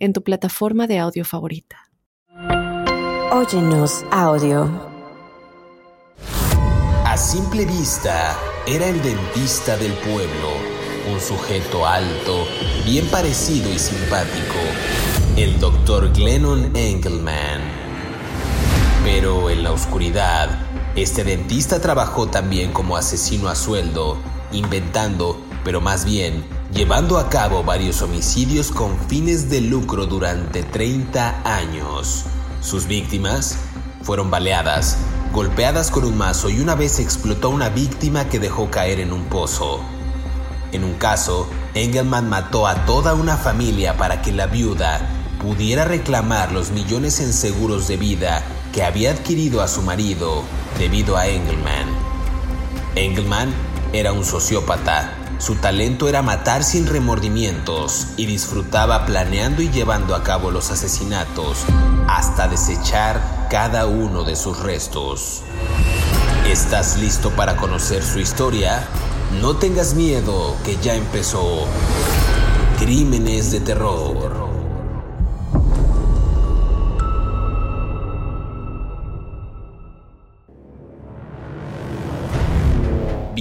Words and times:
en 0.00 0.14
tu 0.14 0.22
plataforma 0.22 0.86
de 0.86 0.98
audio 0.98 1.24
favorita. 1.24 1.76
Óyenos 3.30 4.04
audio. 4.10 4.68
A 7.04 7.16
simple 7.16 7.66
vista, 7.66 8.36
era 8.66 8.86
el 8.86 9.00
dentista 9.02 9.76
del 9.76 9.92
pueblo, 9.92 10.48
un 11.12 11.20
sujeto 11.20 11.86
alto, 11.86 12.46
bien 12.84 13.06
parecido 13.08 13.70
y 13.70 13.78
simpático, 13.78 14.58
el 15.36 15.60
doctor 15.60 16.12
Glennon 16.12 16.74
Engelman. 16.74 17.60
Pero 19.04 19.50
en 19.50 19.62
la 19.62 19.72
oscuridad, 19.72 20.48
este 20.96 21.24
dentista 21.24 21.80
trabajó 21.80 22.26
también 22.28 22.72
como 22.72 22.96
asesino 22.96 23.48
a 23.48 23.54
sueldo, 23.54 24.16
inventando, 24.52 25.40
pero 25.62 25.80
más 25.80 26.04
bien 26.04 26.59
llevando 26.72 27.18
a 27.18 27.28
cabo 27.28 27.64
varios 27.64 28.00
homicidios 28.02 28.70
con 28.70 28.98
fines 29.08 29.50
de 29.50 29.60
lucro 29.60 30.06
durante 30.06 30.62
30 30.62 31.42
años. 31.44 32.24
Sus 32.60 32.86
víctimas 32.86 33.58
fueron 34.02 34.30
baleadas, 34.30 34.98
golpeadas 35.32 35.90
con 35.90 36.04
un 36.04 36.16
mazo 36.16 36.48
y 36.48 36.60
una 36.60 36.74
vez 36.74 36.98
explotó 36.98 37.50
una 37.50 37.68
víctima 37.68 38.28
que 38.28 38.38
dejó 38.38 38.70
caer 38.70 39.00
en 39.00 39.12
un 39.12 39.24
pozo. 39.24 39.80
En 40.72 40.84
un 40.84 40.94
caso, 40.94 41.48
Engelman 41.74 42.28
mató 42.28 42.66
a 42.66 42.86
toda 42.86 43.14
una 43.14 43.36
familia 43.36 43.96
para 43.96 44.22
que 44.22 44.32
la 44.32 44.46
viuda 44.46 45.00
pudiera 45.42 45.84
reclamar 45.84 46.52
los 46.52 46.70
millones 46.70 47.18
en 47.20 47.32
seguros 47.32 47.88
de 47.88 47.96
vida 47.96 48.44
que 48.72 48.84
había 48.84 49.10
adquirido 49.10 49.62
a 49.62 49.68
su 49.68 49.82
marido 49.82 50.44
debido 50.78 51.16
a 51.16 51.26
Engelman. 51.26 51.88
Engelman 52.94 53.52
era 53.92 54.12
un 54.12 54.24
sociópata. 54.24 55.29
Su 55.40 55.54
talento 55.54 56.06
era 56.06 56.20
matar 56.20 56.62
sin 56.62 56.86
remordimientos 56.86 58.08
y 58.18 58.26
disfrutaba 58.26 59.06
planeando 59.06 59.62
y 59.62 59.70
llevando 59.70 60.14
a 60.14 60.22
cabo 60.22 60.50
los 60.50 60.70
asesinatos 60.70 61.64
hasta 62.08 62.46
desechar 62.46 63.48
cada 63.48 63.86
uno 63.86 64.24
de 64.24 64.36
sus 64.36 64.60
restos. 64.60 65.40
¿Estás 66.46 66.98
listo 66.98 67.30
para 67.30 67.56
conocer 67.56 68.04
su 68.04 68.18
historia? 68.18 68.86
No 69.40 69.56
tengas 69.56 69.94
miedo, 69.94 70.56
que 70.62 70.76
ya 70.76 70.94
empezó. 70.94 71.64
Crímenes 72.78 73.50
de 73.50 73.60
terror. 73.60 74.29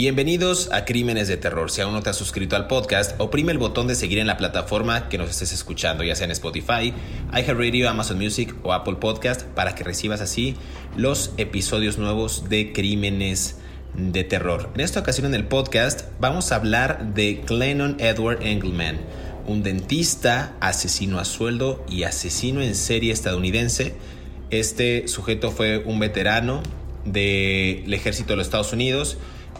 Bienvenidos 0.01 0.69
a 0.71 0.85
Crímenes 0.85 1.27
de 1.27 1.35
Terror. 1.35 1.69
Si 1.69 1.81
aún 1.81 1.91
no 1.91 2.01
te 2.01 2.09
has 2.09 2.15
suscrito 2.15 2.55
al 2.55 2.67
podcast, 2.67 3.19
oprime 3.19 3.51
el 3.51 3.57
botón 3.57 3.85
de 3.87 3.95
seguir 3.95 4.19
en 4.19 4.27
la 4.27 4.37
plataforma 4.37 5.09
que 5.09 5.17
nos 5.17 5.29
estés 5.29 5.51
escuchando, 5.51 6.05
ya 6.05 6.15
sea 6.15 6.23
en 6.23 6.31
Spotify, 6.31 6.93
iHeartRadio, 7.33 7.89
Amazon 7.89 8.17
Music 8.17 8.55
o 8.63 8.71
Apple 8.71 8.95
Podcast, 8.95 9.41
para 9.41 9.75
que 9.75 9.83
recibas 9.83 10.21
así 10.21 10.55
los 10.95 11.33
episodios 11.35 11.97
nuevos 11.97 12.47
de 12.47 12.71
Crímenes 12.71 13.57
de 13.93 14.23
Terror. 14.23 14.69
En 14.73 14.79
esta 14.79 15.01
ocasión 15.01 15.27
en 15.27 15.35
el 15.35 15.47
podcast 15.47 16.05
vamos 16.17 16.53
a 16.53 16.55
hablar 16.55 17.13
de 17.13 17.43
Glennon 17.45 17.97
Edward 17.99 18.41
Engelman, 18.41 19.01
un 19.47 19.63
dentista, 19.63 20.55
asesino 20.61 21.19
a 21.19 21.25
sueldo 21.25 21.83
y 21.89 22.03
asesino 22.03 22.61
en 22.61 22.75
serie 22.75 23.11
estadounidense. 23.11 23.95
Este 24.49 25.09
sujeto 25.09 25.51
fue 25.51 25.79
un 25.79 25.99
veterano 25.99 26.63
del 27.03 27.93
ejército 27.93 28.29
de 28.29 28.37
los 28.37 28.47
Estados 28.47 28.71
Unidos 28.71 29.17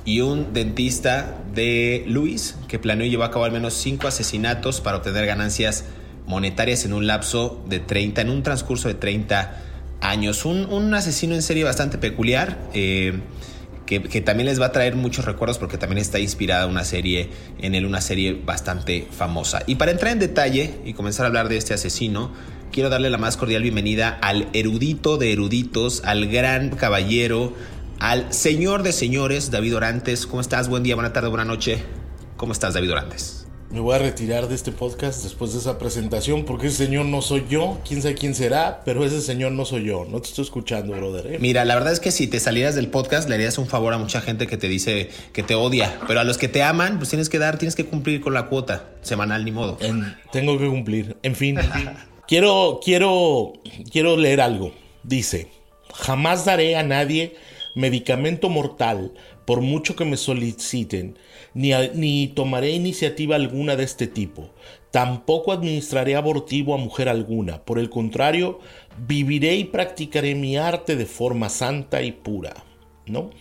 y 0.10 0.22
un 0.22 0.54
dentista 0.54 1.38
de 1.54 2.04
Luis 2.08 2.56
que 2.68 2.80
planeó 2.80 3.06
y 3.06 3.12
llevó 3.12 3.26
a 3.26 3.30
cabo 3.30 3.46
al 3.46 3.52
menos 3.52 3.76
cinco 3.76 4.08
asesinatos 4.08 4.82
para 4.82 4.98
obtener 4.98 5.28
ganancias 5.28 5.86
monetarias 6.26 6.84
en 6.84 6.94
un 6.94 7.06
lapso 7.06 7.64
de 7.70 7.78
30, 7.78 8.22
en 8.22 8.32
un 8.32 8.42
transcurso 8.42 8.88
de 8.88 8.96
30 8.96 9.56
años. 10.02 10.46
Un, 10.46 10.92
asesino 10.96 11.36
en 11.36 11.44
serie 11.44 11.64
bastante 11.64 12.00
peculiar. 12.00 12.58
Eh, 12.74 13.20
que, 13.86 14.00
también 14.22 14.48
les 14.48 14.60
va 14.60 14.68
a 14.68 14.72
traer 14.72 14.96
muchos 14.96 15.26
recuerdos 15.26 15.60
porque 15.60 15.78
también 15.78 16.00
está 16.00 16.18
inspirada 16.18 16.66
una 16.66 16.86
serie 16.86 17.30
en 17.60 17.76
él, 17.76 17.86
una 17.86 18.02
serie 18.02 18.34
bastante 18.34 19.08
famosa. 19.12 19.62
Y 19.68 19.76
para 19.76 19.92
entrar 19.92 20.12
en 20.12 20.20
detalle 20.20 20.74
y 20.86 20.94
comenzar 20.94 21.26
a 21.26 21.28
hablar 21.28 21.50
de 21.50 21.58
este 21.58 21.76
asesino, 21.76 22.32
quiero 22.72 22.90
darle 22.90 23.12
la 23.12 23.18
más 23.20 23.38
cordial 23.38 23.62
bienvenida 23.62 24.10
al 24.22 24.48
erudito 24.54 25.18
de 25.18 25.34
eruditos, 25.34 26.02
al 26.04 26.28
gran 26.28 26.70
caballero, 26.70 27.54
al 28.00 28.34
señor 28.34 28.84
de 28.84 28.94
señores, 28.94 29.52
David 29.52 29.76
Orantes. 29.76 30.26
¿Cómo 30.26 30.42
estás? 30.42 30.70
Buen 30.70 30.84
día, 30.84 30.96
buena 30.96 31.14
tarde, 31.14 31.28
buena 31.28 31.46
noche. 31.46 31.84
¿Cómo 32.38 32.54
estás, 32.54 32.74
David 32.74 32.94
Orantes? 32.94 33.46
Me 33.72 33.82
voy 33.82 33.94
a 33.96 34.00
retirar 34.00 34.48
de 34.48 34.56
este 34.56 34.72
podcast 34.72 35.22
después 35.22 35.54
de 35.54 35.60
esa 35.60 35.78
presentación 35.78 36.44
porque 36.44 36.68
ese 36.68 36.86
señor 36.86 37.06
no 37.06 37.22
soy 37.22 37.46
yo, 37.48 37.80
quién 37.88 38.02
sabe 38.02 38.16
quién 38.16 38.34
será, 38.34 38.82
pero 38.84 39.06
ese 39.06 39.22
señor 39.22 39.52
no 39.52 39.64
soy 39.64 39.84
yo, 39.84 40.08
no 40.10 40.20
te 40.22 40.30
estoy 40.30 40.46
escuchando, 40.46 40.94
brother. 40.94 41.34
¿eh? 41.34 41.38
Mira, 41.40 41.66
la 41.66 41.76
verdad 41.76 41.94
es 41.94 42.00
que 42.00 42.10
si 42.10 42.26
te 42.26 42.40
salieras 42.40 42.74
del 42.74 42.88
podcast 42.88 43.30
le 43.30 43.36
harías 43.36 43.60
un 43.60 43.68
favor 43.68 43.94
a 43.94 44.00
mucha 44.00 44.22
gente 44.22 44.48
que 44.48 44.58
te 44.58 44.68
dice 44.68 45.10
que 45.34 45.44
te 45.44 45.54
odia, 45.54 46.00
pero 46.08 46.20
a 46.20 46.24
los 46.24 46.40
que 46.40 46.48
te 46.48 46.64
aman, 46.64 46.98
pues 46.98 47.10
tienes 47.10 47.30
que 47.30 47.38
dar, 47.38 47.60
tienes 47.60 47.76
que 47.76 47.86
cumplir 47.86 48.22
con 48.22 48.34
la 48.34 48.48
cuota 48.48 48.90
semanal, 49.02 49.46
ni 49.46 49.52
modo. 49.52 49.78
tengo 50.32 50.58
que 50.58 50.68
cumplir, 50.68 51.18
en 51.22 51.36
fin. 51.36 51.60
quiero, 52.28 52.80
quiero, 52.84 53.54
quiero 53.92 54.18
leer 54.18 54.42
algo. 54.42 54.74
Dice, 55.04 55.52
jamás 55.94 56.44
daré 56.44 56.76
a 56.76 56.82
nadie 56.82 57.36
medicamento 57.80 58.50
mortal, 58.50 59.14
por 59.46 59.62
mucho 59.62 59.96
que 59.96 60.06
me 60.06 60.18
soliciten, 60.18 61.18
ni, 61.54 61.72
ni 61.94 62.28
tomaré 62.28 62.72
iniciativa 62.72 63.36
alguna 63.36 63.76
de 63.76 63.84
este 63.84 64.08
tipo. 64.08 64.50
Tampoco 64.92 65.52
administraré 65.52 66.16
abortivo 66.16 66.74
a 66.74 66.78
mujer 66.78 67.10
alguna. 67.10 67.64
Por 67.64 67.80
el 67.80 67.90
contrario, 67.90 68.60
viviré 69.08 69.56
y 69.56 69.64
practicaré 69.64 70.36
mi 70.36 70.58
arte 70.58 70.96
de 70.96 71.06
forma 71.06 71.50
santa 71.50 72.02
y 72.02 72.12
pura. 72.12 72.54
¿No? 73.06 73.32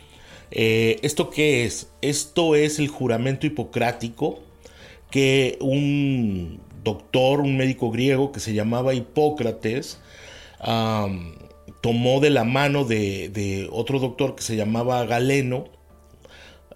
Eh, 0.51 0.99
¿Esto 1.03 1.31
qué 1.31 1.65
es? 1.65 1.93
Esto 2.01 2.55
es 2.55 2.79
el 2.79 2.89
juramento 2.89 3.47
hipocrático 3.47 4.41
que 5.11 5.59
un 5.61 6.61
doctor, 6.85 7.41
un 7.41 7.57
médico 7.57 7.91
griego 7.91 8.33
que 8.33 8.41
se 8.41 8.55
llamaba 8.55 8.95
Hipócrates, 8.95 10.01
tomó 11.81 12.21
de 12.21 12.31
la 12.31 12.45
mano 12.45 12.85
de, 12.85 13.69
otro 13.73 13.99
doctor 13.99 14.35
que 14.35 14.43
se 14.43 14.57
llamaba 14.57 15.05
Galeno 15.05 15.69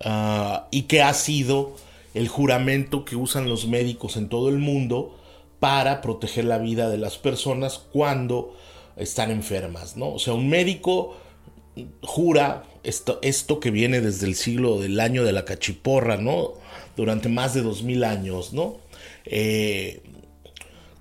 ah, 0.01 0.69
y 0.71 0.83
que 0.83 1.03
ha 1.03 1.13
sido 1.15 1.77
el 2.15 2.29
juramento 2.29 3.05
que 3.05 3.17
usan 3.17 3.49
los 3.49 3.67
médicos 3.67 4.17
en 4.17 4.29
todo 4.29 4.49
el 4.49 4.59
mundo 4.59 5.19
para 5.61 6.01
proteger 6.01 6.45
la 6.45 6.59
vida 6.59 6.89
de 6.89 6.99
las 6.99 7.19
personas 7.19 7.79
cuando 7.79 8.57
están 8.97 9.31
enfermas, 9.31 9.97
¿no? 9.97 10.13
O 10.13 10.19
sea, 10.19 10.35
un 10.35 10.49
médico 10.49 11.17
jura 12.03 12.65
esto, 12.83 13.19
esto 13.23 13.61
que 13.61 13.71
viene 13.71 14.01
desde 14.01 14.27
el 14.27 14.35
siglo 14.35 14.81
del 14.81 15.01
año 15.01 15.25
de 15.25 15.33
la 15.33 15.45
cachiporra, 15.45 16.17
¿no? 16.17 16.55
Durante 16.97 17.29
más 17.29 17.55
de 17.55 17.63
dos 17.63 17.83
mil 17.83 18.05
años, 18.05 18.53
¿no? 18.53 18.79
Eh, 19.25 20.03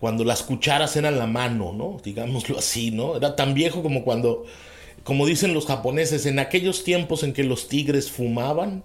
cuando 0.01 0.23
las 0.23 0.41
cucharas 0.41 0.95
eran 0.97 1.19
la 1.19 1.27
mano, 1.27 1.73
¿no? 1.73 2.01
Digámoslo 2.03 2.57
así, 2.57 2.89
¿no? 2.89 3.15
Era 3.15 3.35
tan 3.35 3.53
viejo 3.53 3.83
como 3.83 4.03
cuando, 4.03 4.45
como 5.03 5.27
dicen 5.27 5.53
los 5.53 5.67
japoneses, 5.67 6.25
en 6.25 6.39
aquellos 6.39 6.83
tiempos 6.83 7.21
en 7.21 7.33
que 7.33 7.43
los 7.43 7.67
tigres 7.67 8.09
fumaban. 8.09 8.83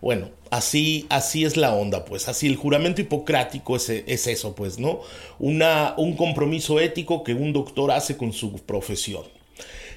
Bueno, 0.00 0.30
así, 0.50 1.06
así 1.08 1.44
es 1.44 1.56
la 1.56 1.72
onda, 1.72 2.04
pues, 2.04 2.26
así 2.26 2.48
el 2.48 2.56
juramento 2.56 3.00
hipocrático 3.00 3.76
es, 3.76 3.88
es 3.90 4.26
eso, 4.26 4.56
pues, 4.56 4.80
¿no? 4.80 5.02
Un 5.38 6.16
compromiso 6.16 6.80
ético 6.80 7.22
que 7.22 7.32
un 7.32 7.52
doctor 7.52 7.92
hace 7.92 8.16
con 8.16 8.32
su 8.32 8.52
profesión. 8.54 9.22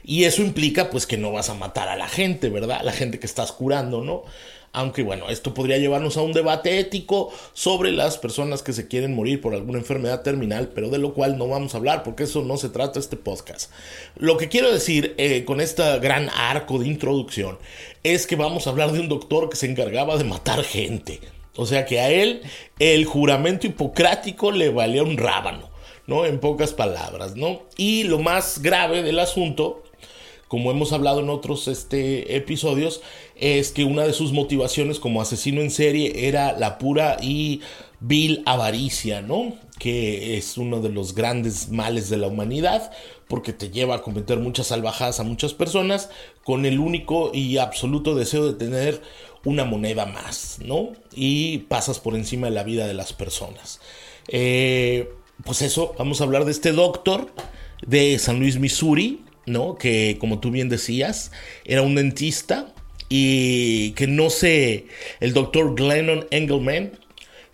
Y 0.04 0.25
eso 0.25 0.44
implica, 0.44 0.92
pues, 0.92 1.07
que 1.07 1.18
no 1.18 1.31
vas 1.31 1.50
a 1.50 1.56
matar 1.56 1.88
a 1.88 1.95
la 1.95 2.07
gente, 2.07 2.50
¿verdad? 2.50 2.81
La 2.83 2.92
gente 2.92 3.18
que 3.18 3.25
estás 3.25 3.51
curando, 3.54 4.04
¿no? 4.04 4.22
Aunque 4.74 5.04
bueno, 5.04 5.30
esto 5.30 5.54
podría 5.54 5.78
llevarnos 5.78 6.18
a 6.18 6.22
un 6.22 6.34
debate 6.34 6.80
ético 6.80 7.31
sobre 7.54 7.92
las 7.92 8.18
personas 8.18 8.64
que 8.64 8.74
se 8.74 8.88
quieren 8.88 9.16
morir 9.16 9.40
por 9.40 9.54
alguna 9.54 9.78
enfermedad 9.78 10.24
terminal, 10.24 10.72
pero 10.74 10.90
de 10.90 10.98
lo 10.98 11.14
cual 11.14 11.38
no 11.38 11.48
vamos 11.48 11.74
a 11.74 11.78
hablar 11.78 12.02
porque 12.04 12.24
eso 12.24 12.42
no 12.42 12.58
se 12.58 12.70
trata 12.70 13.00
este 13.00 13.16
podcast. 13.16 13.72
Lo 14.18 14.36
que 14.38 14.50
quiero 14.50 14.74
decir 14.74 15.14
eh, 15.18 15.46
con 15.46 15.62
este 15.62 16.00
gran 16.00 16.30
arco 16.30 16.80
de 16.80 16.88
introducción 16.88 17.60
es 18.02 18.25
que 18.25 18.36
vamos 18.36 18.66
a 18.66 18.72
hablar 18.72 18.92
de 18.92 19.00
un 19.00 19.10
doctor 19.10 19.50
que 19.50 19.58
se 19.58 19.70
encargaba 19.70 20.18
de 20.18 20.24
matar 20.24 20.64
gente. 20.64 21.20
O 21.56 21.68
sea 21.68 21.86
que 21.86 22.00
a 22.00 22.10
él 22.10 22.42
el 22.80 23.06
juramento 23.06 23.68
hipocrático 23.68 24.52
le 24.52 24.70
valía 24.70 25.04
un 25.04 25.18
rábano. 25.18 25.72
¿no? 26.08 26.25
En 26.25 26.40
pocas 26.40 26.74
palabras, 26.74 27.36
¿no? 27.36 27.62
Y 27.78 28.04
lo 28.04 28.20
más 28.20 28.62
grave 28.62 29.04
del 29.04 29.20
asunto, 29.20 29.84
como 30.48 30.72
hemos 30.72 30.92
hablado 30.92 31.22
en 31.22 31.30
otros 31.30 31.68
este, 31.68 32.36
episodios, 32.36 33.02
es 33.44 33.74
que 33.74 33.84
una 33.84 34.04
de 34.04 34.13
sus 34.13 34.31
motivaciones 34.31 35.00
como 35.00 35.22
asesino 35.22 35.60
en 35.60 35.69
serie 35.69 36.28
era 36.28 36.57
la 36.57 36.78
pura 36.78 37.18
y 37.22 37.60
vil 38.00 38.42
avaricia, 38.45 39.22
¿no? 39.22 39.57
Que 39.80 40.38
es 40.38 40.57
uno 40.57 40.80
de 40.80 40.88
los 40.88 41.13
grandes 41.13 41.69
males 41.69 42.10
de 42.10 42.16
la 42.16 42.28
humanidad, 42.28 42.92
porque 43.28 43.51
te 43.51 43.69
lleva 43.69 43.95
a 43.95 44.01
cometer 44.01 44.40
muchas 44.40 44.68
salvajadas 44.68 45.19
a 45.19 45.24
muchas 45.24 45.54
personas 45.54 46.10
con 46.45 46.66
el 46.66 46.80
único 46.80 47.31
y 47.34 47.57
absoluto 47.57 48.16
deseo 48.16 48.45
de 48.45 48.54
tener 48.54 49.01
una 49.44 49.66
moneda 49.66 50.06
más, 50.06 50.60
¿no? 50.63 50.94
Y 51.13 51.60
pasas 51.60 52.00
por 52.00 52.16
encima 52.16 52.48
de 52.48 52.54
la 52.54 52.63
vida 52.63 52.88
de 52.88 52.94
las 52.94 53.12
personas. 53.12 53.81
Eh, 54.30 55.12
pues 55.44 55.62
eso, 55.62 55.96
vamos 55.98 56.22
a 56.22 56.24
hablar 56.24 56.46
de 56.46 56.51
este 56.51 56.72
doctor 56.72 57.34
de 57.86 58.18
San 58.19 58.39
Luis, 58.39 58.57
Missouri, 58.57 59.22
¿no? 59.46 59.75
Que 59.75 60.18
como 60.18 60.39
tú 60.39 60.50
bien 60.50 60.69
decías, 60.69 61.34
era 61.66 61.81
un 61.81 61.96
dentista 61.96 62.73
y 63.15 63.92
que 63.92 64.07
no 64.07 64.31
sé, 64.31 64.88
el 65.19 65.33
doctor 65.33 65.75
Glennon 65.75 66.25
Engelman, 66.31 66.94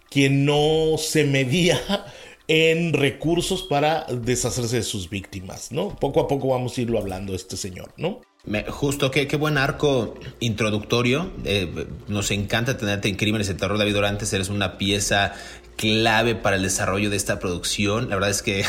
quien 0.09 0.45
no 0.45 0.95
se 0.97 1.25
medía 1.25 1.81
en 2.47 2.94
recursos 2.94 3.63
para 3.63 4.06
deshacerse 4.06 4.77
de 4.77 4.83
sus 4.83 5.09
víctimas, 5.09 5.73
¿no? 5.73 5.89
Poco 5.97 6.21
a 6.21 6.29
poco 6.29 6.47
vamos 6.47 6.77
a 6.77 6.81
irlo 6.81 6.97
hablando 6.97 7.35
este 7.35 7.57
señor, 7.57 7.91
¿no? 7.97 8.21
justo, 8.69 9.11
qué, 9.11 9.27
qué 9.27 9.35
buen 9.35 9.57
arco 9.57 10.15
introductorio. 10.39 11.29
Eh, 11.44 11.88
nos 12.07 12.31
encanta 12.31 12.77
tenerte 12.77 13.09
en 13.09 13.17
Crímenes 13.17 13.47
de 13.50 13.56
Terror, 13.56 13.77
David 13.77 13.97
Orantes. 13.97 14.31
Eres 14.31 14.47
una 14.47 14.77
pieza 14.77 15.33
clave 15.79 16.35
para 16.35 16.57
el 16.57 16.61
desarrollo 16.61 17.09
de 17.09 17.15
esta 17.15 17.39
producción. 17.39 18.09
La 18.09 18.15
verdad 18.15 18.29
es 18.29 18.41
que, 18.41 18.65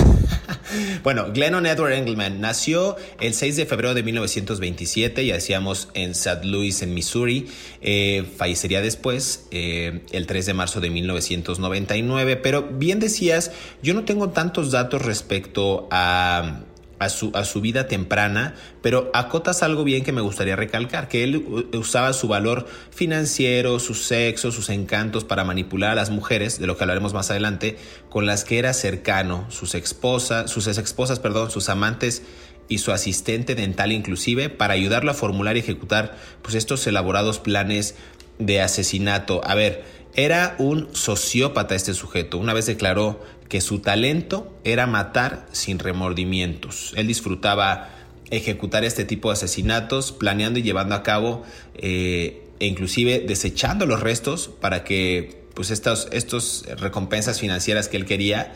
bueno, 1.03 1.33
Glennon 1.35 1.67
Edward 1.67 1.93
Engelman 1.93 2.41
nació 2.41 2.97
el 3.19 3.35
6 3.35 3.57
de 3.57 3.67
febrero 3.67 3.95
de 3.95 4.05
1927, 4.05 5.27
ya 5.27 5.35
decíamos 5.35 5.89
en 5.95 6.13
St. 6.13 6.47
Louis, 6.47 6.81
en 6.83 6.95
Missouri. 6.95 7.49
Eh, 7.83 8.25
fallecería 8.37 8.81
después, 8.81 9.49
eh, 9.51 10.03
el 10.13 10.29
3 10.29 10.47
de 10.47 10.55
marzo 10.55 10.81
de 10.81 10.91
1999. 10.91 12.37
Pero 12.37 12.69
bien 12.71 13.01
decías, 13.01 13.51
yo 13.83 13.93
no 13.93 14.05
tengo 14.05 14.31
tantos 14.31 14.71
datos 14.71 15.03
respecto 15.03 15.89
a 15.91 16.61
a 17.01 17.09
su, 17.09 17.33
a 17.35 17.45
su 17.45 17.63
vida 17.63 17.89
temprana, 17.89 18.55
pero 18.83 19.11
acotas 19.15 19.63
algo 19.63 19.85
bien 19.85 20.05
que 20.05 20.13
me 20.13 20.21
gustaría 20.21 20.55
recalcar, 20.55 21.09
que 21.09 21.25
él 21.25 21.67
usaba 21.73 22.13
su 22.13 22.29
valor 22.29 22.69
financiero, 22.91 23.81
su 23.81 23.95
sexo, 23.95 24.53
sus 24.53 24.69
encantos 24.69 25.25
para 25.25 25.43
manipular 25.43 25.91
a 25.91 25.95
las 25.95 26.11
mujeres, 26.11 26.61
de 26.61 26.67
lo 26.67 26.77
que 26.77 26.85
hablaremos 26.85 27.15
más 27.15 27.31
adelante, 27.31 27.79
con 28.11 28.27
las 28.27 28.45
que 28.45 28.59
era 28.59 28.75
cercano, 28.75 29.47
sus 29.49 29.75
esposas, 29.75 30.51
sus 30.51 30.67
ex 30.67 30.77
esposas, 30.77 31.21
perdón, 31.21 31.51
sus 31.51 31.71
amantes 31.71 32.23
y 32.69 32.79
su 32.79 32.93
asistente 32.93 33.55
dental 33.55 33.93
inclusive, 33.93 34.51
para 34.51 34.75
ayudarlo 34.75 35.11
a 35.11 35.15
formular 35.15 35.57
y 35.57 35.61
ejecutar 35.61 36.19
pues, 36.43 36.55
estos 36.55 36.87
elaborados 36.87 37.39
planes 37.39 37.95
de 38.39 38.61
asesinato. 38.61 39.41
A 39.45 39.55
ver, 39.55 39.85
era 40.15 40.55
un 40.59 40.95
sociópata 40.95 41.75
este 41.75 41.95
sujeto. 41.95 42.37
Una 42.37 42.53
vez 42.53 42.67
declaró 42.67 43.21
que 43.51 43.61
su 43.61 43.81
talento 43.81 44.59
era 44.65 44.87
matar 44.87 45.47
sin 45.53 45.79
remordimientos. 45.79 46.95
Él 46.97 47.07
disfrutaba 47.07 47.91
ejecutar 48.31 48.85
este 48.85 49.05
tipo 49.05 49.29
de 49.29 49.35
asesinatos, 49.35 50.13
planeando 50.13 50.61
y 50.61 50.63
llevando 50.63 50.95
a 50.95 51.03
cabo, 51.03 51.43
eh, 51.75 52.47
e 52.61 52.67
inclusive 52.67 53.25
desechando 53.27 53.85
los 53.85 54.01
restos 54.01 54.51
para 54.61 54.85
que 54.85 55.41
pues 55.55 55.71
estas 55.71 56.09
estos 56.13 56.65
recompensas 56.79 57.41
financieras 57.41 57.89
que 57.89 57.97
él 57.97 58.07
quería, 58.07 58.55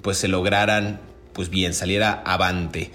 pues 0.00 0.16
se 0.16 0.28
lograran, 0.28 1.00
pues 1.34 1.50
bien, 1.50 1.74
saliera 1.74 2.22
avante. 2.24 2.90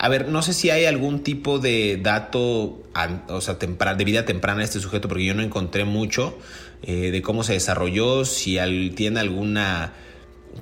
A 0.00 0.08
ver, 0.08 0.28
no 0.28 0.42
sé 0.42 0.54
si 0.54 0.70
hay 0.70 0.86
algún 0.86 1.22
tipo 1.22 1.58
de 1.58 1.98
dato, 2.00 2.82
o 3.28 3.40
sea, 3.40 3.54
de 3.54 4.04
vida 4.04 4.24
temprana 4.24 4.60
de 4.60 4.64
este 4.64 4.80
sujeto, 4.80 5.08
porque 5.08 5.24
yo 5.24 5.34
no 5.34 5.42
encontré 5.42 5.84
mucho 5.84 6.38
eh, 6.82 7.10
de 7.10 7.20
cómo 7.20 7.42
se 7.42 7.54
desarrolló, 7.54 8.24
si 8.24 8.58
tiene 8.94 9.20
alguna, 9.20 9.92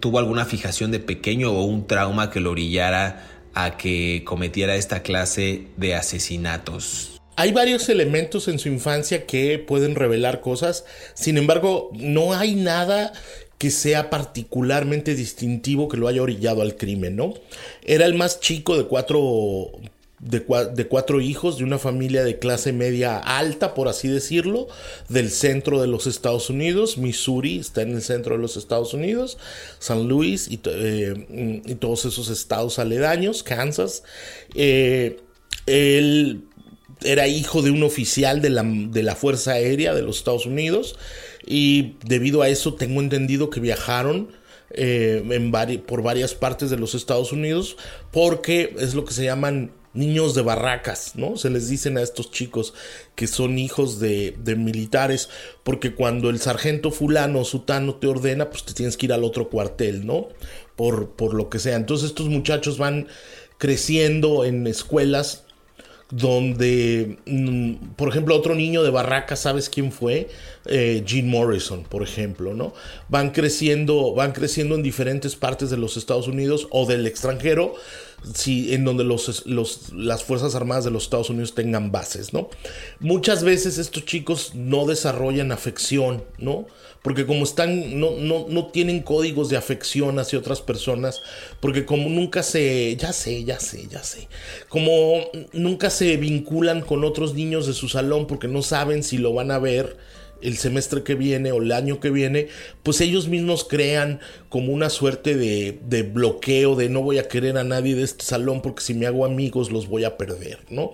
tuvo 0.01 0.19
alguna 0.19 0.45
fijación 0.45 0.91
de 0.91 1.01
pequeño 1.01 1.53
o 1.53 1.65
un 1.65 1.87
trauma 1.87 2.31
que 2.31 2.41
lo 2.41 2.51
orillara 2.51 3.27
a 3.55 3.77
que 3.77 4.23
cometiera 4.25 4.77
esta 4.77 5.03
clase 5.03 5.69
de 5.77 5.95
asesinatos. 5.95 7.21
Hay 7.37 7.53
varios 7.53 7.89
elementos 7.89 8.49
en 8.49 8.59
su 8.59 8.69
infancia 8.69 9.27
que 9.27 9.59
pueden 9.59 9.95
revelar 9.95 10.41
cosas, 10.41 10.85
sin 11.15 11.37
embargo, 11.37 11.91
no 11.93 12.33
hay 12.33 12.55
nada 12.55 13.13
que 13.59 13.71
sea 13.71 14.11
particularmente 14.11 15.15
distintivo 15.15 15.89
que 15.89 15.97
lo 15.97 16.09
haya 16.09 16.23
orillado 16.23 16.63
al 16.63 16.77
crimen, 16.77 17.17
¿no? 17.17 17.35
Era 17.85 18.05
el 18.07 18.15
más 18.15 18.41
chico 18.41 18.77
de 18.77 18.85
cuatro, 18.85 19.71
de, 20.19 20.87
cuatro 20.87 21.21
hijos 21.21 21.59
de 21.59 21.65
una 21.65 21.79
familia 21.79 22.25
de 22.25 22.39
clase 22.39 22.73
media 22.73 23.19
alta, 23.19 23.75
por 23.75 23.89
así 23.89 24.09
decirlo, 24.09 24.69
del 25.09 25.31
centro 25.31 25.81
de 25.81 25.87
los 25.87 26.07
Estados 26.07 26.49
Unidos. 26.51 26.99
Missouri 26.99 27.59
está 27.59 27.83
en 27.83 27.93
el 27.93 28.03
centro 28.03 28.37
de 28.37 28.43
los 28.43 28.57
Estados 28.57 28.95
Unidos, 28.95 29.39
San 29.79 30.09
Luis 30.09 30.49
y, 30.49 30.61
eh, 30.65 31.77
todos 31.79 32.07
esos 32.07 32.29
estados 32.31 32.79
aledaños, 32.79 33.43
Kansas. 33.43 34.03
Eh, 34.55 35.21
él 35.67 36.45
era 37.03 37.29
hijo 37.29 37.63
de 37.63 37.71
un 37.71 37.83
oficial 37.83 38.41
de 38.41 38.51
la, 38.51 38.63
de 38.65 39.03
la 39.03 39.15
Fuerza 39.15 39.53
Aérea 39.53 39.95
de 39.95 40.03
los 40.03 40.19
Estados 40.19 40.47
Unidos 40.47 40.97
y 41.47 41.97
debido 42.05 42.43
a 42.43 42.49
eso 42.49 42.75
tengo 42.75 43.01
entendido 43.01 43.51
que 43.51 43.61
viajaron 43.61 44.33
eh, 44.71 45.23
en 45.31 45.53
por 45.83 46.03
varias 46.03 46.35
partes 46.35 46.71
de 46.71 46.79
los 46.79 46.95
Estados 46.95 47.33
Unidos 47.33 47.77
porque 48.11 48.75
es 48.79 48.95
lo 48.95 49.05
que 49.05 49.15
se 49.15 49.25
llaman 49.25 49.71
niños 49.97 50.35
de 50.35 50.43
barracas, 50.43 51.13
¿no? 51.17 51.37
Se 51.37 51.51
les 51.51 51.69
dicen 51.69 51.99
a 51.99 52.03
estos 52.03 52.31
chicos 52.31 52.75
que 53.15 53.27
son 53.27 53.59
hijos 53.59 53.99
de, 53.99 54.35
militares, 54.57 55.29
porque 55.65 55.95
cuando 55.95 56.31
el 56.31 56.41
sargento 56.41 56.91
fulano 56.91 57.41
o 57.41 57.45
sutano 57.45 57.97
te 57.97 58.07
ordena, 58.07 58.51
pues 58.51 58.65
te 58.65 58.75
tienes 58.75 58.97
que 58.97 59.07
ir 59.07 59.13
al 59.13 59.25
otro 59.25 59.49
cuartel, 59.49 60.07
¿no? 60.07 60.29
Por, 60.77 61.11
por 61.11 61.35
lo 61.35 61.49
que 61.49 61.59
sea. 61.59 61.77
Entonces 61.77 62.09
estos 62.09 62.29
muchachos 62.29 62.79
van 62.79 63.09
creciendo 63.59 64.45
en 64.45 64.67
escuelas 64.67 65.47
donde, 66.11 67.19
mm, 67.27 67.95
por 67.97 68.09
ejemplo, 68.09 68.37
otro 68.37 68.55
niño 68.55 68.83
de 68.83 68.91
Barraca, 68.91 69.35
¿sabes 69.35 69.69
quién 69.69 69.91
fue? 69.91 70.29
Eh, 70.67 71.03
Gene 71.05 71.29
Morrison, 71.29 71.83
por 71.83 72.03
ejemplo, 72.03 72.55
¿no? 72.55 72.75
Van 73.09 73.31
creciendo, 73.31 74.15
van 74.15 74.33
creciendo 74.33 74.77
en 74.77 74.83
diferentes 74.83 75.35
partes 75.35 75.71
de 75.71 75.77
los 75.77 75.97
Estados 75.97 76.29
Unidos 76.29 76.69
o 76.71 76.87
del 76.87 77.07
extranjero, 77.07 77.75
si, 78.35 78.75
en 78.75 78.85
donde 78.85 79.05
los, 79.05 79.47
los, 79.47 79.93
las 79.93 80.25
Fuerzas 80.25 80.55
Armadas 80.55 80.85
de 80.85 80.91
los 80.91 81.05
Estados 81.05 81.31
Unidos 81.31 81.55
tengan 81.55 81.93
bases, 81.93 82.33
¿no? 82.33 82.49
Muchas 83.01 83.45
veces 83.45 83.79
estos 83.79 84.05
chicos 84.05 84.53
no 84.55 84.87
desarrollan 84.87 85.53
afección, 85.53 86.25
¿no? 86.39 86.67
porque 87.07 87.25
como 87.25 87.45
están, 87.45 88.01
no, 88.01 88.17
no, 88.19 88.47
no 88.49 88.67
tienen 88.67 89.01
códigos 89.01 89.49
de 89.49 89.57
afección 89.57 90.19
hacia 90.19 90.41
otras 90.41 90.61
personas, 90.61 91.23
porque 91.61 91.87
como 91.87 92.09
nunca 92.09 92.43
se, 92.43 92.97
ya 92.97 93.13
sé, 93.13 93.45
ya 93.45 93.61
sé, 93.61 93.87
ya 93.89 94.03
sé, 94.03 94.27
como 94.69 95.21
nunca 95.53 95.89
se 95.91 96.17
vinculan 96.17 96.81
con 96.81 97.05
otros 97.05 97.35
niños 97.35 97.69
de 97.69 97.75
su 97.75 97.89
salón 97.89 98.27
porque 98.27 98.49
no 98.49 98.61
saben 98.61 99.05
si 99.05 99.19
lo 99.19 99.33
van 99.33 99.53
a 99.53 99.61
ver 99.61 99.97
el 100.43 100.57
semestre 100.57 101.03
que 101.03 101.15
viene 101.15 101.53
o 101.53 101.63
el 101.63 101.73
año 101.73 102.01
que 102.01 102.11
viene, 102.11 102.49
pues 102.83 103.01
ellos 103.01 103.29
mismos 103.29 103.65
crean 103.65 104.21
como 104.49 104.73
una 104.73 104.91
suerte 104.91 105.35
de, 105.35 106.03
bloqueo 106.03 106.77
de 106.77 106.89
no 106.89 107.03
voy 107.03 107.19
a 107.19 107.29
querer 107.29 107.59
a 107.59 107.65
nadie 107.65 107.95
de 107.95 108.03
este 108.03 108.25
salón 108.25 108.63
porque 108.63 108.83
si 108.83 108.95
me 108.95 109.07
hago 109.07 109.25
amigos 109.25 109.71
los 109.71 109.89
voy 109.89 110.05
a 110.05 110.17
perder, 110.17 110.59
¿no? 110.71 110.93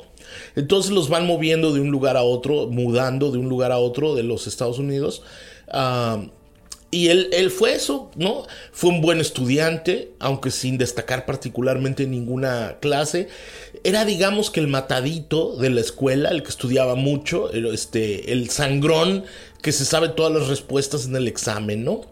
Entonces 0.57 0.93
los 0.93 1.09
van 1.09 1.27
moviendo 1.27 1.73
de 1.73 1.81
un 1.81 1.91
lugar 1.91 2.17
a 2.17 2.23
otro, 2.23 2.69
mudando 2.69 3.31
de 3.31 3.39
un 3.39 3.49
lugar 3.49 3.73
a 3.73 3.79
otro 3.79 4.15
de 4.15 4.23
los 4.23 4.47
Estados 4.47 4.79
Unidos 4.79 5.23
Ah, 5.73 6.23
y 6.91 7.09
él, 7.09 7.31
él, 7.33 7.51
fue 7.51 7.73
eso, 7.73 8.11
¿no? 8.17 8.47
Fue 8.71 8.91
un 8.91 9.01
buen 9.01 9.19
estudiante, 9.19 10.13
aunque 10.19 10.51
sin 10.51 10.77
destacar 10.77 11.25
particularmente 11.25 12.07
ninguna 12.07 12.77
clase. 12.81 13.29
Era, 13.85 14.05
digamos, 14.05 14.51
que 14.51 14.61
el 14.61 14.69
matadito 14.69 15.57
de 15.57 15.71
la 15.71 15.81
escuela, 15.81 16.31
el 16.31 16.43
que 16.43 16.51
estudiaba 16.51 16.95
mucho, 16.95 17.51
este, 17.53 18.33
el 18.33 18.49
sangrón 18.51 19.25
que 19.61 19.73
se 19.73 19.85
sabe 19.85 20.09
todas 20.09 20.33
las 20.33 20.49
respuestas 20.49 21.07
en 21.07 21.17
el 21.17 21.27
examen, 21.27 21.85
¿no? 21.85 22.03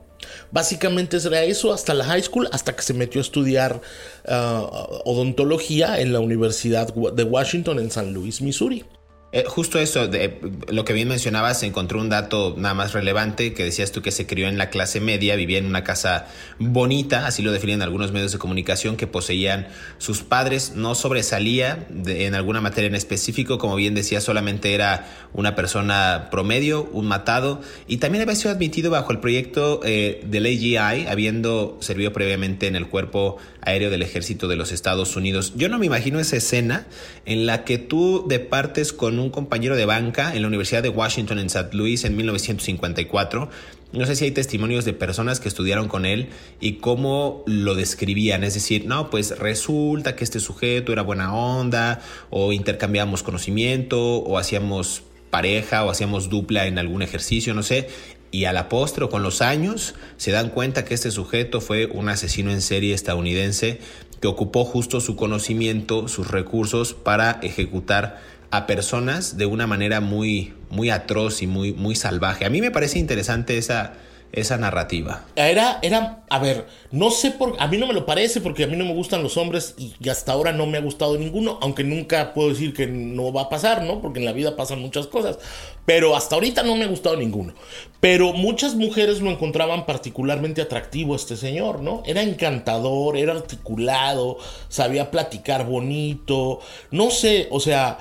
Básicamente 0.51 1.17
era 1.25 1.45
eso 1.45 1.73
hasta 1.73 1.95
la 1.95 2.05
high 2.05 2.23
school, 2.23 2.49
hasta 2.53 2.75
que 2.75 2.83
se 2.83 2.95
metió 2.95 3.21
a 3.21 3.23
estudiar 3.23 3.81
ah, 4.27 4.69
odontología 5.05 6.01
en 6.01 6.13
la 6.13 6.21
Universidad 6.21 6.93
de 6.93 7.25
Washington 7.25 7.79
en 7.79 7.91
San 7.91 8.13
Luis, 8.13 8.41
Missouri. 8.41 8.85
Eh, 9.33 9.45
justo 9.47 9.79
eso, 9.79 10.09
de, 10.09 10.41
lo 10.69 10.85
que 10.85 10.93
bien 10.93 11.07
mencionabas, 11.07 11.63
encontré 11.63 11.99
un 11.99 12.09
dato 12.09 12.57
nada 12.59 12.75
más 12.75 12.95
relevante 12.95 13.55
que 13.55 13.63
decías 13.63 13.93
tú 13.93 14.03
que 14.03 14.11
se 14.11 14.27
crió 14.27 14.49
en 14.49 14.59
la 14.59 14.71
clase 14.71 14.99
media, 14.99 15.37
vivía 15.37 15.59
en 15.59 15.67
una 15.67 15.85
casa 15.85 16.27
bonita, 16.59 17.29
así 17.29 17.41
lo 17.41 17.53
definen 17.53 17.81
algunos 17.81 18.11
medios 18.11 18.33
de 18.33 18.39
comunicación 18.39 18.97
que 18.97 19.07
poseían 19.07 19.69
sus 19.99 20.25
padres, 20.25 20.73
no 20.75 20.97
sobresalía 20.97 21.87
en 22.07 22.35
alguna 22.35 22.61
materia 22.61 22.89
en 22.89 22.97
específico, 22.97 23.59
como 23.59 23.77
bien 23.77 23.95
decía, 23.95 24.21
solamente 24.21 24.75
era 24.75 25.07
una 25.33 25.55
persona 25.55 26.27
promedio, 26.33 26.89
un 26.93 27.07
matado, 27.07 27.61
y 27.87 27.99
también 27.99 28.23
había 28.23 28.35
sido 28.35 28.51
admitido 28.51 28.91
bajo 28.91 29.13
el 29.13 29.21
proyecto 29.21 29.81
eh, 29.85 30.25
del 30.27 30.47
AGI, 30.47 31.07
habiendo 31.07 31.79
servido 31.81 32.13
previamente 32.13 32.67
en 32.67 32.75
el 32.75 32.89
cuerpo 32.89 33.37
aéreo 33.61 33.91
del 33.91 34.03
ejército 34.03 34.49
de 34.49 34.57
los 34.57 34.73
Estados 34.73 35.15
Unidos. 35.15 35.53
Yo 35.55 35.69
no 35.69 35.79
me 35.79 35.87
imagino 35.87 36.19
esa 36.19 36.37
escena 36.37 36.89
en 37.27 37.47
la 37.47 37.65
que 37.65 37.79
tú 37.79 38.25
departes 38.27 38.93
con 38.93 39.20
un 39.21 39.31
compañero 39.31 39.77
de 39.77 39.85
banca 39.85 40.35
en 40.35 40.43
la 40.43 40.49
Universidad 40.49 40.83
de 40.83 40.89
Washington 40.89 41.39
en 41.39 41.47
St. 41.47 41.77
Louis 41.77 42.05
en 42.05 42.17
1954. 42.17 43.49
No 43.93 44.07
sé 44.07 44.15
si 44.15 44.25
hay 44.25 44.31
testimonios 44.31 44.85
de 44.85 44.93
personas 44.93 45.41
que 45.41 45.49
estudiaron 45.49 45.89
con 45.89 46.07
él 46.07 46.29
y 46.61 46.75
cómo 46.75 47.43
lo 47.47 47.75
describían. 47.75 48.45
Es 48.45 48.55
decir, 48.55 48.87
no, 48.87 49.11
pues 49.11 49.37
resulta 49.39 50.15
que 50.15 50.25
este 50.25 50.39
sujeto 50.39 50.93
era 50.93 51.03
buena 51.03 51.35
onda 51.35 52.01
o 52.31 52.53
intercambiábamos 52.53 53.23
conocimiento 53.23 54.19
o 54.19 54.39
hacíamos 54.39 55.03
pareja 55.31 55.85
o 55.85 55.91
hacíamos 55.91 56.29
dupla 56.29 56.67
en 56.67 56.79
algún 56.79 57.03
ejercicio, 57.03 57.53
no 57.55 57.63
sé. 57.63 57.89
Y 58.33 58.45
a 58.45 58.53
la 58.53 58.69
postre 58.69 59.05
o 59.05 59.11
con 59.11 59.25
los 59.25 59.43
años 59.43 59.95
se 60.17 60.31
dan 60.31 60.51
cuenta 60.51 60.85
que 60.85 60.95
este 60.95 61.11
sujeto 61.11 61.61
fue 61.61 61.87
un 61.87 62.09
asesino 62.09 62.53
en 62.53 62.61
serie 62.61 62.95
estadounidense 62.95 63.81
que 64.21 64.29
ocupó 64.29 64.65
justo 64.65 65.01
su 65.01 65.17
conocimiento, 65.17 66.07
sus 66.07 66.31
recursos 66.31 66.95
para 66.95 67.41
ejecutar 67.43 68.21
a 68.51 68.67
personas 68.67 69.37
de 69.37 69.47
una 69.47 69.67
manera 69.67 70.01
muy, 70.01 70.55
muy 70.71 70.91
atroz 70.91 71.43
y 71.43 71.47
muy, 71.47 71.73
muy 71.73 71.95
salvaje. 71.95 72.45
A 72.45 72.51
mí 72.51 72.61
me 72.61 72.71
parece 72.71 72.99
interesante 72.99 73.59
esa, 73.59 73.95
esa 74.33 74.57
narrativa. 74.59 75.25
Era, 75.35 75.79
era, 75.83 76.25
a 76.29 76.39
ver, 76.39 76.67
no 76.93 77.11
sé 77.11 77.33
por, 77.33 77.57
a 77.59 77.67
mí 77.67 77.79
no 77.79 77.87
me 77.87 77.95
lo 77.95 78.07
parece 78.07 78.41
porque 78.41 78.65
a 78.65 78.67
mí 78.67 78.77
no 78.77 78.85
me 78.85 78.95
gustan 78.95 79.23
los 79.23 79.37
hombres 79.37 79.75
y, 79.77 80.09
hasta 80.09 80.33
ahora 80.33 80.53
no 80.53 80.67
me 80.67 80.79
ha 80.79 80.81
gustado 80.81 81.17
ninguno, 81.19 81.59
aunque 81.61 81.85
nunca 81.85 82.33
puedo 82.33 82.49
decir 82.49 82.73
que 82.73 82.87
no 82.87 83.33
va 83.33 83.43
a 83.43 83.49
pasar, 83.49 83.83
¿no? 83.83 84.01
Porque 84.01 84.21
en 84.21 84.25
la 84.25 84.33
vida 84.33 84.57
pasan 84.57 84.81
muchas 84.81 85.07
cosas, 85.09 85.39
pero 85.85 86.15
hasta 86.15 86.37
ahorita 86.37 86.63
no 86.63 86.77
me 86.77 86.85
ha 86.85 86.89
gustado 86.89 87.17
ninguno. 87.17 87.55
Pero 88.01 88.33
muchas 88.33 88.75
mujeres 88.77 89.21
lo 89.21 89.31
encontraban 89.31 89.85
particularmente 89.85 90.63
atractivo 90.63 91.17
este 91.17 91.37
señor, 91.37 91.81
¿no? 91.81 92.03
Era 92.07 92.23
encantador, 92.23 93.17
era 93.17 93.33
articulado, 93.33 94.39
sabía 94.69 95.11
platicar 95.11 95.67
bonito, 95.67 96.61
no 96.91 97.11
sé, 97.11 97.49
o 97.51 97.61
sea 97.61 97.99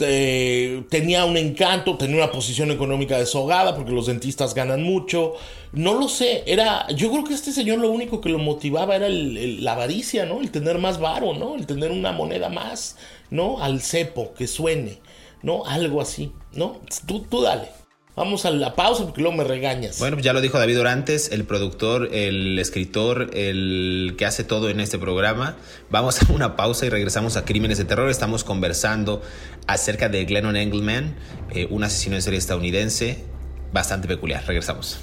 este, 0.00 0.86
tenía 0.88 1.26
un 1.26 1.36
encanto, 1.36 1.96
tenía 1.98 2.16
una 2.16 2.32
posición 2.32 2.70
económica 2.70 3.18
deshogada 3.18 3.76
porque 3.76 3.92
los 3.92 4.06
dentistas 4.06 4.54
ganan 4.54 4.82
mucho. 4.82 5.34
No 5.72 5.94
lo 5.94 6.08
sé, 6.08 6.42
era, 6.46 6.88
yo 6.88 7.10
creo 7.10 7.24
que 7.24 7.34
este 7.34 7.52
señor 7.52 7.78
lo 7.78 7.90
único 7.90 8.20
que 8.20 8.30
lo 8.30 8.38
motivaba 8.38 8.96
era 8.96 9.08
la 9.10 9.72
avaricia, 9.72 10.24
¿no? 10.24 10.40
El 10.40 10.50
tener 10.50 10.78
más 10.78 10.98
varo, 10.98 11.34
¿no? 11.34 11.54
El 11.54 11.66
tener 11.66 11.90
una 11.90 12.12
moneda 12.12 12.48
más, 12.48 12.96
¿no? 13.30 13.62
Al 13.62 13.80
cepo, 13.82 14.32
que 14.34 14.46
suene, 14.46 14.98
¿no? 15.42 15.66
Algo 15.66 16.00
así, 16.00 16.32
¿no? 16.52 16.80
Tú, 17.06 17.20
tú 17.20 17.42
dale. 17.42 17.79
Vamos 18.16 18.44
a 18.44 18.50
la 18.50 18.74
pausa 18.74 19.04
porque 19.04 19.20
luego 19.22 19.36
me 19.36 19.44
regañas. 19.44 19.98
Bueno, 19.98 20.16
pues 20.16 20.24
ya 20.24 20.32
lo 20.32 20.40
dijo 20.40 20.58
David 20.58 20.80
Orantes, 20.80 21.30
el 21.30 21.44
productor, 21.44 22.08
el 22.12 22.58
escritor, 22.58 23.30
el 23.34 24.16
que 24.18 24.26
hace 24.26 24.42
todo 24.42 24.68
en 24.68 24.80
este 24.80 24.98
programa. 24.98 25.56
Vamos 25.90 26.20
a 26.20 26.32
una 26.32 26.56
pausa 26.56 26.86
y 26.86 26.88
regresamos 26.88 27.36
a 27.36 27.44
Crímenes 27.44 27.78
de 27.78 27.84
Terror. 27.84 28.10
Estamos 28.10 28.42
conversando 28.42 29.22
acerca 29.66 30.08
de 30.08 30.24
Glennon 30.24 30.56
Engelman, 30.56 31.14
eh, 31.54 31.68
un 31.70 31.84
asesino 31.84 32.16
en 32.16 32.22
serie 32.22 32.38
estadounidense 32.38 33.24
bastante 33.72 34.08
peculiar. 34.08 34.44
Regresamos. 34.44 34.98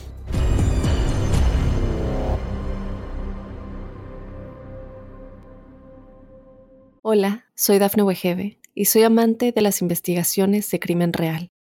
Hola, 7.01 7.45
soy 7.55 7.79
Dafne 7.79 8.03
Wegebe 8.03 8.59
y 8.75 8.85
soy 8.85 9.03
amante 9.03 9.53
de 9.53 9.61
las 9.61 9.81
investigaciones 9.81 10.69
de 10.69 10.79
crimen 10.81 11.13
real. 11.13 11.49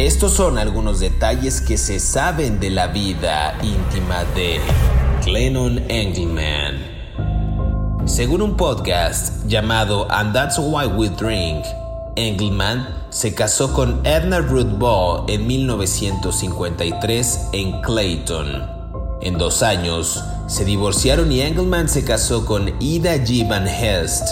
Estos 0.00 0.32
son 0.32 0.56
algunos 0.56 0.98
detalles 0.98 1.60
que 1.60 1.76
se 1.76 2.00
saben 2.00 2.58
de 2.58 2.70
la 2.70 2.86
vida 2.86 3.58
íntima 3.62 4.24
de 4.34 4.58
Glennon 5.26 5.78
Engelman. 5.90 6.78
Según 8.06 8.40
un 8.40 8.56
podcast 8.56 9.44
llamado 9.46 10.10
And 10.10 10.32
That's 10.32 10.58
Why 10.58 10.86
We 10.86 11.10
Drink, 11.10 11.66
Engelman 12.16 12.88
se 13.10 13.34
casó 13.34 13.74
con 13.74 14.00
Edna 14.06 14.38
Ruth 14.38 14.78
Ball 14.78 15.24
en 15.28 15.46
1953 15.46 17.48
en 17.52 17.82
Clayton. 17.82 18.70
En 19.20 19.36
dos 19.36 19.62
años, 19.62 20.24
se 20.46 20.64
divorciaron 20.64 21.30
y 21.30 21.42
Engelman 21.42 21.90
se 21.90 22.04
casó 22.04 22.46
con 22.46 22.72
Ida 22.80 23.16
G. 23.16 23.46
Van 23.46 23.68
Hest 23.68 24.26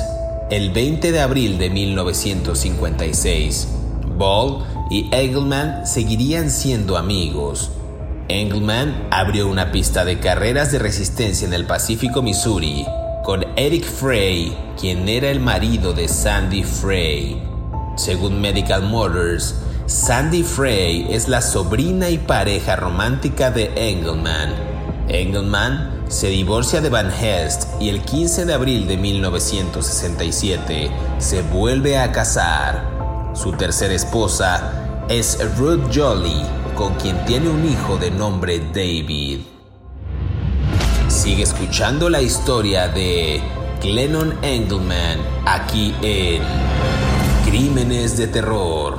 el 0.50 0.70
20 0.70 1.12
de 1.12 1.20
abril 1.20 1.58
de 1.58 1.68
1956. 1.68 3.68
Ball 4.16 4.64
y 4.90 5.09
Engelman 5.12 5.87
seguirían 5.87 6.50
siendo 6.50 6.97
amigos. 6.97 7.71
Engelman 8.28 9.09
abrió 9.11 9.49
una 9.49 9.73
pista 9.73 10.04
de 10.04 10.18
carreras 10.18 10.71
de 10.73 10.78
resistencia 10.78 11.47
en 11.47 11.54
el 11.54 11.66
Pacífico, 11.66 12.23
Missouri, 12.23 12.87
con 13.25 13.45
Eric 13.57 13.85
Frey, 13.85 14.57
quien 14.78 15.09
era 15.09 15.30
el 15.30 15.40
marido 15.40 15.92
de 15.92 16.09
Sandy 16.09 16.62
Frey. 16.62 17.42
Según 17.97 18.40
Medical 18.40 18.83
Motors, 18.83 19.54
Sandy 19.87 20.42
Frey 20.42 21.07
es 21.11 21.28
la 21.28 21.40
sobrina 21.40 22.11
y 22.11 22.18
pareja 22.18 22.76
romántica 22.76 23.50
de 23.50 23.73
Engelman. 23.76 24.54
Engelman 25.09 26.04
se 26.09 26.28
divorcia 26.28 26.80
de 26.80 26.88
Van 26.88 27.11
Hest 27.11 27.64
y 27.80 27.88
el 27.88 28.02
15 28.02 28.47
de 28.47 28.54
abril 28.54 28.87
de 28.87 28.97
1967 28.97 30.90
se 31.18 31.42
vuelve 31.42 31.99
a 31.99 32.12
casar. 32.12 32.88
Su 33.35 33.52
tercera 33.52 33.94
esposa 33.94 35.04
es 35.08 35.38
Ruth 35.56 35.94
Jolly, 35.94 36.42
con 36.75 36.94
quien 36.94 37.25
tiene 37.25 37.49
un 37.49 37.64
hijo 37.68 37.97
de 37.97 38.11
nombre 38.11 38.58
David. 38.58 39.40
Sigue 41.08 41.44
escuchando 41.44 42.11
la 42.11 42.20
historia 42.20 42.88
de 42.88 43.40
Glennon 43.80 44.37
Engelman 44.42 45.18
aquí 45.47 45.94
en 46.02 46.42
Crímenes 47.44 48.16
de 48.16 48.26
Terror. 48.26 48.97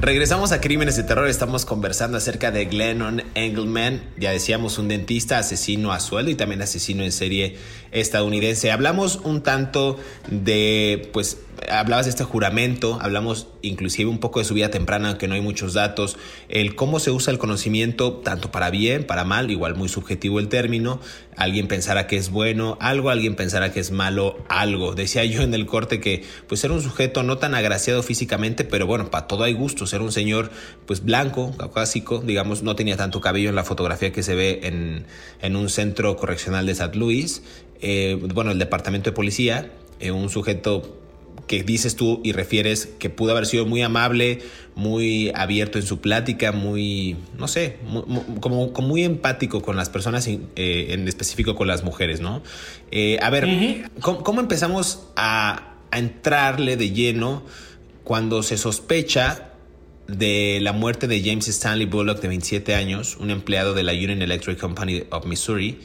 Regresamos 0.00 0.52
a 0.52 0.60
Crímenes 0.60 0.96
de 0.96 1.02
Terror, 1.02 1.26
estamos 1.26 1.64
conversando 1.64 2.18
acerca 2.18 2.52
de 2.52 2.66
Glennon 2.66 3.24
Engelman, 3.34 4.00
ya 4.16 4.30
decíamos 4.30 4.78
un 4.78 4.86
dentista, 4.86 5.38
asesino 5.38 5.90
a 5.90 5.98
sueldo 5.98 6.30
y 6.30 6.36
también 6.36 6.62
asesino 6.62 7.02
en 7.02 7.10
serie 7.10 7.56
estadounidense. 7.90 8.70
Hablamos 8.70 9.16
un 9.16 9.42
tanto 9.42 9.98
de, 10.30 11.10
pues, 11.12 11.38
hablabas 11.70 12.06
de 12.06 12.10
este 12.10 12.24
juramento, 12.24 12.98
hablamos 13.00 13.48
inclusive 13.62 14.10
un 14.10 14.18
poco 14.18 14.38
de 14.38 14.44
su 14.44 14.54
vida 14.54 14.70
temprana, 14.70 15.08
aunque 15.08 15.28
no 15.28 15.34
hay 15.34 15.40
muchos 15.40 15.74
datos, 15.74 16.16
el 16.48 16.74
cómo 16.74 17.00
se 17.00 17.10
usa 17.10 17.32
el 17.32 17.38
conocimiento, 17.38 18.14
tanto 18.14 18.50
para 18.50 18.70
bien, 18.70 19.04
para 19.06 19.24
mal, 19.24 19.50
igual 19.50 19.74
muy 19.74 19.88
subjetivo 19.88 20.38
el 20.38 20.48
término, 20.48 21.00
alguien 21.36 21.68
pensará 21.68 22.06
que 22.06 22.16
es 22.16 22.30
bueno 22.30 22.76
algo, 22.80 23.10
alguien 23.10 23.36
pensará 23.36 23.72
que 23.72 23.80
es 23.80 23.90
malo 23.90 24.38
algo. 24.48 24.94
Decía 24.94 25.24
yo 25.24 25.42
en 25.42 25.54
el 25.54 25.66
corte 25.66 26.00
que 26.00 26.24
pues 26.46 26.62
era 26.64 26.74
un 26.74 26.82
sujeto 26.82 27.22
no 27.22 27.38
tan 27.38 27.54
agraciado 27.54 28.02
físicamente, 28.02 28.64
pero 28.64 28.86
bueno, 28.86 29.10
para 29.10 29.26
todo 29.26 29.44
hay 29.44 29.52
gusto, 29.52 29.86
ser 29.86 30.02
un 30.02 30.12
señor 30.12 30.50
pues 30.86 31.04
blanco, 31.04 31.56
caucásico, 31.56 32.18
digamos, 32.18 32.62
no 32.62 32.76
tenía 32.76 32.96
tanto 32.96 33.20
cabello 33.20 33.48
en 33.48 33.54
la 33.54 33.64
fotografía 33.64 34.12
que 34.12 34.22
se 34.22 34.34
ve 34.34 34.60
en, 34.64 35.06
en 35.40 35.56
un 35.56 35.68
centro 35.68 36.16
correccional 36.16 36.66
de 36.66 36.72
St. 36.72 36.96
Louis, 36.96 37.42
eh, 37.80 38.18
bueno, 38.34 38.50
el 38.50 38.58
departamento 38.58 39.10
de 39.10 39.14
policía, 39.14 39.70
eh, 40.00 40.10
un 40.10 40.30
sujeto 40.30 40.97
que 41.46 41.62
dices 41.62 41.96
tú 41.96 42.20
y 42.24 42.32
refieres 42.32 42.86
que 42.98 43.10
pudo 43.10 43.32
haber 43.32 43.46
sido 43.46 43.66
muy 43.66 43.82
amable, 43.82 44.40
muy 44.74 45.30
abierto 45.34 45.78
en 45.78 45.86
su 45.86 46.00
plática, 46.00 46.52
muy, 46.52 47.16
no 47.38 47.48
sé, 47.48 47.76
como, 48.40 48.68
muy 48.68 49.04
empático 49.04 49.62
con 49.62 49.76
las 49.76 49.88
personas, 49.88 50.26
eh, 50.26 50.38
en 50.90 51.08
específico 51.08 51.54
con 51.54 51.68
las 51.68 51.84
mujeres, 51.84 52.20
¿no? 52.20 52.42
Eh, 52.90 53.18
a 53.22 53.30
ver, 53.30 53.90
¿cómo, 54.00 54.40
empezamos 54.40 55.08
a, 55.16 55.74
a 55.90 55.98
entrarle 55.98 56.76
de 56.76 56.90
lleno? 56.90 57.44
cuando 58.08 58.42
se 58.42 58.56
sospecha 58.56 59.50
de 60.06 60.60
la 60.62 60.72
muerte 60.72 61.08
de 61.08 61.20
James 61.20 61.46
Stanley 61.46 61.84
Bullock, 61.84 62.22
de 62.22 62.28
27 62.28 62.74
años, 62.74 63.18
un 63.20 63.30
empleado 63.30 63.74
de 63.74 63.82
la 63.82 63.92
Union 63.92 64.22
Electric 64.22 64.58
Company 64.58 65.02
of 65.10 65.26
Missouri, 65.26 65.78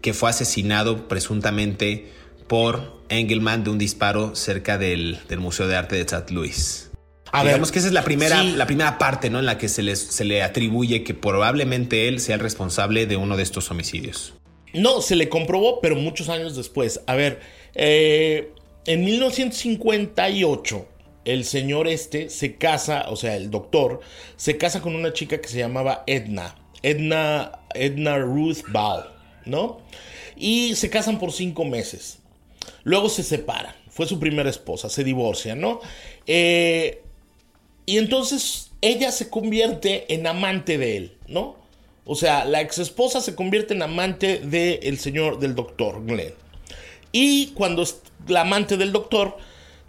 que 0.00 0.14
fue 0.14 0.30
asesinado 0.30 1.08
presuntamente 1.08 2.10
por 2.46 3.02
Engelman 3.08 3.64
de 3.64 3.70
un 3.70 3.78
disparo 3.78 4.34
cerca 4.34 4.78
del, 4.78 5.18
Museo 5.38 5.68
de 5.68 5.76
Arte 5.76 5.96
de 5.96 6.02
St. 6.02 6.32
Louis. 6.32 6.90
Digamos 7.32 7.72
que 7.72 7.78
esa 7.78 7.88
es 7.88 7.94
la 7.94 8.04
primera, 8.04 8.42
la 8.42 8.66
primera 8.66 8.98
parte 8.98 9.30
¿no? 9.30 9.38
en 9.38 9.46
la 9.46 9.56
que 9.56 9.68
se, 9.68 9.96
se 9.96 10.24
le 10.24 10.42
atribuye 10.42 11.02
que 11.02 11.14
probablemente 11.14 12.08
él 12.08 12.20
sea 12.20 12.34
el 12.34 12.40
responsable 12.40 13.06
de 13.06 13.16
uno 13.16 13.36
de 13.38 13.42
estos 13.42 13.70
homicidios. 13.70 14.34
No, 14.74 15.02
se 15.02 15.16
le 15.16 15.28
comprobó, 15.28 15.80
pero 15.80 15.96
muchos 15.96 16.28
años 16.28 16.56
después. 16.56 17.00
A 17.06 17.14
ver, 17.14 17.40
eh, 17.74 18.52
en 18.86 19.04
1958, 19.04 20.86
el 21.24 21.44
señor 21.44 21.88
este 21.88 22.28
se 22.30 22.56
casa, 22.56 23.06
o 23.08 23.16
sea, 23.16 23.36
el 23.36 23.50
doctor, 23.50 24.00
se 24.36 24.56
casa 24.56 24.80
con 24.80 24.94
una 24.94 25.12
chica 25.12 25.40
que 25.40 25.48
se 25.48 25.58
llamaba 25.58 26.04
Edna. 26.06 26.56
Edna, 26.82 27.60
Edna 27.74 28.18
Ruth 28.18 28.62
Ball, 28.68 29.04
¿no? 29.44 29.80
Y 30.36 30.74
se 30.74 30.90
casan 30.90 31.18
por 31.18 31.32
cinco 31.32 31.64
meses. 31.64 32.21
Luego 32.84 33.08
se 33.08 33.22
separan. 33.22 33.74
Fue 33.88 34.06
su 34.06 34.18
primera 34.18 34.48
esposa, 34.48 34.88
se 34.88 35.04
divorcian, 35.04 35.60
¿no? 35.60 35.80
Eh, 36.26 37.02
y 37.86 37.98
entonces 37.98 38.70
ella 38.80 39.12
se 39.12 39.28
convierte 39.28 40.12
en 40.12 40.26
amante 40.26 40.78
de 40.78 40.96
él, 40.96 41.16
¿no? 41.28 41.56
O 42.04 42.14
sea, 42.14 42.44
la 42.44 42.60
ex 42.60 42.78
esposa 42.78 43.20
se 43.20 43.34
convierte 43.34 43.74
en 43.74 43.82
amante 43.82 44.38
del 44.38 44.98
señor, 44.98 45.38
del 45.38 45.54
doctor 45.54 46.04
Glenn. 46.04 46.34
Y 47.12 47.48
cuando 47.48 47.82
es 47.82 48.00
la 48.26 48.40
amante 48.40 48.76
del 48.76 48.92
doctor, 48.92 49.36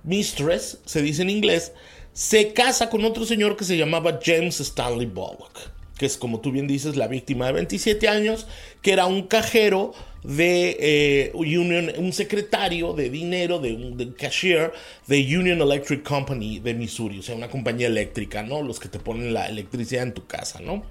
mistress, 0.03 0.80
se 0.86 1.01
dice 1.01 1.24
en 1.24 1.30
inglés, 1.30 1.72
se 2.12 2.53
casa 2.53 2.89
con 2.89 3.03
otro 3.06 3.25
señor 3.25 3.58
que 3.58 3.63
se 3.63 3.77
llamaba 3.77 4.20
James 4.24 4.60
Stanley 4.60 5.08
Bullock, 5.08 5.60
que 5.98 6.06
es 6.06 6.18
como 6.18 6.40
tú 6.40 6.52
bien 6.52 6.68
dices, 6.68 6.96
la 6.96 7.08
víctima 7.08 7.48
de 7.48 7.54
27 7.54 8.08
años, 8.08 8.48
que 8.82 8.94
era 8.94 9.06
un 9.06 9.24
cajero 9.24 9.94
de 10.24 10.78
eh, 10.80 11.32
Union, 11.34 11.92
un 11.98 12.14
secretario 12.14 12.94
de 12.94 13.10
dinero, 13.10 13.60
de 13.60 13.74
un 13.74 14.16
cashier 14.18 14.72
de 15.08 15.20
Union 15.20 15.62
Electric 15.62 16.02
Company 16.04 16.60
de 16.60 16.74
Missouri, 16.74 17.20
o 17.20 17.22
sea, 17.22 17.36
una 17.36 17.50
compañía 17.50 17.88
eléctrica, 17.88 18.42
¿no? 18.42 18.62
Los 18.62 18.80
que 18.80 18.88
te 18.88 19.00
ponen 19.00 19.34
la 19.34 19.48
electricidad 19.48 20.04
en 20.04 20.14
tu 20.14 20.26
casa, 20.26 20.60
¿no? 20.62 20.84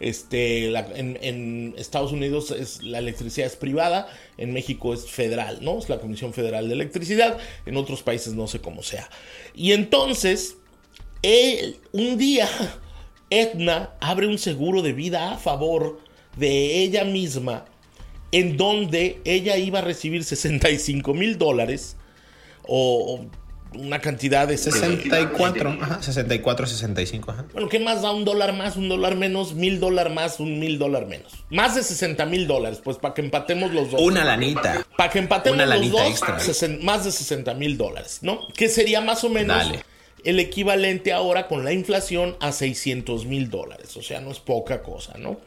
Este, 0.00 0.74
en, 0.74 1.74
Estados 1.76 2.12
Unidos 2.12 2.50
es, 2.50 2.82
la 2.82 2.98
electricidad 2.98 3.46
es 3.46 3.56
privada, 3.56 4.08
en 4.38 4.52
México 4.52 4.94
es 4.94 5.06
federal, 5.06 5.58
¿no? 5.62 5.78
Es 5.78 5.88
la 5.88 6.00
Comisión 6.00 6.32
Federal 6.32 6.68
de 6.68 6.74
Electricidad, 6.74 7.38
en 7.66 7.76
otros 7.76 8.02
países 8.02 8.34
no 8.34 8.48
sé 8.48 8.60
cómo 8.60 8.82
sea. 8.82 9.08
Y 9.54 9.72
entonces, 9.72 10.56
él, 11.22 11.76
un 11.92 12.16
día, 12.18 12.48
Edna 13.30 13.90
abre 14.00 14.26
un 14.26 14.38
seguro 14.38 14.82
de 14.82 14.92
vida 14.92 15.32
a 15.32 15.38
favor 15.38 16.00
de 16.36 16.82
ella 16.82 17.04
misma 17.04 17.64
en 18.32 18.56
donde 18.56 19.20
ella 19.24 19.56
iba 19.56 19.80
a 19.80 19.82
recibir 19.82 20.24
65 20.24 21.14
mil 21.14 21.38
dólares 21.38 21.96
o, 22.62 23.26
una 23.74 24.00
cantidad 24.00 24.48
de... 24.48 24.56
64, 24.56 25.78
ajá, 25.80 26.02
64, 26.02 26.66
65, 26.66 27.30
ajá. 27.30 27.44
Bueno, 27.52 27.68
¿qué 27.68 27.78
más 27.78 28.02
da 28.02 28.10
un 28.10 28.24
dólar 28.24 28.52
más, 28.52 28.76
un 28.76 28.88
dólar 28.88 29.16
menos, 29.16 29.54
mil 29.54 29.80
dólar 29.80 30.10
más, 30.10 30.40
un 30.40 30.58
mil 30.58 30.78
dólar 30.78 31.06
menos? 31.06 31.44
Más 31.50 31.74
de 31.74 31.82
60 31.82 32.26
mil 32.26 32.46
dólares, 32.46 32.80
pues 32.82 32.96
para 32.96 33.14
que 33.14 33.22
empatemos 33.22 33.72
los 33.72 33.92
dos. 33.92 34.00
Una 34.00 34.24
lanita. 34.24 34.84
Para 34.96 35.10
que 35.10 35.20
empatemos 35.20 35.66
los 35.66 35.90
dos, 35.90 36.22
más 36.82 37.04
de 37.04 37.12
60 37.12 37.54
mil 37.54 37.76
dólares, 37.76 38.18
¿no? 38.22 38.48
Que 38.54 38.68
sería 38.68 39.00
más 39.00 39.24
o 39.24 39.28
menos... 39.28 39.64
el 40.24 40.40
equivalente 40.40 41.12
ahora 41.12 41.48
con 41.48 41.64
la 41.64 41.72
inflación 41.72 42.36
a 42.40 42.52
600 42.52 43.26
mil 43.26 43.50
dólares. 43.50 43.96
O 43.96 44.02
sea, 44.02 44.20
no 44.20 44.30
es 44.30 44.38
poca 44.38 44.82
cosa, 44.82 45.16
¿no? 45.18 45.38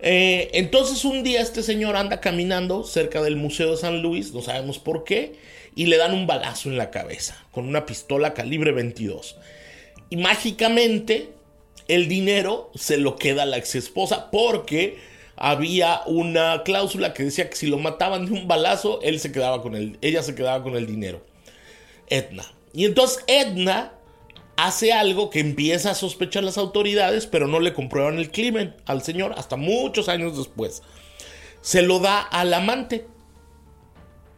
Eh, 0.00 0.50
entonces 0.52 1.04
un 1.04 1.24
día 1.24 1.40
este 1.40 1.62
señor 1.62 1.96
anda 1.96 2.20
caminando 2.20 2.84
cerca 2.84 3.20
del 3.20 3.36
Museo 3.36 3.72
de 3.72 3.76
San 3.76 4.00
Luis, 4.00 4.32
no 4.32 4.42
sabemos 4.42 4.78
por 4.78 5.02
qué, 5.02 5.34
y 5.74 5.86
le 5.86 5.96
dan 5.96 6.14
un 6.14 6.26
balazo 6.26 6.68
en 6.68 6.78
la 6.78 6.90
cabeza 6.90 7.44
con 7.50 7.66
una 7.66 7.84
pistola 7.84 8.34
calibre 8.34 8.72
22. 8.72 9.36
Y 10.10 10.16
mágicamente 10.16 11.30
el 11.88 12.06
dinero 12.08 12.70
se 12.74 12.96
lo 12.96 13.16
queda 13.16 13.42
a 13.42 13.46
la 13.46 13.58
ex 13.58 13.74
esposa 13.74 14.30
porque 14.30 14.98
había 15.36 16.02
una 16.06 16.62
cláusula 16.64 17.14
que 17.14 17.24
decía 17.24 17.48
que 17.48 17.56
si 17.56 17.66
lo 17.66 17.78
mataban 17.78 18.26
de 18.26 18.32
un 18.32 18.48
balazo, 18.48 19.00
él 19.02 19.20
se 19.20 19.32
quedaba 19.32 19.62
con 19.62 19.74
el, 19.74 19.98
ella 20.00 20.22
se 20.22 20.34
quedaba 20.34 20.62
con 20.62 20.76
el 20.76 20.86
dinero. 20.86 21.24
Edna. 22.08 22.44
Y 22.72 22.84
entonces 22.84 23.24
Edna 23.26 23.92
hace 24.58 24.92
algo 24.92 25.30
que 25.30 25.38
empieza 25.38 25.92
a 25.92 25.94
sospechar 25.94 26.42
las 26.42 26.58
autoridades, 26.58 27.26
pero 27.26 27.46
no 27.46 27.60
le 27.60 27.72
comprueban 27.72 28.18
el 28.18 28.32
crimen 28.32 28.74
al 28.86 29.02
señor 29.02 29.32
hasta 29.36 29.54
muchos 29.54 30.08
años 30.08 30.36
después. 30.36 30.82
Se 31.60 31.80
lo 31.80 32.00
da 32.00 32.20
al 32.20 32.52
amante, 32.52 33.06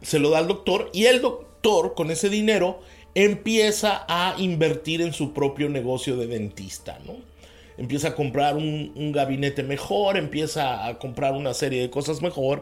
se 0.03 0.19
lo 0.19 0.29
da 0.29 0.37
al 0.37 0.47
doctor 0.47 0.91
y 0.93 1.05
el 1.05 1.21
doctor 1.21 1.95
con 1.95 2.11
ese 2.11 2.29
dinero 2.29 2.81
empieza 3.15 4.05
a 4.07 4.35
invertir 4.37 5.01
en 5.01 5.11
su 5.11 5.33
propio 5.33 5.69
negocio 5.69 6.15
de 6.15 6.27
dentista, 6.27 6.99
¿no? 7.03 7.15
Empieza 7.79 8.09
a 8.09 8.15
comprar 8.15 8.57
un, 8.57 9.11
gabinete 9.11 9.63
mejor, 9.63 10.17
empieza 10.17 10.85
a 10.85 10.99
comprar 10.99 11.33
una 11.33 11.55
serie 11.55 11.81
de 11.81 11.89
cosas 11.89 12.21
mejor 12.21 12.61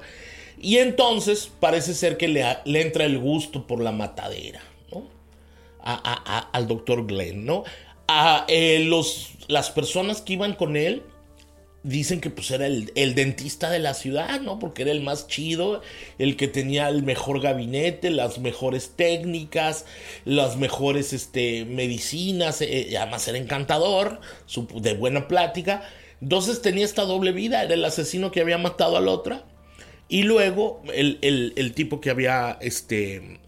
y 0.61 0.77
entonces 0.77 1.51
parece 1.59 1.93
ser 1.93 2.15
que 2.15 2.29
le, 2.29 2.45
le 2.63 2.81
entra 2.81 3.03
el 3.03 3.19
gusto 3.19 3.67
por 3.67 3.81
la 3.81 3.91
matadera 3.91 4.61
al 5.95 6.67
doctor 6.67 7.05
Glenn, 7.05 7.45
¿no? 7.45 7.63
A 8.07 8.45
eh, 8.47 8.79
los, 8.85 9.31
las 9.47 9.69
personas 9.69 10.21
que 10.21 10.33
iban 10.33 10.55
con 10.55 10.75
él 10.75 11.03
dicen 11.83 12.19
que 12.19 12.29
pues 12.29 12.51
era 12.51 12.67
el, 12.67 13.15
dentista 13.15 13.69
de 13.69 13.79
la 13.79 13.93
ciudad, 13.93 14.41
¿no? 14.41 14.59
Porque 14.59 14.81
era 14.81 14.91
el 14.91 15.01
más 15.01 15.27
chido, 15.27 15.81
el 16.17 16.35
que 16.35 16.47
tenía 16.47 16.89
el 16.89 17.03
mejor 17.03 17.41
gabinete, 17.41 18.09
las 18.09 18.39
mejores 18.39 18.91
técnicas, 18.95 19.85
las 20.25 20.57
mejores 20.57 21.13
este, 21.13 21.65
medicinas, 21.65 22.61
eh, 22.61 22.93
además 22.97 23.27
era 23.27 23.37
encantador, 23.37 24.19
de 24.75 24.93
buena 24.93 25.27
plática. 25.27 25.83
Entonces 26.21 26.61
tenía 26.61 26.83
esta 26.83 27.03
doble 27.03 27.31
vida, 27.31 27.63
era 27.63 27.73
el 27.75 27.85
asesino 27.85 28.31
que 28.31 28.41
había 28.41 28.57
matado 28.57 28.97
a 28.97 29.01
la 29.01 29.11
otra 29.11 29.45
y 30.09 30.23
luego 30.23 30.81
el, 30.93 31.19
el 31.21 31.73
tipo 31.73 32.01
que 32.01 32.09
había 32.09 32.57
este, 32.61 33.39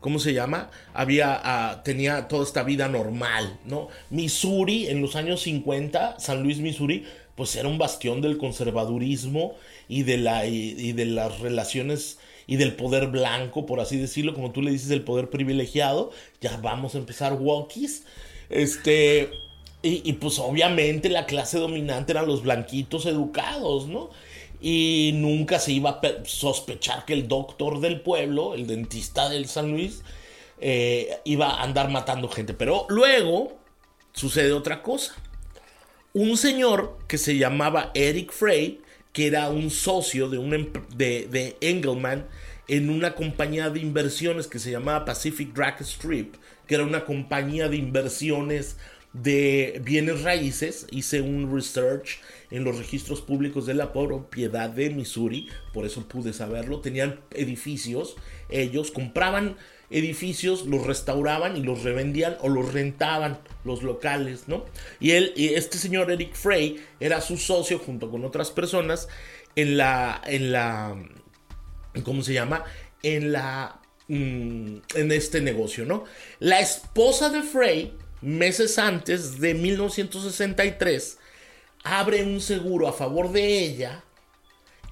¿cómo 0.00 0.18
se 0.18 0.32
llama? 0.32 0.70
Había, 0.94 1.40
ah, 1.42 1.82
tenía 1.84 2.28
toda 2.28 2.44
esta 2.44 2.62
vida 2.62 2.88
normal, 2.88 3.58
¿no? 3.64 3.88
Missouri, 4.10 4.88
en 4.88 5.00
los 5.00 5.16
años 5.16 5.42
50, 5.42 6.18
San 6.18 6.42
Luis, 6.42 6.58
Missouri, 6.58 7.04
pues 7.34 7.54
era 7.56 7.68
un 7.68 7.78
bastión 7.78 8.20
del 8.20 8.38
conservadurismo 8.38 9.54
y 9.88 10.02
de, 10.02 10.18
la, 10.18 10.46
y, 10.46 10.92
de 10.92 11.06
las 11.06 11.40
relaciones 11.40 12.18
y 12.46 12.56
del 12.56 12.74
poder 12.74 13.06
blanco, 13.06 13.64
por 13.66 13.80
así 13.80 13.96
decirlo, 13.96 14.34
como 14.34 14.50
tú 14.50 14.60
le 14.62 14.72
dices, 14.72 14.90
el 14.90 15.02
poder 15.02 15.30
privilegiado. 15.30 16.10
Ya 16.40 16.56
vamos 16.58 16.94
a 16.94 16.98
empezar 16.98 17.34
walkies. 17.34 18.04
Este, 18.50 19.30
y, 19.82 20.02
y 20.04 20.12
pues 20.14 20.38
obviamente 20.38 21.08
la 21.08 21.26
clase 21.26 21.58
dominante 21.58 22.12
eran 22.12 22.26
los 22.26 22.42
blanquitos 22.42 23.06
educados, 23.06 23.86
¿no? 23.86 24.10
Y 24.60 25.12
nunca 25.14 25.58
se 25.58 25.72
iba 25.72 25.90
a 25.90 26.00
sospechar 26.24 27.04
que 27.04 27.14
el 27.14 27.28
doctor 27.28 27.80
del 27.80 28.00
pueblo, 28.00 28.54
el 28.54 28.66
dentista 28.66 29.28
del 29.28 29.46
San 29.46 29.70
Luis, 29.70 30.02
eh, 30.60 31.18
iba 31.24 31.50
a 31.50 31.62
andar 31.62 31.90
matando 31.90 32.28
gente. 32.28 32.52
Pero 32.52 32.86
luego 32.88 33.58
sucede 34.12 34.52
otra 34.52 34.82
cosa. 34.82 35.14
Un 36.12 36.36
señor 36.36 36.98
que 37.08 37.18
se 37.18 37.38
llamaba 37.38 37.90
Eric 37.94 38.32
Frey, 38.32 38.82
que 39.12 39.26
era 39.26 39.48
un 39.48 39.70
socio 39.70 40.28
de, 40.28 40.38
un, 40.38 40.72
de, 40.94 41.28
de 41.30 41.56
Engelman 41.60 42.26
en 42.68 42.90
una 42.90 43.14
compañía 43.14 43.70
de 43.70 43.80
inversiones 43.80 44.46
que 44.46 44.58
se 44.58 44.70
llamaba 44.70 45.04
Pacific 45.04 45.52
Drag 45.54 45.80
Strip, 45.80 46.36
que 46.66 46.76
era 46.76 46.84
una 46.84 47.04
compañía 47.04 47.68
de 47.68 47.76
inversiones 47.76 48.76
de 49.12 49.80
bienes 49.84 50.22
raíces, 50.22 50.86
hice 50.90 51.20
un 51.20 51.52
research 51.52 52.20
en 52.50 52.64
los 52.64 52.78
registros 52.78 53.20
públicos 53.20 53.66
de 53.66 53.74
la 53.74 53.92
propiedad 53.92 54.70
de 54.70 54.90
Missouri, 54.90 55.48
por 55.72 55.86
eso 55.86 56.06
pude 56.08 56.32
saberlo, 56.32 56.80
tenían 56.80 57.20
edificios, 57.30 58.16
ellos 58.48 58.90
compraban 58.90 59.56
edificios, 59.90 60.66
los 60.66 60.86
restauraban 60.86 61.56
y 61.56 61.62
los 61.62 61.82
revendían 61.82 62.36
o 62.40 62.48
los 62.48 62.72
rentaban 62.72 63.38
los 63.64 63.82
locales, 63.82 64.44
¿no? 64.46 64.64
Y 65.00 65.12
él, 65.12 65.32
y 65.36 65.54
este 65.54 65.78
señor 65.78 66.10
Eric 66.10 66.34
Frey 66.34 66.80
era 67.00 67.20
su 67.20 67.36
socio 67.36 67.78
junto 67.78 68.10
con 68.10 68.24
otras 68.24 68.50
personas 68.50 69.08
en 69.56 69.76
la, 69.76 70.20
en 70.24 70.52
la, 70.52 70.96
¿cómo 72.04 72.22
se 72.22 72.34
llama? 72.34 72.64
En 73.02 73.32
la, 73.32 73.80
mm, 74.08 74.76
en 74.94 75.12
este 75.12 75.40
negocio, 75.40 75.84
¿no? 75.84 76.04
La 76.38 76.60
esposa 76.60 77.30
de 77.30 77.42
Frey 77.42 77.92
meses 78.20 78.78
antes 78.78 79.40
de 79.40 79.54
1963, 79.54 81.18
abre 81.82 82.22
un 82.22 82.40
seguro 82.40 82.88
a 82.88 82.92
favor 82.92 83.32
de 83.32 83.58
ella, 83.60 84.02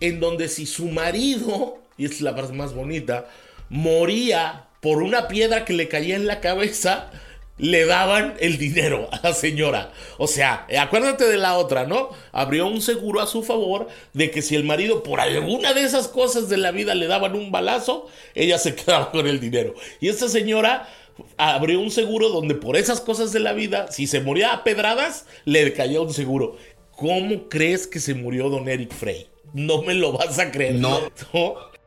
en 0.00 0.20
donde 0.20 0.48
si 0.48 0.66
su 0.66 0.86
marido, 0.86 1.78
y 1.96 2.06
es 2.06 2.20
la 2.20 2.34
parte 2.34 2.52
más 2.52 2.74
bonita, 2.74 3.28
moría 3.68 4.68
por 4.80 5.02
una 5.02 5.28
piedra 5.28 5.64
que 5.64 5.72
le 5.72 5.88
caía 5.88 6.16
en 6.16 6.26
la 6.26 6.40
cabeza, 6.40 7.10
le 7.58 7.86
daban 7.86 8.34
el 8.38 8.56
dinero 8.56 9.08
a 9.10 9.20
la 9.22 9.34
señora. 9.34 9.92
O 10.16 10.26
sea, 10.26 10.66
acuérdate 10.80 11.26
de 11.26 11.36
la 11.36 11.56
otra, 11.56 11.86
¿no? 11.86 12.10
Abrió 12.32 12.66
un 12.66 12.80
seguro 12.80 13.20
a 13.20 13.26
su 13.26 13.42
favor 13.42 13.88
de 14.12 14.30
que 14.30 14.42
si 14.42 14.54
el 14.54 14.64
marido 14.64 15.02
por 15.02 15.20
alguna 15.20 15.74
de 15.74 15.82
esas 15.82 16.08
cosas 16.08 16.48
de 16.48 16.56
la 16.56 16.70
vida 16.70 16.94
le 16.94 17.08
daban 17.08 17.34
un 17.34 17.50
balazo, 17.50 18.06
ella 18.34 18.58
se 18.58 18.74
quedaba 18.76 19.10
con 19.10 19.26
el 19.26 19.40
dinero. 19.40 19.74
Y 20.00 20.08
esta 20.08 20.28
señora 20.28 20.88
abrió 21.36 21.80
un 21.80 21.90
seguro 21.90 22.28
donde 22.28 22.54
por 22.54 22.76
esas 22.76 23.00
cosas 23.00 23.32
de 23.32 23.40
la 23.40 23.52
vida, 23.52 23.90
si 23.90 24.06
se 24.06 24.20
moría 24.20 24.52
a 24.52 24.62
pedradas, 24.62 25.26
le 25.44 25.72
caía 25.72 26.00
un 26.00 26.14
seguro. 26.14 26.56
¿Cómo 26.98 27.48
crees 27.48 27.86
que 27.86 28.00
se 28.00 28.12
murió 28.14 28.48
don 28.48 28.68
Eric 28.68 28.92
Frey? 28.92 29.28
No 29.54 29.82
me 29.82 29.94
lo 29.94 30.10
vas 30.10 30.40
a 30.40 30.50
creer. 30.50 30.74
No. 30.74 30.98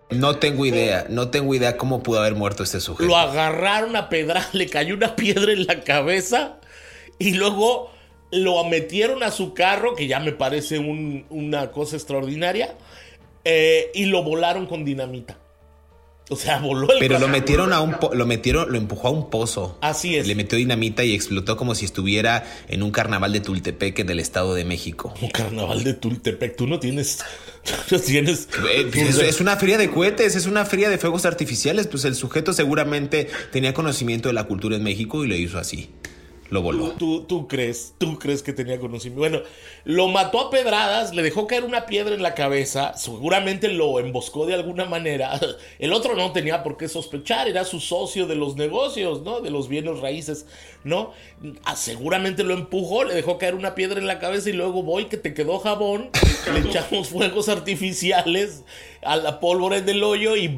¿No? 0.10 0.38
tengo 0.38 0.66
idea, 0.66 1.06
no 1.10 1.30
tengo 1.30 1.54
idea 1.54 1.76
cómo 1.76 2.02
pudo 2.02 2.22
haber 2.22 2.36
muerto 2.36 2.64
este 2.64 2.80
sujeto. 2.80 3.10
Lo 3.10 3.18
agarraron 3.18 3.98
a 3.98 4.08
pedra, 4.08 4.48
le 4.54 4.68
cayó 4.68 4.96
una 4.96 5.18
piedra 5.18 5.52
en 5.52 5.68
la 5.68 5.82
cabeza 5.84 6.60
y 7.20 7.34
luego 7.34 7.92
lo 8.32 8.64
metieron 8.64 9.22
a 9.22 9.32
su 9.32 9.54
carro, 9.54 9.96
que 9.96 10.08
ya 10.08 10.22
me 10.22 10.32
parece 10.32 10.80
una 10.80 11.72
cosa 11.72 11.98
extraordinaria, 11.98 12.78
eh, 13.44 13.92
y 13.94 14.06
lo 14.06 14.24
volaron 14.24 14.66
con 14.66 14.86
dinamita. 14.86 15.38
O 16.32 16.38
sea, 16.38 16.60
voló 16.60 16.90
el 16.94 17.00
Pero 17.00 17.20
lo 17.20 17.28
metieron 17.28 17.74
a 17.74 17.82
un 17.82 17.98
lo 18.14 18.26
metieron, 18.26 18.72
lo 18.72 18.78
empujó 18.78 19.10
a 19.10 19.12
un 19.12 19.30
pozo. 19.30 19.78
Así 19.82 20.16
es. 20.16 20.28
Le 20.28 20.36
metió 20.36 20.58
dinamita 20.58 21.04
y 21.04 21.14
explotó 21.14 21.58
como 21.58 21.76
si 21.76 21.84
estuviera 21.84 22.46
en 22.70 22.84
un 22.84 22.92
carnaval 22.92 23.34
de 23.34 23.42
Tultepec 23.42 24.00
en 24.00 24.10
el 24.10 24.22
Estado 24.22 24.54
de 24.54 24.64
México. 24.64 25.14
Un 25.22 25.30
carnaval 25.30 25.84
de 25.84 25.94
Tultepec, 25.94 26.56
tú 26.56 26.68
no 26.68 26.80
tienes 26.80 27.20
no 27.92 28.00
tienes 28.00 28.48
pues, 28.50 29.18
es, 29.20 29.42
una 29.42 29.58
feria 29.58 29.78
de 29.78 29.90
cohetes, 29.90 30.38
es 30.38 30.46
una 30.46 30.64
feria 30.64 30.90
de 30.90 30.98
fuegos 30.98 31.26
artificiales, 31.26 31.88
pues 31.88 32.06
el 32.06 32.16
sujeto 32.16 32.54
seguramente 32.54 33.28
tenía 33.52 33.74
conocimiento 33.74 34.30
de 34.30 34.34
la 34.34 34.46
cultura 34.46 34.78
en 34.78 34.84
México 34.84 35.26
y 35.26 35.28
lo 35.28 35.36
hizo 35.36 35.60
así 35.60 35.90
lo 36.52 36.62
voló. 36.62 36.90
¿Tú, 36.92 37.24
tú, 37.24 37.48
crees, 37.48 37.96
tú 37.98 38.20
crees 38.20 38.44
que 38.44 38.52
tenía 38.52 38.78
conocimiento. 38.78 39.20
Bueno, 39.20 39.40
lo 39.86 40.10
mató 40.10 40.42
a 40.42 40.50
pedradas, 40.50 41.16
le 41.16 41.24
dejó 41.24 41.48
caer 41.48 41.64
una 41.64 41.86
piedra 41.86 42.14
en 42.14 42.22
la 42.22 42.36
cabeza, 42.36 42.94
seguramente 42.98 43.70
lo 43.70 44.00
emboscó 44.00 44.46
de 44.46 44.56
alguna 44.56 44.84
manera. 44.84 45.40
El 45.80 45.94
otro 45.94 46.14
no 46.14 46.34
tenía 46.34 46.62
por 46.62 46.76
qué 46.76 46.90
sospechar, 46.90 47.48
era 47.48 47.64
su 47.64 47.80
socio 47.80 48.28
de 48.28 48.36
los 48.36 48.58
negocios, 48.58 49.22
¿no? 49.22 49.40
De 49.40 49.50
los 49.50 49.70
bienes 49.70 50.02
raíces, 50.02 50.46
¿no? 50.84 51.14
Ah, 51.64 51.78
seguramente 51.78 52.44
lo 52.44 52.54
empujó, 52.54 53.06
le 53.06 53.14
dejó 53.14 53.38
caer 53.38 53.56
una 53.56 53.74
piedra 53.74 53.98
en 53.98 54.08
la 54.08 54.20
cabeza 54.20 54.50
y 54.50 54.54
luego 54.54 54.84
voy 54.84 55.06
que 55.06 55.16
te 55.16 55.34
quedó 55.34 55.58
jabón, 55.60 56.10
le 56.54 56.60
echamos 56.68 57.08
fuegos 57.08 57.48
artificiales 57.48 58.66
a 59.04 59.16
la 59.16 59.40
pólvora 59.40 59.80
del 59.80 60.04
hoyo 60.04 60.36
y 60.36 60.50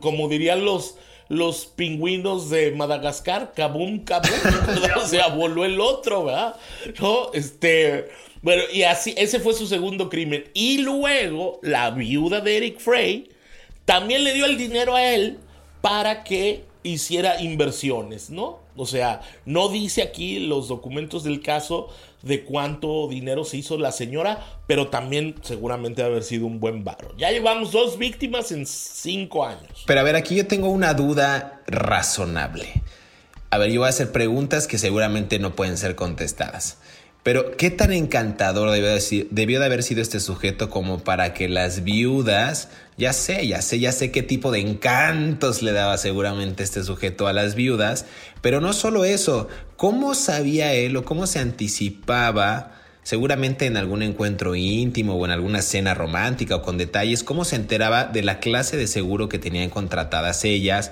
como 0.00 0.28
dirían 0.30 0.64
los 0.64 0.96
los 1.28 1.66
pingüinos 1.66 2.50
de 2.50 2.72
Madagascar, 2.72 3.52
kabum, 3.54 4.04
kabum, 4.04 4.30
o 4.96 5.06
sea, 5.06 5.28
voló 5.28 5.64
el 5.64 5.80
otro, 5.80 6.24
¿verdad? 6.24 6.56
¿No? 7.00 7.32
Este, 7.32 8.08
bueno, 8.42 8.62
y 8.72 8.82
así, 8.82 9.14
ese 9.16 9.40
fue 9.40 9.54
su 9.54 9.66
segundo 9.66 10.08
crimen. 10.08 10.44
Y 10.52 10.78
luego, 10.78 11.60
la 11.62 11.90
viuda 11.90 12.40
de 12.40 12.56
Eric 12.58 12.80
Frey 12.80 13.30
también 13.84 14.24
le 14.24 14.34
dio 14.34 14.46
el 14.46 14.56
dinero 14.56 14.94
a 14.94 15.14
él 15.14 15.38
para 15.80 16.24
que 16.24 16.64
hiciera 16.82 17.40
inversiones, 17.40 18.30
¿no? 18.30 18.60
O 18.76 18.86
sea, 18.86 19.22
no 19.44 19.68
dice 19.68 20.02
aquí 20.02 20.40
los 20.40 20.68
documentos 20.68 21.24
del 21.24 21.40
caso 21.40 21.88
de 22.24 22.44
cuánto 22.44 23.08
dinero 23.08 23.44
se 23.44 23.58
hizo 23.58 23.78
la 23.78 23.92
señora, 23.92 24.44
pero 24.66 24.88
también 24.88 25.34
seguramente 25.42 26.02
haber 26.02 26.22
sido 26.22 26.46
un 26.46 26.60
buen 26.60 26.84
varo. 26.84 27.14
Ya 27.16 27.30
llevamos 27.30 27.72
dos 27.72 27.98
víctimas 27.98 28.50
en 28.52 28.66
cinco 28.66 29.44
años. 29.44 29.84
Pero 29.86 30.00
a 30.00 30.02
ver, 30.02 30.16
aquí 30.16 30.34
yo 30.34 30.46
tengo 30.46 30.68
una 30.68 30.94
duda 30.94 31.62
razonable. 31.66 32.82
A 33.50 33.58
ver, 33.58 33.70
yo 33.70 33.80
voy 33.80 33.86
a 33.86 33.90
hacer 33.90 34.10
preguntas 34.10 34.66
que 34.66 34.78
seguramente 34.78 35.38
no 35.38 35.54
pueden 35.54 35.76
ser 35.76 35.94
contestadas. 35.94 36.78
Pero, 37.24 37.56
¿qué 37.56 37.70
tan 37.70 37.92
encantador 37.92 38.70
debió 38.70 39.60
de, 39.60 39.66
haber 39.66 39.82
sido 39.82 40.02
este 40.02 40.20
sujeto 40.20 40.68
como 40.68 40.98
para 40.98 41.32
que 41.32 41.48
las 41.48 41.82
viudas, 41.82 42.68
ya 42.96 43.12
sé, 43.12 43.46
ya 43.46 43.60
sé, 43.62 43.78
ya 43.80 43.92
sé 43.92 44.10
qué 44.10 44.22
tipo 44.22 44.50
de 44.50 44.60
encantos 44.60 45.62
le 45.62 45.72
daba 45.72 45.96
seguramente 45.98 46.62
este 46.62 46.82
sujeto 46.84 47.26
a 47.26 47.32
las 47.32 47.54
viudas, 47.54 48.06
pero 48.40 48.60
no 48.60 48.72
solo 48.72 49.04
eso, 49.04 49.48
¿cómo 49.76 50.14
sabía 50.14 50.72
él 50.74 50.96
o 50.96 51.04
cómo 51.04 51.26
se 51.26 51.38
anticipaba? 51.38 52.70
seguramente 53.04 53.66
en 53.66 53.76
algún 53.76 54.02
encuentro 54.02 54.56
íntimo 54.56 55.14
o 55.14 55.24
en 55.26 55.30
alguna 55.30 55.62
cena 55.62 55.94
romántica 55.94 56.56
o 56.56 56.62
con 56.62 56.78
detalles, 56.78 57.22
cómo 57.22 57.44
se 57.44 57.56
enteraba 57.56 58.04
de 58.06 58.22
la 58.22 58.40
clase 58.40 58.76
de 58.76 58.86
seguro 58.86 59.28
que 59.28 59.38
tenían 59.38 59.70
contratadas 59.70 60.44
ellas 60.44 60.90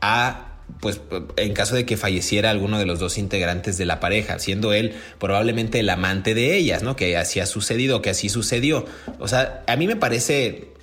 a 0.00 0.50
pues 0.80 1.00
en 1.36 1.52
caso 1.52 1.74
de 1.74 1.84
que 1.84 1.96
falleciera 1.96 2.50
alguno 2.50 2.78
de 2.78 2.86
los 2.86 2.98
dos 2.98 3.18
integrantes 3.18 3.76
de 3.76 3.84
la 3.84 4.00
pareja, 4.00 4.38
siendo 4.38 4.72
él 4.72 4.94
probablemente 5.18 5.80
el 5.80 5.90
amante 5.90 6.34
de 6.34 6.56
ellas, 6.56 6.82
¿no? 6.82 6.96
Que 6.96 7.16
así 7.16 7.40
ha 7.40 7.46
sucedido, 7.46 8.00
que 8.00 8.10
así 8.10 8.28
sucedió. 8.28 8.86
O 9.18 9.28
sea, 9.28 9.62
a 9.66 9.76
mí 9.76 9.86
me 9.86 9.96
parece 9.96 10.73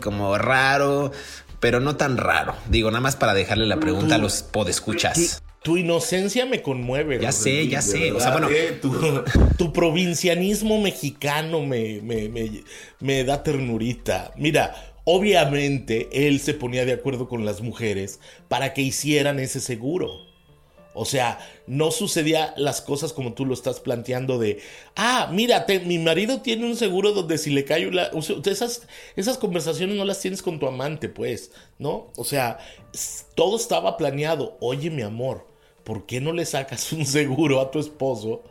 como 0.00 0.38
raro, 0.38 1.12
pero 1.60 1.80
no 1.80 1.96
tan 1.96 2.16
raro. 2.16 2.54
Digo, 2.68 2.90
nada 2.90 3.00
más 3.00 3.16
para 3.16 3.34
dejarle 3.34 3.66
la 3.66 3.78
pregunta 3.78 4.16
a 4.16 4.18
los 4.18 4.42
podescuchas. 4.42 5.42
Tu, 5.62 5.76
inocencia 5.76 6.46
me 6.46 6.62
conmueve. 6.62 7.18
Ya 7.20 7.32
sé, 7.32 7.68
ya 7.68 7.82
sé. 7.82 8.12
O 8.12 8.20
sea, 8.20 8.32
bueno. 8.32 8.48
Eh, 8.50 8.80
tu, 9.56 9.72
provincianismo 9.72 10.80
mexicano 10.80 11.60
me, 11.60 12.00
me, 12.02 12.62
me 13.00 13.24
da 13.24 13.42
ternurita. 13.42 14.32
Mira, 14.36 14.74
Obviamente 15.04 16.08
él 16.28 16.40
se 16.40 16.54
ponía 16.54 16.84
de 16.84 16.92
acuerdo 16.92 17.26
con 17.26 17.44
las 17.44 17.62
mujeres 17.62 18.20
para 18.48 18.74
que 18.74 18.82
hicieran 18.82 19.40
ese 19.40 19.58
seguro. 19.58 20.29
O 20.92 21.04
sea, 21.04 21.38
no 21.66 21.92
sucedía 21.92 22.52
las 22.56 22.80
cosas 22.80 23.12
como 23.12 23.32
tú 23.34 23.46
lo 23.46 23.54
estás 23.54 23.78
planteando 23.78 24.38
de, 24.38 24.60
ah, 24.96 25.28
mírate, 25.32 25.80
mi 25.80 25.98
marido 25.98 26.40
tiene 26.40 26.66
un 26.66 26.76
seguro 26.76 27.12
donde 27.12 27.38
si 27.38 27.50
le 27.50 27.64
cae 27.64 27.86
una... 27.86 28.10
esas, 28.44 28.88
esas 29.14 29.38
conversaciones 29.38 29.96
no 29.96 30.04
las 30.04 30.20
tienes 30.20 30.42
con 30.42 30.58
tu 30.58 30.66
amante, 30.66 31.08
pues, 31.08 31.52
¿no? 31.78 32.10
O 32.16 32.24
sea, 32.24 32.58
todo 33.36 33.56
estaba 33.56 33.96
planeado. 33.96 34.56
Oye, 34.60 34.90
mi 34.90 35.02
amor, 35.02 35.46
¿por 35.84 36.06
qué 36.06 36.20
no 36.20 36.32
le 36.32 36.44
sacas 36.44 36.92
un 36.92 37.06
seguro 37.06 37.60
a 37.60 37.70
tu 37.70 37.78
esposo 37.78 38.42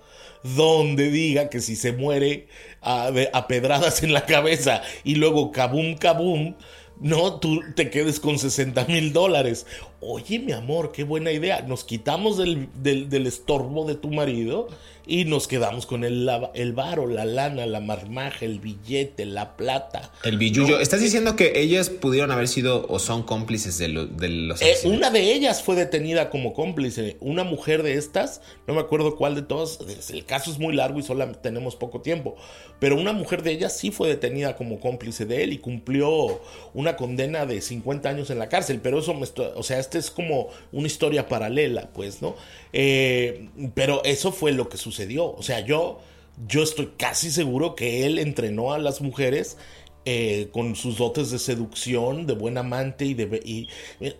donde 0.43 1.09
diga 1.11 1.49
que 1.49 1.59
si 1.59 1.75
se 1.75 1.91
muere 1.91 2.47
a, 2.81 3.11
a 3.33 3.47
pedradas 3.47 4.03
en 4.03 4.13
la 4.13 4.25
cabeza 4.25 4.81
y 5.03 5.15
luego 5.15 5.51
kabum 5.51 5.95
kabum, 5.95 6.55
no, 6.99 7.39
tú 7.39 7.61
te 7.75 7.89
quedes 7.89 8.19
con 8.19 8.37
60 8.39 8.85
mil 8.85 9.13
dólares. 9.13 9.65
Oye, 10.01 10.39
mi 10.39 10.53
amor, 10.53 10.93
qué 10.93 11.03
buena 11.03 11.31
idea. 11.31 11.61
Nos 11.61 11.83
quitamos 11.83 12.37
del, 12.37 12.69
del, 12.81 13.27
estorbo 13.27 13.85
de 13.85 13.95
tu 13.95 14.09
marido 14.09 14.69
y 15.05 15.25
nos 15.25 15.47
quedamos 15.47 15.85
con 15.85 16.05
el, 16.05 16.29
el 16.53 16.71
varo, 16.71 17.05
la 17.05 17.25
lana, 17.25 17.65
la 17.65 17.81
marmaja, 17.81 18.45
el 18.45 18.59
billete, 18.59 19.25
la 19.25 19.57
plata. 19.57 20.11
El 20.23 20.37
billullo. 20.37 20.79
¿Estás 20.79 21.01
diciendo 21.01 21.35
que 21.35 21.59
ellas 21.59 21.89
pudieron 21.89 22.31
haber 22.31 22.47
sido 22.47 22.85
o 22.87 22.99
son 22.99 23.23
cómplices 23.23 23.77
de, 23.77 23.89
los 23.89 24.61
eh, 24.61 24.75
Una 24.85 25.09
de 25.09 25.33
ellas 25.33 25.63
fue 25.63 25.75
detenida 25.75 26.29
como 26.29 26.53
cómplice. 26.53 27.17
Una 27.19 27.43
mujer 27.43 27.83
de 27.83 27.95
estas, 27.95 28.41
no 28.67 28.75
me 28.75 28.79
acuerdo 28.79 29.17
cuál 29.17 29.35
de 29.35 29.41
todas, 29.41 29.79
el 30.11 30.23
caso 30.25 30.49
es 30.49 30.59
muy 30.59 30.75
largo 30.75 30.99
y 30.99 31.03
solo 31.03 31.29
tenemos 31.33 31.75
poco 31.75 32.01
tiempo, 32.01 32.37
pero 32.79 32.95
una 32.95 33.11
mujer 33.11 33.43
de 33.43 33.51
ellas 33.51 33.75
sí 33.75 33.91
fue 33.91 34.07
detenida 34.07 34.55
como 34.55 34.79
cómplice 34.79 35.25
de 35.25 35.43
él 35.43 35.51
y 35.51 35.57
cumplió 35.57 36.39
una 36.73 36.95
condena 36.95 37.45
de 37.45 37.61
50 37.61 38.07
años 38.07 38.29
en 38.29 38.39
la 38.39 38.47
cárcel, 38.47 38.79
pero 38.81 38.99
eso, 38.99 39.13
me, 39.13 39.27
o 39.55 39.63
sea, 39.63 39.79
este 39.89 39.97
es 39.97 40.11
como 40.11 40.49
una 40.71 40.85
historia 40.85 41.27
paralela, 41.27 41.89
pues, 41.93 42.21
¿no? 42.21 42.35
Eh, 42.73 43.49
pero 43.73 44.03
eso 44.03 44.31
fue 44.31 44.51
lo 44.51 44.69
que 44.69 44.77
sucedió, 44.77 45.33
o 45.33 45.41
sea, 45.41 45.61
yo, 45.61 45.99
yo 46.47 46.61
estoy 46.61 46.91
casi 46.97 47.31
seguro 47.31 47.73
que 47.73 48.05
él 48.05 48.19
entrenó 48.19 48.71
a 48.71 48.77
las 48.77 49.01
mujeres 49.01 49.57
eh, 50.05 50.49
con 50.53 50.75
sus 50.75 50.97
dotes 50.97 51.31
de 51.31 51.39
seducción, 51.39 52.27
de 52.27 52.33
buen 52.33 52.57
amante 52.57 53.05
y 53.05 53.15
de... 53.15 53.41
Y, 53.43 53.67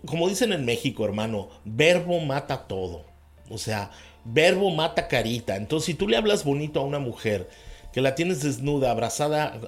como 0.06 0.28
dicen 0.28 0.54
en 0.54 0.66
México, 0.66 1.06
hermano, 1.06 1.50
verbo 1.66 2.20
mata 2.20 2.68
todo. 2.68 3.06
O 3.50 3.58
sea, 3.60 3.92
verbo 4.26 4.72
mata 4.72 5.08
carita. 5.08 5.56
Entonces, 5.56 5.86
si 5.86 5.94
tú 5.94 6.08
le 6.08 6.18
hablas 6.18 6.44
bonito 6.44 6.80
a 6.80 6.84
una 6.84 7.00
mujer, 7.00 7.50
que 7.94 8.02
la 8.02 8.14
tienes 8.14 8.44
desnuda, 8.44 8.92
abrazada, 8.92 9.60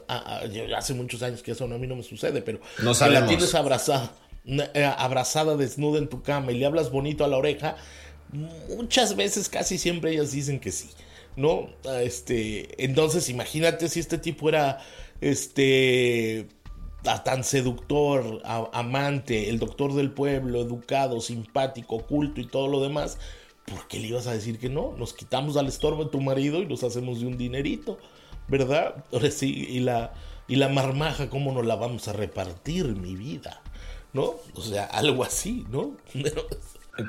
hace 0.76 0.94
muchos 0.94 1.24
años 1.24 1.42
que 1.42 1.52
eso 1.52 1.66
a 1.66 1.68
mí 1.68 1.88
no 1.88 1.96
me 1.96 2.04
sucede, 2.04 2.42
pero 2.42 2.60
no 2.84 2.94
que 2.94 3.10
la 3.10 3.26
tienes 3.26 3.56
abrazada, 3.56 4.06
eh, 4.06 4.21
abrazada 4.98 5.56
desnuda 5.56 6.00
en 6.00 6.10
tu 6.10 6.24
cama 6.24 6.52
y 6.52 6.58
le 6.58 6.66
hablas 6.66 6.92
bonito 6.92 7.24
a 7.24 7.28
la 7.28 7.38
oreja, 7.38 7.76
muchas 8.76 9.16
veces, 9.16 9.50
casi 9.50 9.78
siempre 9.78 10.12
ellas 10.12 10.32
dicen 10.32 10.60
que 10.60 10.72
sí, 10.72 10.90
¿no? 11.36 11.70
Este, 12.02 12.84
entonces 12.84 13.30
imagínate 13.30 13.90
si 13.90 14.00
este 14.00 14.18
tipo 14.18 14.50
era, 14.50 14.80
este, 15.20 16.48
tan 17.24 17.44
seductor, 17.44 18.42
amante, 18.74 19.50
el 19.50 19.60
doctor 19.60 19.94
del 19.94 20.12
pueblo, 20.12 20.62
educado, 20.62 21.20
simpático, 21.22 22.06
culto 22.06 22.42
y 22.42 22.48
todo 22.48 22.68
lo 22.68 22.82
demás, 22.82 23.18
¿por 23.66 23.88
qué 23.88 24.00
le 24.00 24.08
ibas 24.08 24.28
a 24.28 24.34
decir 24.34 24.60
que 24.60 24.70
no? 24.70 24.94
Nos 24.98 25.14
quitamos 25.14 25.58
al 25.58 25.68
estorbo 25.68 26.06
de 26.06 26.12
tu 26.12 26.22
marido 26.22 26.62
y 26.62 26.66
nos 26.66 26.84
hacemos 26.84 27.20
de 27.20 27.28
un 27.28 27.38
dinerito, 27.38 28.00
¿verdad? 28.48 29.04
Ahora 29.12 29.32
sí, 29.32 29.68
y 29.70 29.80
la, 29.80 30.14
y 30.48 30.56
la 30.58 30.70
marmaja, 30.70 31.30
¿cómo 31.30 31.52
nos 31.52 31.66
la 31.66 31.76
vamos 31.76 32.08
a 32.08 32.14
repartir, 32.14 32.86
mi 32.96 33.16
vida? 33.16 33.61
¿No? 34.13 34.36
O 34.56 34.62
sea, 34.62 34.86
algo 34.86 35.24
así, 35.24 35.65
¿no? 35.69 35.95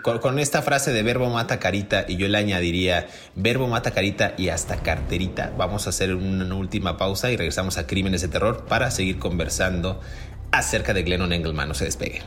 Con, 0.03 0.39
esta 0.39 0.63
frase 0.63 0.93
de 0.93 1.03
verbo 1.03 1.29
mata 1.29 1.59
carita 1.59 2.07
y 2.09 2.17
yo 2.17 2.29
le 2.29 2.39
añadiría 2.39 3.09
verbo 3.35 3.67
mata 3.67 3.91
carita 3.91 4.35
y 4.39 4.49
hasta 4.49 4.83
carterita, 4.83 5.53
vamos 5.59 5.87
a 5.87 5.91
hacer 5.91 6.15
una 6.15 6.55
última 6.55 6.97
pausa 6.97 7.33
y 7.33 7.37
regresamos 7.37 7.77
a 7.79 7.87
Crímenes 7.87 8.23
de 8.23 8.29
Terror 8.29 8.65
para 8.67 8.93
seguir 8.93 9.19
conversando 9.19 10.01
acerca 10.53 10.95
de 10.95 11.03
Glennon 11.03 11.33
Engelman. 11.33 11.69
No 11.69 11.75
se 11.75 11.87
despegue. 11.87 12.23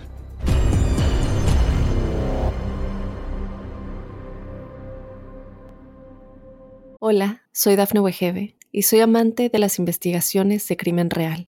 Hola, 6.99 7.43
soy 7.53 7.75
Dafne 7.77 8.01
Wegebe 8.01 8.55
y 8.71 8.81
soy 8.81 8.99
amante 8.99 9.49
de 9.49 9.59
las 9.59 9.79
investigaciones 9.79 10.67
de 10.67 10.75
crimen 10.75 11.09
real. 11.09 11.47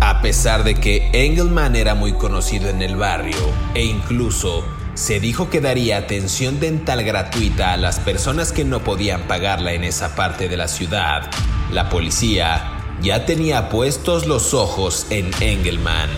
A 0.00 0.20
pesar 0.20 0.64
de 0.64 0.74
que 0.74 1.08
Engelman 1.12 1.76
era 1.76 1.94
muy 1.94 2.12
conocido 2.12 2.68
en 2.68 2.82
el 2.82 2.96
barrio 2.96 3.36
e 3.74 3.84
incluso 3.84 4.64
se 4.94 5.20
dijo 5.20 5.50
que 5.50 5.60
daría 5.60 5.98
atención 5.98 6.58
dental 6.58 7.04
gratuita 7.04 7.72
a 7.72 7.76
las 7.76 8.00
personas 8.00 8.52
que 8.52 8.64
no 8.64 8.80
podían 8.80 9.22
pagarla 9.22 9.72
en 9.72 9.84
esa 9.84 10.14
parte 10.14 10.48
de 10.48 10.56
la 10.56 10.68
ciudad, 10.68 11.30
la 11.70 11.88
policía 11.88 12.72
ya 13.02 13.26
tenía 13.26 13.68
puestos 13.68 14.26
los 14.26 14.54
ojos 14.54 15.06
en 15.10 15.30
Engelman. 15.40 16.08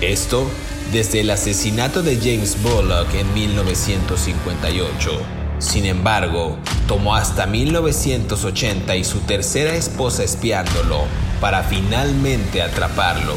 Esto 0.00 0.48
desde 0.92 1.20
el 1.20 1.30
asesinato 1.30 2.02
de 2.02 2.16
James 2.16 2.62
Bullock 2.62 3.12
en 3.14 3.32
1958. 3.34 5.39
Sin 5.60 5.84
embargo, 5.84 6.56
tomó 6.88 7.14
hasta 7.14 7.46
1980 7.46 8.96
y 8.96 9.04
su 9.04 9.20
tercera 9.20 9.74
esposa 9.74 10.24
espiándolo 10.24 11.02
para 11.38 11.62
finalmente 11.62 12.62
atraparlo. 12.62 13.34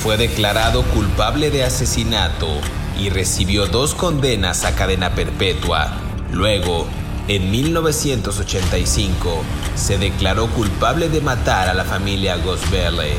Fue 0.00 0.16
declarado 0.16 0.84
culpable 0.84 1.50
de 1.50 1.64
asesinato 1.64 2.46
y 2.98 3.10
recibió 3.10 3.66
dos 3.66 3.96
condenas 3.96 4.64
a 4.64 4.76
cadena 4.76 5.16
perpetua. 5.16 5.88
Luego, 6.32 6.86
en 7.26 7.50
1985, 7.50 9.42
se 9.74 9.98
declaró 9.98 10.46
culpable 10.50 11.08
de 11.08 11.20
matar 11.20 11.68
a 11.68 11.74
la 11.74 11.84
familia 11.84 12.36
Gosbelle. 12.36 13.16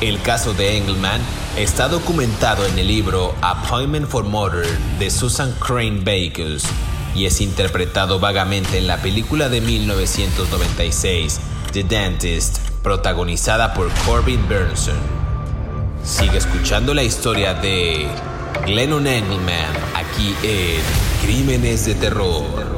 El 0.00 0.22
caso 0.22 0.54
de 0.54 0.78
Engelman 0.78 1.20
está 1.58 1.88
documentado 1.88 2.64
en 2.64 2.78
el 2.78 2.88
libro 2.88 3.34
Appointment 3.42 4.08
for 4.08 4.24
Murder 4.24 4.66
de 4.98 5.10
Susan 5.10 5.54
Crane 5.60 6.00
Bakers 6.00 6.66
y 7.14 7.26
es 7.26 7.40
interpretado 7.40 8.18
vagamente 8.20 8.78
en 8.78 8.86
la 8.86 8.98
película 8.98 9.48
de 9.48 9.60
1996, 9.60 11.40
The 11.72 11.84
Dentist, 11.84 12.58
protagonizada 12.82 13.74
por 13.74 13.90
Corbin 14.06 14.46
Burnson. 14.48 14.98
Sigue 16.04 16.38
escuchando 16.38 16.94
la 16.94 17.02
historia 17.02 17.54
de 17.54 18.08
Glennon 18.66 19.06
Engelman 19.06 19.72
aquí 19.94 20.34
en 20.42 20.80
Crímenes 21.24 21.86
de 21.86 21.94
Terror. 21.94 22.72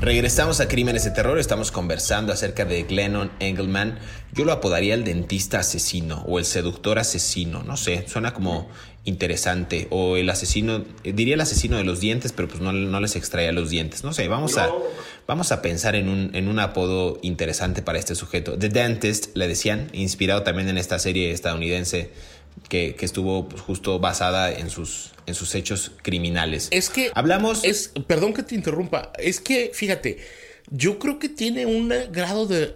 Regresamos 0.00 0.60
a 0.60 0.68
Crímenes 0.68 1.04
de 1.04 1.10
Terror, 1.10 1.38
estamos 1.38 1.70
conversando 1.70 2.32
acerca 2.32 2.64
de 2.64 2.84
Glennon 2.84 3.30
Engelman. 3.38 3.98
Yo 4.32 4.46
lo 4.46 4.52
apodaría 4.52 4.94
el 4.94 5.04
dentista 5.04 5.58
asesino 5.58 6.24
o 6.26 6.38
el 6.38 6.46
seductor 6.46 6.98
asesino, 6.98 7.62
no 7.64 7.76
sé, 7.76 8.08
suena 8.08 8.32
como 8.32 8.70
interesante. 9.04 9.86
O 9.90 10.16
el 10.16 10.28
asesino, 10.30 10.84
diría 11.02 11.34
el 11.34 11.40
asesino 11.40 11.76
de 11.76 11.84
los 11.84 12.00
dientes, 12.00 12.32
pero 12.32 12.48
pues 12.48 12.60
no, 12.60 12.72
no 12.72 13.00
les 13.00 13.16
extraía 13.16 13.52
los 13.52 13.70
dientes. 13.70 14.04
No 14.04 14.12
sé, 14.12 14.28
vamos 14.28 14.58
a, 14.58 14.70
vamos 15.26 15.52
a 15.52 15.62
pensar 15.62 15.94
en 15.94 16.08
un, 16.08 16.34
en 16.34 16.48
un 16.48 16.58
apodo 16.58 17.18
interesante 17.22 17.82
para 17.82 17.98
este 17.98 18.14
sujeto. 18.14 18.58
The 18.58 18.68
Dentist, 18.68 19.36
le 19.36 19.48
decían, 19.48 19.88
inspirado 19.92 20.42
también 20.42 20.68
en 20.68 20.78
esta 20.78 20.98
serie 20.98 21.32
estadounidense 21.32 22.10
que, 22.68 22.96
estuvo 23.00 23.48
pues, 23.48 23.62
justo 23.62 23.98
basada 23.98 24.52
en 24.52 24.70
sus, 24.70 25.12
en 25.26 25.34
sus 25.34 25.54
hechos 25.54 25.92
criminales. 26.02 26.68
Es 26.70 26.90
que 26.90 27.10
hablamos. 27.14 27.64
Es, 27.64 27.92
perdón 28.06 28.34
que 28.34 28.42
te 28.42 28.54
interrumpa. 28.54 29.12
Es 29.18 29.40
que, 29.40 29.70
fíjate, 29.72 30.18
yo 30.70 30.98
creo 30.98 31.18
que 31.18 31.28
tiene 31.28 31.66
un 31.66 31.92
grado 32.12 32.46
de, 32.46 32.66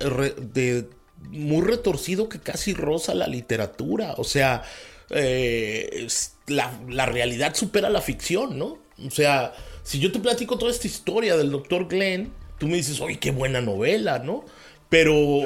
de 0.53 0.89
muy 1.29 1.63
retorcido 1.63 2.29
que 2.29 2.39
casi 2.39 2.73
roza 2.73 3.15
la 3.15 3.27
literatura. 3.27 4.15
O 4.17 4.25
sea, 4.25 4.63
eh, 5.11 6.07
la, 6.47 6.73
la, 6.89 7.07
realidad 7.07 7.55
supera 7.55 7.91
la 7.91 8.01
ficción, 8.01 8.59
¿no? 8.59 8.79
O 9.05 9.11
sea, 9.11 9.53
si 9.83 9.99
yo 9.99 10.13
te 10.13 10.21
platico 10.21 10.59
toda 10.59 10.71
esta 10.71 10.87
historia 10.87 11.37
del 11.37 11.51
doctor 11.51 11.89
Glenn, 11.89 12.33
tú 12.59 12.67
me 12.67 12.77
dices, 12.77 13.01
oye, 13.01 13.19
qué 13.19 13.31
buena 13.31 13.61
novela, 13.61 14.19
¿no? 14.19 14.45
Pero 14.89 15.43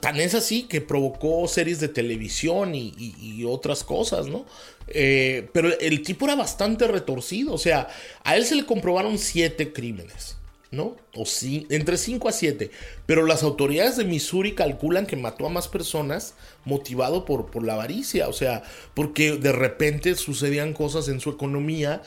Tan 0.00 0.20
es 0.20 0.34
así 0.34 0.64
que 0.64 0.82
provocó 0.82 1.48
series 1.48 1.80
de 1.80 1.88
televisión 1.88 2.74
y, 2.74 3.44
otras 3.46 3.84
cosas, 3.84 4.26
¿no? 4.26 4.44
Eh, 4.88 5.48
pero 5.54 5.76
el 5.78 6.02
tipo 6.02 6.26
era 6.26 6.34
bastante 6.34 6.86
retorcido, 6.86 7.54
o 7.54 7.58
sea, 7.58 7.88
a 8.22 8.36
él 8.36 8.44
se 8.44 8.54
le 8.54 8.66
comprobaron 8.66 9.16
siete 9.18 9.72
crímenes, 9.72 10.36
¿no? 10.70 10.96
O 11.14 11.26
sí, 11.26 11.66
entre 11.70 11.96
cinco 11.96 12.28
a 12.28 12.32
siete. 12.32 12.70
Pero 13.06 13.26
las 13.26 13.42
autoridades 13.42 13.96
de 13.96 14.04
Missouri 14.04 14.54
calculan 14.54 15.06
que 15.06 15.16
mató 15.16 15.46
a 15.46 15.50
más 15.50 15.68
personas 15.68 16.34
motivado 16.64 17.24
por, 17.24 17.50
por 17.50 17.64
la 17.64 17.74
avaricia, 17.74 18.28
o 18.28 18.32
sea, 18.32 18.62
porque 18.94 19.36
de 19.36 19.52
repente 19.52 20.14
sucedían 20.14 20.72
cosas 20.72 21.08
en 21.08 21.20
su 21.20 21.30
economía 21.30 22.02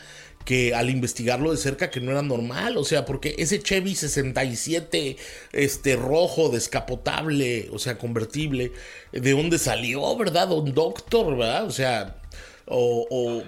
que 0.46 0.74
al 0.76 0.90
investigarlo 0.90 1.52
de 1.52 1.58
cerca 1.58 1.90
que 1.90 2.02
no 2.02 2.12
era 2.12 2.22
normal, 2.22 2.78
o 2.78 2.84
sea, 2.84 3.06
porque 3.06 3.36
ese 3.38 3.62
Chevy 3.62 3.96
67 3.96 5.18
este 5.54 5.96
rojo 5.96 6.50
descapotable, 6.50 7.70
o 7.72 7.80
sea, 7.80 7.98
convertible, 7.98 8.74
de 9.12 9.32
dónde 9.32 9.58
salió, 9.58 10.16
¿verdad? 10.18 10.52
Un 10.52 10.74
doctor, 10.74 11.38
¿verdad? 11.38 11.66
O 11.66 11.72
sea, 11.72 12.18
o, 12.66 13.44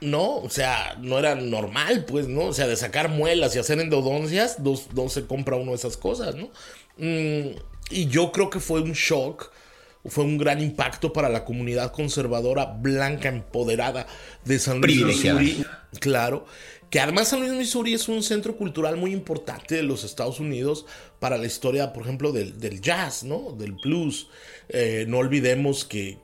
no, 0.00 0.36
o 0.36 0.50
sea, 0.50 0.96
no 1.00 1.18
era 1.18 1.34
normal, 1.34 2.04
pues, 2.06 2.28
¿no? 2.28 2.46
O 2.46 2.52
sea, 2.52 2.66
de 2.66 2.76
sacar 2.76 3.08
muelas 3.08 3.56
y 3.56 3.58
hacer 3.58 3.80
endodoncias, 3.80 4.58
no, 4.60 5.08
se 5.08 5.26
compra 5.26 5.56
uno 5.56 5.72
de 5.72 5.76
esas 5.76 5.96
cosas, 5.96 6.34
¿no? 6.34 6.50
Mm, 6.98 7.56
y 7.90 8.06
yo 8.08 8.32
creo 8.32 8.50
que 8.50 8.60
fue 8.60 8.80
un 8.80 8.92
shock 8.92 9.50
fue 10.08 10.24
un 10.24 10.38
gran 10.38 10.62
impacto 10.62 11.12
para 11.12 11.28
la 11.28 11.44
comunidad 11.44 11.92
conservadora 11.92 12.66
blanca 12.66 13.28
empoderada 13.28 14.06
de 14.44 14.58
San 14.58 14.80
Luis, 14.80 15.04
Missouri. 15.04 15.64
Claro, 16.00 16.46
que 16.90 17.00
además 17.00 17.28
San 17.28 17.40
Luis, 17.40 17.52
Missouri 17.52 17.94
es 17.94 18.08
un 18.08 18.22
centro 18.22 18.56
cultural 18.56 18.96
muy 18.96 19.12
importante 19.12 19.74
de 19.74 19.82
los 19.82 20.04
Estados 20.04 20.38
Unidos 20.40 20.86
para 21.18 21.38
la 21.38 21.46
historia, 21.46 21.92
por 21.92 22.04
ejemplo, 22.04 22.32
del, 22.32 22.80
jazz, 22.80 23.24
¿no? 23.24 23.52
Del 23.58 23.72
blues. 23.72 24.28
Eh, 24.68 25.04
no 25.08 25.18
olvidemos 25.18 25.84
que, 25.84 26.18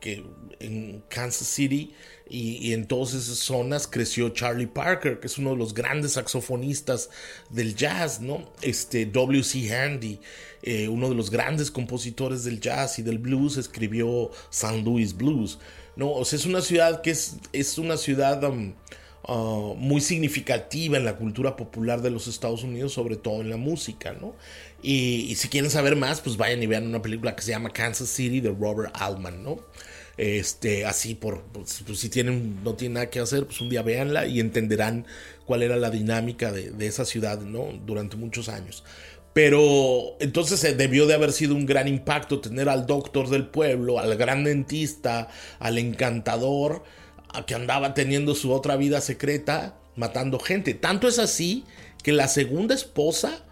en 0.60 1.02
Kansas 1.08 1.48
City 1.48 1.94
y, 2.32 2.72
en 2.72 2.86
todas 2.86 3.12
esas 3.12 3.38
zonas 3.38 3.86
creció 3.86 4.30
Charlie 4.30 4.66
Parker, 4.66 5.20
que 5.20 5.26
es 5.26 5.36
uno 5.36 5.50
de 5.50 5.56
los 5.56 5.74
grandes 5.74 6.12
saxofonistas 6.12 7.10
del 7.50 7.76
jazz, 7.76 8.22
¿no? 8.22 8.48
Este 8.62 9.04
W.C. 9.04 9.70
Handy. 9.70 10.18
Eh, 10.62 10.88
uno 10.88 11.10
de 11.10 11.14
los 11.14 11.30
grandes 11.30 11.70
compositores 11.70 12.44
del 12.44 12.58
jazz 12.58 12.98
y 12.98 13.02
del 13.02 13.18
blues, 13.18 13.58
escribió 13.58 14.30
San 14.48 14.82
Louis 14.82 15.14
Blues. 15.14 15.58
¿no? 15.94 16.10
O 16.10 16.24
sea, 16.24 16.38
es 16.38 16.46
una 16.46 16.62
ciudad 16.62 17.02
que 17.02 17.10
es, 17.10 17.36
es 17.52 17.76
una 17.76 17.98
ciudad 17.98 18.42
um, 18.44 18.72
uh, 19.28 19.74
muy 19.74 20.00
significativa 20.00 20.96
en 20.96 21.04
la 21.04 21.16
cultura 21.16 21.54
popular 21.56 22.00
de 22.00 22.10
los 22.10 22.28
Estados 22.28 22.62
Unidos, 22.62 22.94
sobre 22.94 23.16
todo 23.16 23.42
en 23.42 23.50
la 23.50 23.58
música. 23.58 24.14
¿no? 24.18 24.34
Y, 24.82 25.34
si 25.34 25.48
quieren 25.48 25.70
saber 25.70 25.96
más, 25.96 26.22
pues 26.22 26.38
vayan 26.38 26.62
y 26.62 26.66
vean 26.66 26.86
una 26.86 27.02
película 27.02 27.36
que 27.36 27.42
se 27.42 27.50
llama 27.50 27.70
Kansas 27.70 28.08
City 28.08 28.40
de 28.40 28.50
Robert 28.50 28.94
Altman. 28.94 29.42
¿no? 29.42 29.58
Este, 30.16 30.84
así 30.84 31.14
por, 31.14 31.42
pues, 31.44 31.82
pues, 31.86 31.98
si 31.98 32.08
tienen, 32.08 32.62
no 32.62 32.74
tienen 32.74 32.94
nada 32.94 33.10
que 33.10 33.20
hacer, 33.20 33.46
pues 33.46 33.60
un 33.60 33.70
día 33.70 33.82
véanla 33.82 34.26
y 34.26 34.40
entenderán 34.40 35.06
cuál 35.46 35.62
era 35.62 35.76
la 35.76 35.90
dinámica 35.90 36.52
de, 36.52 36.70
de 36.70 36.86
esa 36.86 37.04
ciudad, 37.04 37.40
¿no? 37.40 37.68
Durante 37.86 38.16
muchos 38.16 38.48
años. 38.48 38.84
Pero 39.32 40.16
entonces 40.20 40.60
debió 40.76 41.06
de 41.06 41.14
haber 41.14 41.32
sido 41.32 41.54
un 41.54 41.64
gran 41.64 41.88
impacto 41.88 42.40
tener 42.40 42.68
al 42.68 42.86
doctor 42.86 43.30
del 43.30 43.46
pueblo, 43.46 43.98
al 43.98 44.16
gran 44.16 44.44
dentista, 44.44 45.28
al 45.58 45.78
encantador, 45.78 46.82
a 47.32 47.46
que 47.46 47.54
andaba 47.54 47.94
teniendo 47.94 48.34
su 48.34 48.52
otra 48.52 48.76
vida 48.76 49.00
secreta, 49.00 49.78
matando 49.96 50.38
gente. 50.38 50.74
Tanto 50.74 51.08
es 51.08 51.18
así 51.18 51.64
que 52.02 52.12
la 52.12 52.28
segunda 52.28 52.74
esposa 52.74 53.44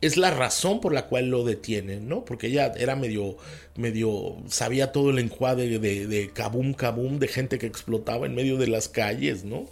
es 0.00 0.16
la 0.16 0.30
razón 0.30 0.80
por 0.80 0.94
la 0.94 1.06
cual 1.06 1.28
lo 1.28 1.44
detienen, 1.44 2.08
¿no? 2.08 2.24
Porque 2.24 2.46
ella 2.46 2.72
era 2.76 2.96
medio, 2.96 3.36
medio, 3.76 4.36
sabía 4.48 4.92
todo 4.92 5.10
el 5.10 5.18
enjuague 5.18 5.78
de, 5.78 6.06
de 6.06 6.30
kabum 6.30 6.72
kabum, 6.72 7.18
de 7.18 7.28
gente 7.28 7.58
que 7.58 7.66
explotaba 7.66 8.26
en 8.26 8.34
medio 8.34 8.56
de 8.56 8.66
las 8.66 8.88
calles, 8.88 9.44
¿no? 9.44 9.66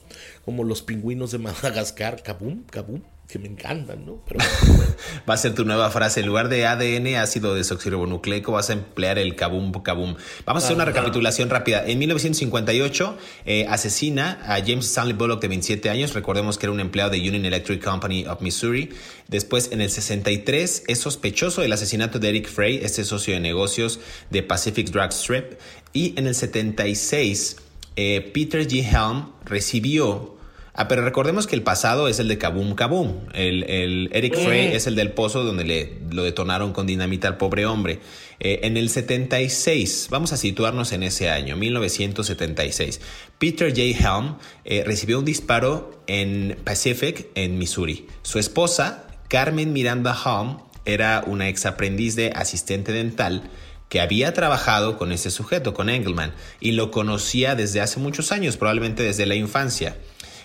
Como 0.44 0.64
los 0.64 0.83
pingüinos 0.83 1.31
de 1.31 1.38
Madagascar, 1.38 2.23
kabum 2.23 2.64
kabum 2.64 3.03
que 3.28 3.38
me 3.38 3.46
encantan, 3.46 4.06
¿no? 4.06 4.22
Pero... 4.26 4.40
Va 5.28 5.34
a 5.34 5.36
ser 5.36 5.54
tu 5.54 5.66
nueva 5.66 5.90
frase. 5.90 6.20
En 6.20 6.26
lugar 6.26 6.48
de 6.48 6.66
ADN, 6.66 7.16
ácido 7.16 7.54
desoxirribonucleico, 7.54 8.52
vas 8.52 8.70
a 8.70 8.72
emplear 8.72 9.18
el 9.18 9.36
kabum 9.36 9.70
kabum. 9.82 10.16
Vamos 10.46 10.62
a 10.62 10.66
hacer 10.66 10.74
una 10.74 10.86
recapitulación 10.86 11.50
rápida. 11.50 11.86
En 11.86 11.98
1958 11.98 13.18
eh, 13.44 13.66
asesina 13.68 14.40
a 14.44 14.60
James 14.60 14.86
Stanley 14.86 15.12
Bullock 15.12 15.42
de 15.42 15.48
27 15.48 15.90
años. 15.90 16.14
Recordemos 16.14 16.56
que 16.56 16.66
era 16.66 16.72
un 16.72 16.80
empleado 16.80 17.10
de 17.10 17.18
Union 17.18 17.44
Electric 17.44 17.84
Company 17.84 18.24
of 18.26 18.40
Missouri. 18.40 18.88
Después, 19.28 19.72
en 19.72 19.82
el 19.82 19.90
63, 19.90 20.84
es 20.86 20.98
sospechoso 20.98 21.60
del 21.60 21.72
asesinato 21.72 22.18
de 22.18 22.30
Eric 22.30 22.48
Frey, 22.48 22.80
este 22.82 23.04
socio 23.04 23.34
de 23.34 23.40
negocios 23.40 24.00
de 24.30 24.42
Pacific 24.42 24.88
Drug 24.88 25.12
Strip. 25.12 25.60
Y 25.92 26.18
en 26.18 26.26
el 26.26 26.34
76, 26.34 27.56
eh, 27.96 28.30
Peter 28.32 28.66
G. 28.66 28.82
Helm 28.82 29.32
recibió 29.44 30.38
Ah, 30.80 30.86
pero 30.86 31.02
recordemos 31.02 31.48
que 31.48 31.56
el 31.56 31.62
pasado 31.62 32.06
es 32.06 32.20
el 32.20 32.28
de 32.28 32.38
Kaboom 32.38 32.76
Kaboom. 32.76 33.30
El, 33.34 34.10
Eric 34.12 34.36
Frey 34.38 34.76
es 34.76 34.86
el 34.86 34.94
del 34.94 35.10
pozo 35.10 35.42
donde 35.42 35.64
le, 35.64 35.98
lo 36.12 36.22
detonaron 36.22 36.72
con 36.72 36.86
dinamita 36.86 37.26
al 37.26 37.36
pobre 37.36 37.66
hombre. 37.66 37.98
Eh, 38.38 38.60
en 38.62 38.76
el 38.76 38.88
76, 38.88 40.06
vamos 40.08 40.32
a 40.32 40.36
situarnos 40.36 40.92
en 40.92 41.02
ese 41.02 41.30
año, 41.30 41.56
1976, 41.56 43.00
Peter 43.40 43.70
J. 43.70 43.82
Helm 43.82 44.36
eh, 44.64 44.84
recibió 44.86 45.18
un 45.18 45.24
disparo 45.24 46.00
en 46.06 46.56
Pacific, 46.62 47.26
en 47.34 47.58
Missouri. 47.58 48.06
Su 48.22 48.38
esposa, 48.38 49.08
Carmen 49.26 49.72
Miranda 49.72 50.16
Helm, 50.24 50.58
era 50.84 51.24
una 51.26 51.48
ex 51.48 51.66
aprendiz 51.66 52.14
de 52.14 52.30
asistente 52.30 52.92
dental 52.92 53.50
que 53.88 54.00
había 54.00 54.32
trabajado 54.32 54.96
con 54.96 55.10
ese 55.10 55.32
sujeto, 55.32 55.74
con 55.74 55.88
Engelman, 55.88 56.34
y 56.60 56.72
lo 56.72 56.92
conocía 56.92 57.56
desde 57.56 57.80
hace 57.80 57.98
muchos 57.98 58.30
años, 58.30 58.56
probablemente 58.56 59.02
desde 59.02 59.26
la 59.26 59.34
infancia. 59.34 59.96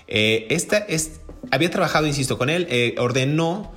Eh, 0.07 0.47
esta 0.49 0.77
es, 0.77 1.21
había 1.51 1.69
trabajado, 1.69 2.07
insisto, 2.07 2.37
con 2.37 2.49
él, 2.49 2.67
eh, 2.69 2.95
ordenó 2.97 3.73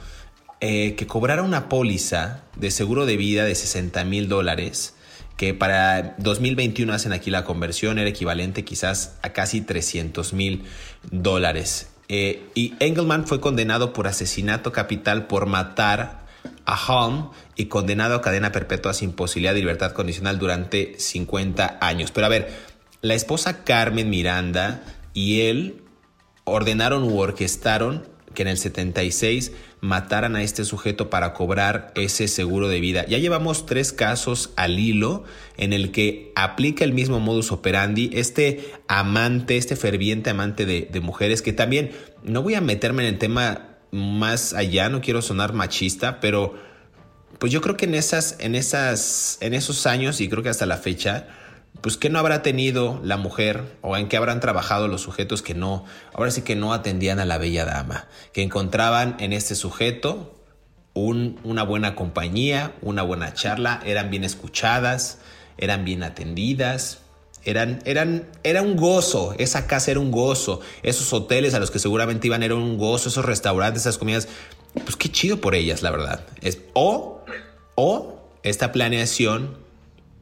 eh, 0.60 0.94
que 0.96 1.06
cobrara 1.06 1.42
una 1.42 1.68
póliza 1.68 2.42
de 2.56 2.70
seguro 2.70 3.06
de 3.06 3.16
vida 3.16 3.44
de 3.44 3.54
60 3.54 4.04
mil 4.04 4.28
dólares, 4.28 4.94
que 5.36 5.54
para 5.54 6.14
2021 6.18 6.92
hacen 6.92 7.12
aquí 7.12 7.30
la 7.30 7.44
conversión, 7.44 7.98
era 7.98 8.08
equivalente 8.08 8.64
quizás 8.64 9.16
a 9.22 9.30
casi 9.30 9.60
300 9.60 10.32
mil 10.32 10.64
dólares. 11.10 11.88
y 12.08 12.74
Engelman 12.78 13.26
fue 13.26 13.40
condenado 13.40 13.92
por 13.92 14.06
asesinato 14.06 14.72
capital 14.72 15.26
por 15.26 15.46
matar 15.46 16.24
a 16.64 16.76
Holm 16.86 17.30
y 17.56 17.66
condenado 17.66 18.16
a 18.16 18.22
cadena 18.22 18.52
perpetua 18.52 18.92
sin 18.92 19.12
posibilidad 19.12 19.54
de 19.54 19.60
libertad 19.60 19.92
condicional 19.92 20.38
durante 20.38 20.98
50 20.98 21.78
años. 21.80 22.10
Pero 22.12 22.26
a 22.26 22.30
ver, 22.30 22.52
la 23.02 23.14
esposa 23.14 23.64
Carmen 23.64 24.10
Miranda 24.10 24.82
y 25.14 25.42
él 25.42 25.82
ordenaron 26.46 27.02
u 27.02 27.18
orquestaron 27.18 28.04
que 28.34 28.42
en 28.42 28.48
el 28.48 28.58
76 28.58 29.52
mataran 29.80 30.36
a 30.36 30.42
este 30.42 30.64
sujeto 30.64 31.10
para 31.10 31.32
cobrar 31.32 31.92
ese 31.96 32.28
seguro 32.28 32.68
de 32.68 32.80
vida. 32.80 33.04
Ya 33.06 33.18
llevamos 33.18 33.66
tres 33.66 33.92
casos 33.92 34.50
al 34.56 34.78
hilo 34.78 35.24
en 35.56 35.72
el 35.72 35.90
que 35.90 36.32
aplica 36.36 36.84
el 36.84 36.92
mismo 36.92 37.18
modus 37.18 37.50
operandi, 37.50 38.10
este 38.12 38.72
amante, 38.88 39.56
este 39.56 39.74
ferviente 39.74 40.30
amante 40.30 40.66
de, 40.66 40.88
de 40.90 41.00
mujeres, 41.00 41.42
que 41.42 41.52
también 41.52 41.90
no 42.22 42.42
voy 42.42 42.54
a 42.54 42.60
meterme 42.60 43.02
en 43.02 43.14
el 43.14 43.18
tema 43.18 43.76
más 43.90 44.52
allá, 44.52 44.88
no 44.88 45.00
quiero 45.00 45.22
sonar 45.22 45.52
machista, 45.52 46.20
pero 46.20 46.54
pues 47.38 47.52
yo 47.52 47.60
creo 47.60 47.76
que 47.76 47.86
en 47.86 47.94
esas, 47.94 48.36
en 48.38 48.54
esas, 48.54 49.38
en 49.40 49.54
esos 49.54 49.86
años 49.86 50.20
y 50.20 50.28
creo 50.28 50.42
que 50.42 50.48
hasta 50.48 50.66
la 50.66 50.76
fecha, 50.76 51.26
pues 51.80 51.96
qué 51.96 52.08
no 52.10 52.18
habrá 52.18 52.42
tenido 52.42 53.00
la 53.02 53.16
mujer 53.16 53.76
o 53.82 53.96
en 53.96 54.08
qué 54.08 54.16
habrán 54.16 54.40
trabajado 54.40 54.88
los 54.88 55.02
sujetos 55.02 55.42
que 55.42 55.54
no, 55.54 55.84
ahora 56.12 56.30
sí 56.30 56.42
que 56.42 56.56
no 56.56 56.72
atendían 56.72 57.20
a 57.20 57.24
la 57.24 57.38
bella 57.38 57.64
dama, 57.64 58.08
que 58.32 58.42
encontraban 58.42 59.16
en 59.20 59.32
este 59.32 59.54
sujeto 59.54 60.32
una 60.94 61.62
buena 61.62 61.94
compañía, 61.94 62.74
una 62.80 63.02
buena 63.02 63.34
charla, 63.34 63.82
eran 63.84 64.10
bien 64.10 64.24
escuchadas, 64.24 65.18
eran 65.58 65.84
bien 65.84 66.02
atendidas, 66.02 67.00
eran, 67.44 67.80
eran, 67.84 68.28
era 68.42 68.62
un 68.62 68.76
gozo, 68.76 69.34
esa 69.38 69.66
casa 69.66 69.90
era 69.90 70.00
un 70.00 70.10
gozo, 70.10 70.60
esos 70.82 71.12
hoteles 71.12 71.52
a 71.54 71.60
los 71.60 71.70
que 71.70 71.78
seguramente 71.78 72.26
iban 72.26 72.42
eran 72.42 72.58
un 72.58 72.78
gozo, 72.78 73.10
esos 73.10 73.24
restaurantes, 73.26 73.82
esas 73.82 73.98
comidas, 73.98 74.26
pues 74.72 74.96
qué 74.96 75.10
chido 75.10 75.40
por 75.40 75.54
ellas, 75.54 75.82
la 75.82 75.90
verdad. 75.90 76.26
Es, 76.40 76.60
o, 76.72 77.22
o 77.74 78.30
esta 78.42 78.72
planeación 78.72 79.65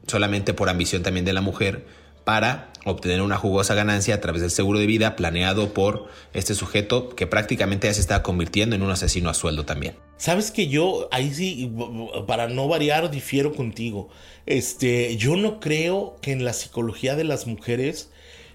solamente 0.07 0.53
por 0.53 0.69
ambición 0.69 1.03
también 1.03 1.25
de 1.25 1.33
la 1.33 1.41
mujer, 1.41 1.85
para 2.23 2.71
obtener 2.85 3.21
una 3.21 3.37
jugosa 3.37 3.75
ganancia 3.75 4.15
a 4.15 4.21
través 4.21 4.41
del 4.41 4.51
seguro 4.51 4.79
de 4.79 4.87
vida 4.87 5.15
planeado 5.15 5.73
por 5.73 6.07
este 6.33 6.55
sujeto 6.55 7.09
que 7.09 7.27
prácticamente 7.27 7.87
ya 7.87 7.93
se 7.93 8.01
está 8.01 8.23
convirtiendo 8.23 8.75
en 8.75 8.81
un 8.81 8.91
asesino 8.91 9.29
a 9.29 9.33
sueldo 9.33 9.65
también. 9.65 9.95
Sabes 10.17 10.51
que 10.51 10.67
yo 10.67 11.07
ahí 11.11 11.33
sí, 11.33 11.71
para 12.27 12.47
no 12.47 12.67
variar, 12.67 13.11
difiero 13.11 13.53
contigo. 13.53 14.09
Este, 14.45 15.17
yo 15.17 15.35
no 15.35 15.59
creo 15.59 16.17
que 16.21 16.31
en 16.31 16.43
la 16.43 16.53
psicología 16.53 17.15
de 17.15 17.23
las 17.23 17.47
mujeres 17.47 18.09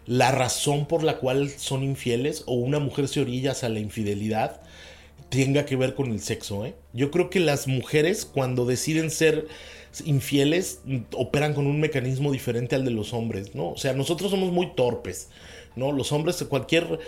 la 0.07 0.33
razón 0.33 0.87
por 0.87 1.05
la 1.05 1.19
cual 1.19 1.51
son 1.51 1.85
infieles 1.85 2.43
o 2.47 2.55
una 2.55 2.81
mujer 2.81 3.07
se 3.07 3.21
orilla 3.21 3.55
a 3.63 3.69
la 3.69 3.79
infidelidad 3.79 4.61
tenga 5.29 5.65
que 5.65 5.77
ver 5.77 5.95
con 5.95 6.11
el 6.11 6.21
sexo. 6.21 6.67
¿eh? 6.67 6.75
Yo 6.93 7.11
creo 7.11 7.31
que 7.31 7.41
las 7.41 7.69
mujeres 7.69 8.25
cuando 8.25 8.67
deciden 8.67 9.11
ser 9.11 9.47
infieles 10.05 10.81
operan 11.15 11.55
con 11.55 11.67
un 11.67 11.81
mecanismo 11.81 12.33
diferente 12.33 12.77
al 12.77 12.85
de 12.85 12.91
los 12.91 13.13
hombres, 13.13 13.55
¿no? 13.55 13.71
O 13.71 13.77
sea, 13.77 13.93
nosotros 13.93 14.31
somos 14.31 14.53
muy 14.53 14.75
torpes, 14.75 15.29
¿no? 15.77 15.93
Los 15.93 16.13
hombres, 16.13 16.45
cualquier, 16.49 16.99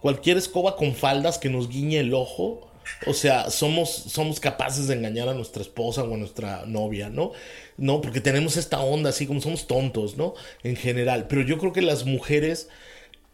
cualquier 0.00 0.36
escoba 0.36 0.76
con 0.76 0.94
faldas 0.94 1.38
que 1.38 1.48
nos 1.48 1.68
guiñe 1.68 2.00
el 2.00 2.14
ojo, 2.14 2.68
o 3.06 3.14
sea, 3.14 3.50
somos, 3.50 3.90
somos 3.90 4.40
capaces 4.40 4.88
de 4.88 4.94
engañar 4.94 5.28
a 5.28 5.34
nuestra 5.34 5.62
esposa 5.62 6.02
o 6.02 6.14
a 6.14 6.16
nuestra 6.16 6.64
novia, 6.66 7.10
¿no? 7.10 7.32
No, 7.76 8.00
porque 8.00 8.20
tenemos 8.20 8.56
esta 8.56 8.80
onda 8.80 9.10
así 9.10 9.26
como 9.26 9.40
somos 9.40 9.66
tontos, 9.66 10.16
¿no? 10.16 10.34
En 10.62 10.76
general. 10.76 11.26
Pero 11.28 11.42
yo 11.42 11.58
creo 11.58 11.72
que 11.72 11.82
las 11.82 12.04
mujeres 12.04 12.68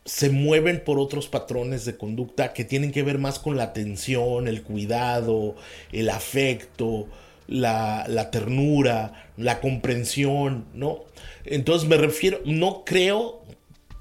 se 0.04 0.30
mueven 0.30 0.82
por 0.84 0.98
otros 0.98 1.28
patrones 1.28 1.84
de 1.84 1.96
conducta 1.96 2.54
que 2.54 2.64
tienen 2.64 2.92
que 2.92 3.02
ver 3.02 3.18
más 3.18 3.38
con 3.38 3.56
la 3.56 3.64
atención, 3.64 4.48
el 4.48 4.62
cuidado, 4.62 5.54
el 5.92 6.08
afecto, 6.08 7.08
la, 7.48 8.30
ternura, 8.30 9.30
la 9.36 9.60
comprensión, 9.60 10.66
¿no? 10.74 11.04
Entonces 11.44 11.88
me 11.88 11.96
refiero, 11.96 12.40
no 12.44 12.84
creo, 12.84 13.42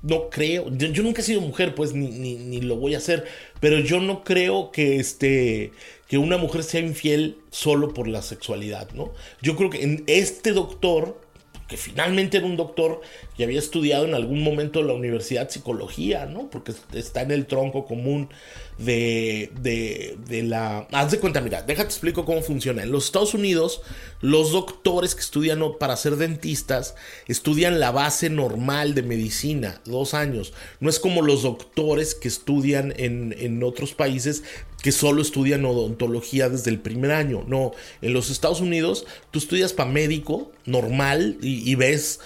no 0.03 0.29
creo, 0.29 0.69
yo, 0.75 1.01
nunca 1.01 1.21
he 1.21 1.25
sido 1.25 1.41
mujer, 1.41 1.73
pues 1.73 1.93
ni, 1.93 2.09
ni, 2.09 2.61
lo 2.61 2.75
voy 2.75 2.93
a 2.93 2.99
hacer, 2.99 3.25
pero 3.59 3.79
yo 3.79 3.99
no 3.99 4.23
creo 4.23 4.71
que 4.71 4.97
este, 4.97 5.71
que 6.07 6.17
una 6.17 6.37
mujer 6.37 6.63
sea 6.63 6.81
infiel 6.81 7.37
solo 7.49 7.93
por 7.93 8.07
la 8.07 8.21
sexualidad, 8.21 8.91
¿no? 8.91 9.13
Yo 9.41 9.55
creo 9.55 9.69
que 9.69 9.81
en 9.81 10.03
este 10.07 10.51
doctor, 10.51 11.19
que 11.67 11.77
finalmente 11.77 12.37
era 12.37 12.45
un 12.45 12.57
doctor 12.57 13.01
que 13.35 13.43
había 13.43 13.59
estudiado 13.59 14.05
en 14.05 14.13
algún 14.13 14.43
momento 14.43 14.81
en 14.81 14.87
la 14.87 14.93
universidad 14.93 15.49
psicología, 15.49 16.25
¿no? 16.25 16.49
Porque 16.49 16.73
está 16.93 17.21
en 17.21 17.31
el 17.31 17.45
tronco 17.45 17.85
común 17.85 18.29
de, 18.77 19.51
de, 19.59 20.17
de, 20.27 20.43
la... 20.43 20.87
Haz 20.91 21.11
de 21.11 21.19
cuenta, 21.19 21.41
mira, 21.41 21.61
déjate 21.61 21.89
explico 21.89 22.25
cómo 22.25 22.41
funciona. 22.41 22.83
En 22.83 22.91
los 22.91 23.05
Estados 23.05 23.33
Unidos, 23.33 23.81
los 24.21 24.51
doctores 24.51 25.15
que 25.15 25.21
estudian 25.21 25.61
para 25.79 25.97
ser 25.97 26.15
dentistas 26.17 26.95
estudian 27.27 27.79
la 27.79 27.91
base 27.91 28.29
normal 28.29 28.93
de 28.93 29.03
medicina, 29.03 29.81
dos 29.85 30.13
años. 30.13 30.53
No 30.79 30.89
es 30.89 30.99
como 30.99 31.21
los 31.21 31.43
doctores 31.43 32.15
que 32.15 32.27
estudian 32.27 32.93
en, 32.97 33.35
en 33.37 33.63
otros 33.63 33.93
países 33.93 34.43
que 34.81 34.91
solo 34.91 35.21
estudian 35.21 35.65
odontología 35.65 36.49
desde 36.49 36.69
el 36.69 36.79
primer 36.79 37.11
año. 37.11 37.43
No, 37.47 37.71
en 38.01 38.13
los 38.13 38.29
Estados 38.29 38.61
Unidos 38.61 39.05
tú 39.31 39.39
estudias 39.39 39.73
para 39.73 39.89
médico 39.89 40.51
normal 40.65 41.37
y, 41.41 41.69
y 41.69 41.75
ves 41.75 42.19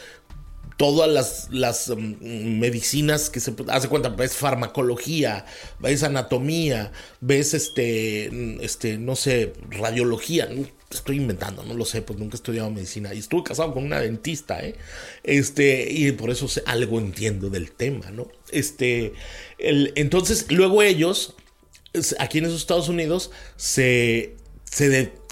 todas 0.81 1.07
las, 1.07 1.47
las 1.51 1.89
mm, 1.89 2.57
medicinas 2.57 3.29
que 3.29 3.39
se 3.39 3.53
hace 3.67 3.87
cuenta, 3.87 4.09
ves 4.09 4.35
farmacología, 4.35 5.45
ves 5.77 6.01
anatomía, 6.01 6.91
ves 7.19 7.53
este, 7.53 8.29
mm, 8.31 8.61
este, 8.61 8.97
no 8.97 9.15
sé, 9.15 9.53
radiología, 9.69 10.49
estoy 10.89 11.17
inventando, 11.17 11.63
no 11.63 11.75
lo 11.75 11.85
sé, 11.85 12.01
pues 12.01 12.17
nunca 12.17 12.33
he 12.33 12.37
estudiado 12.37 12.71
medicina 12.71 13.13
y 13.13 13.19
estuve 13.19 13.43
casado 13.43 13.75
con 13.75 13.83
una 13.83 13.99
dentista, 13.99 14.59
¿eh? 14.59 14.73
Este, 15.23 15.87
y 15.87 16.13
por 16.13 16.31
eso 16.31 16.47
algo 16.65 16.97
entiendo 16.97 17.51
del 17.51 17.73
tema, 17.73 18.09
¿no? 18.09 18.31
Este, 18.49 19.13
el, 19.59 19.93
entonces, 19.95 20.47
luego 20.49 20.81
ellos, 20.81 21.35
aquí 22.17 22.39
en 22.39 22.45
esos 22.45 22.59
Estados 22.59 22.89
Unidos, 22.89 23.29
se, 23.55 24.35
se 24.63 24.89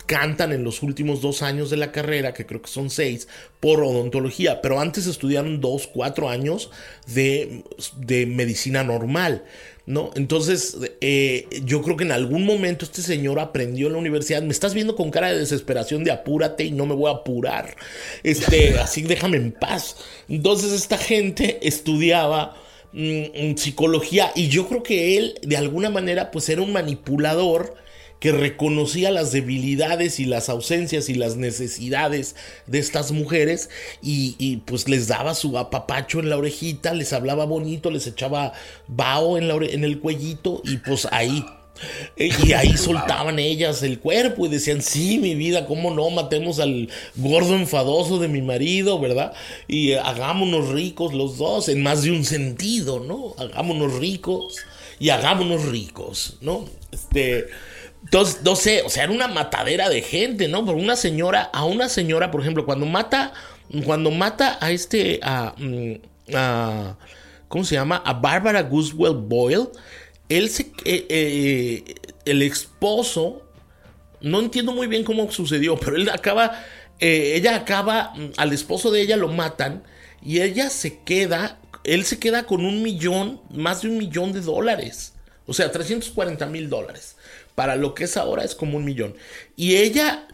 decantan 0.09 0.51
en 0.53 0.63
los 0.63 0.81
últimos 0.81 1.21
dos 1.21 1.43
años 1.43 1.69
de 1.69 1.77
la 1.77 1.91
carrera, 1.91 2.33
que 2.33 2.47
creo 2.47 2.63
que 2.63 2.69
son 2.69 2.89
seis, 2.89 3.27
por 3.59 3.83
odontología, 3.83 4.59
pero 4.59 4.79
antes 4.79 5.05
estudiaron 5.05 5.61
dos, 5.61 5.85
cuatro 5.85 6.29
años 6.29 6.71
de, 7.05 7.63
de 7.97 8.25
medicina 8.25 8.83
normal. 8.83 9.43
¿no? 9.85 10.09
Entonces, 10.15 10.77
eh, 11.01 11.47
yo 11.63 11.83
creo 11.83 11.95
que 11.95 12.05
en 12.05 12.11
algún 12.11 12.43
momento 12.43 12.85
este 12.85 13.03
señor 13.03 13.39
aprendió 13.39 13.87
en 13.87 13.93
la 13.93 13.99
universidad. 13.99 14.41
Me 14.41 14.51
estás 14.51 14.73
viendo 14.73 14.95
con 14.95 15.11
cara 15.11 15.31
de 15.31 15.37
desesperación 15.37 16.03
de 16.03 16.11
apúrate 16.11 16.63
y 16.63 16.71
no 16.71 16.87
me 16.87 16.95
voy 16.95 17.11
a 17.11 17.17
apurar. 17.17 17.75
Este, 18.23 18.79
así 18.79 19.03
déjame 19.03 19.37
en 19.37 19.51
paz. 19.51 19.95
Entonces, 20.27 20.73
esta 20.73 20.97
gente 20.97 21.59
estudiaba 21.67 22.55
mm, 22.93 23.55
psicología 23.57 24.31
y 24.35 24.47
yo 24.47 24.67
creo 24.67 24.81
que 24.81 25.17
él, 25.17 25.35
de 25.43 25.57
alguna 25.57 25.89
manera, 25.89 26.31
pues 26.31 26.49
era 26.49 26.61
un 26.61 26.73
manipulador 26.73 27.75
que 28.19 28.31
reconocía 28.31 29.11
las 29.11 29.31
debilidades 29.31 30.19
y 30.19 30.25
las 30.25 30.49
ausencias 30.49 31.09
y 31.09 31.15
las 31.15 31.35
necesidades 31.37 32.35
de 32.67 32.79
estas 32.79 33.11
mujeres 33.11 33.69
y, 34.01 34.57
pues 34.65 34.87
les 34.87 35.07
daba 35.07 35.35
su 35.35 35.57
apapacho 35.57 36.19
en 36.19 36.29
la 36.29 36.37
orejita, 36.37 36.93
les 36.93 37.13
hablaba 37.13 37.45
bonito, 37.45 37.91
les 37.91 38.07
echaba 38.07 38.53
vaho 38.87 39.37
en, 39.37 39.47
la 39.47 39.55
en 39.55 39.83
el 39.83 39.99
cuellito 39.99 40.61
y 40.63 40.77
pues 40.77 41.07
ahí 41.11 41.45
y 42.17 42.53
ahí 42.53 42.75
soltaban 42.77 43.39
ellas 43.39 43.83
el 43.83 43.99
cuerpo 43.99 44.45
y 44.45 44.49
decían, 44.49 44.81
sí, 44.81 45.17
mi 45.17 45.35
vida, 45.35 45.65
¿cómo 45.65 45.91
no? 45.91 46.09
Matemos 46.09 46.59
al 46.59 46.89
gordo 47.15 47.55
enfadoso 47.55 48.19
de 48.19 48.27
mi 48.27 48.41
marido, 48.41 48.99
¿verdad? 48.99 49.33
Y 49.67 49.93
hagámonos 49.93 50.69
ricos 50.69 51.13
los 51.13 51.37
dos, 51.37 51.69
en 51.69 51.81
más 51.81 52.03
de 52.03 52.11
un 52.11 52.25
sentido, 52.25 52.99
¿no? 52.99 53.33
Hagámonos 53.37 53.93
ricos 53.93 54.57
y 54.99 55.09
hagámonos 55.09 55.65
ricos, 55.65 56.37
¿no? 56.41 56.65
Este, 56.91 57.45
entonces, 58.03 58.41
no 58.43 58.55
sé, 58.55 58.81
o 58.83 58.89
sea, 58.89 59.03
era 59.03 59.11
una 59.11 59.27
matadera 59.27 59.89
de 59.89 60.01
gente, 60.01 60.47
¿no? 60.47 60.65
Por 60.65 60.75
una 60.75 60.95
señora, 60.95 61.49
a 61.53 61.65
una 61.65 61.89
señora, 61.89 62.31
por 62.31 62.41
ejemplo, 62.41 62.65
cuando 62.65 62.85
mata, 62.85 63.33
cuando 63.85 64.09
mata 64.11 64.57
a 64.61 64.71
este, 64.71 65.19
a, 65.21 65.53
mm, 65.57 65.93
¿cómo 67.47 67.63
se 67.63 67.75
llama? 67.75 68.01
A 68.05 68.13
Barbara 68.13 68.63
Guswell 68.63 69.15
Boyle, 69.15 69.69
él 70.29 70.49
se, 70.49 70.71
eh, 70.85 71.05
eh, 71.09 71.95
el 72.25 72.41
esposo, 72.41 73.43
no 74.21 74.39
entiendo 74.39 74.71
muy 74.71 74.87
bien 74.87 75.03
cómo 75.03 75.29
sucedió, 75.31 75.77
pero 75.77 75.95
él 75.95 76.09
acaba, 76.09 76.63
eh, 76.99 77.33
ella 77.35 77.55
acaba, 77.55 78.13
mm, 78.15 78.31
al 78.37 78.53
esposo 78.53 78.91
de 78.91 79.01
ella 79.01 79.17
lo 79.17 79.27
matan 79.27 79.83
y 80.23 80.41
ella 80.41 80.69
se 80.69 80.99
queda, 81.03 81.59
él 81.83 82.05
se 82.05 82.17
queda 82.17 82.43
con 82.43 82.65
un 82.65 82.81
millón, 82.81 83.41
más 83.51 83.81
de 83.81 83.89
un 83.89 83.97
millón 83.97 84.31
de 84.31 84.41
dólares, 84.41 85.13
o 85.45 85.53
sea, 85.53 85.71
340 85.71 86.45
mil 86.45 86.69
dólares 86.69 87.15
para 87.59 87.75
lo 87.75 87.93
que 87.93 88.05
es 88.05 88.15
ahora 88.15 88.45
es 88.45 88.55
como 88.55 88.77
un 88.77 88.85
millón. 88.85 89.15
Y 89.57 89.75
ella 89.75 90.29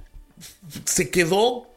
se 0.84 1.10
quedó 1.10 1.68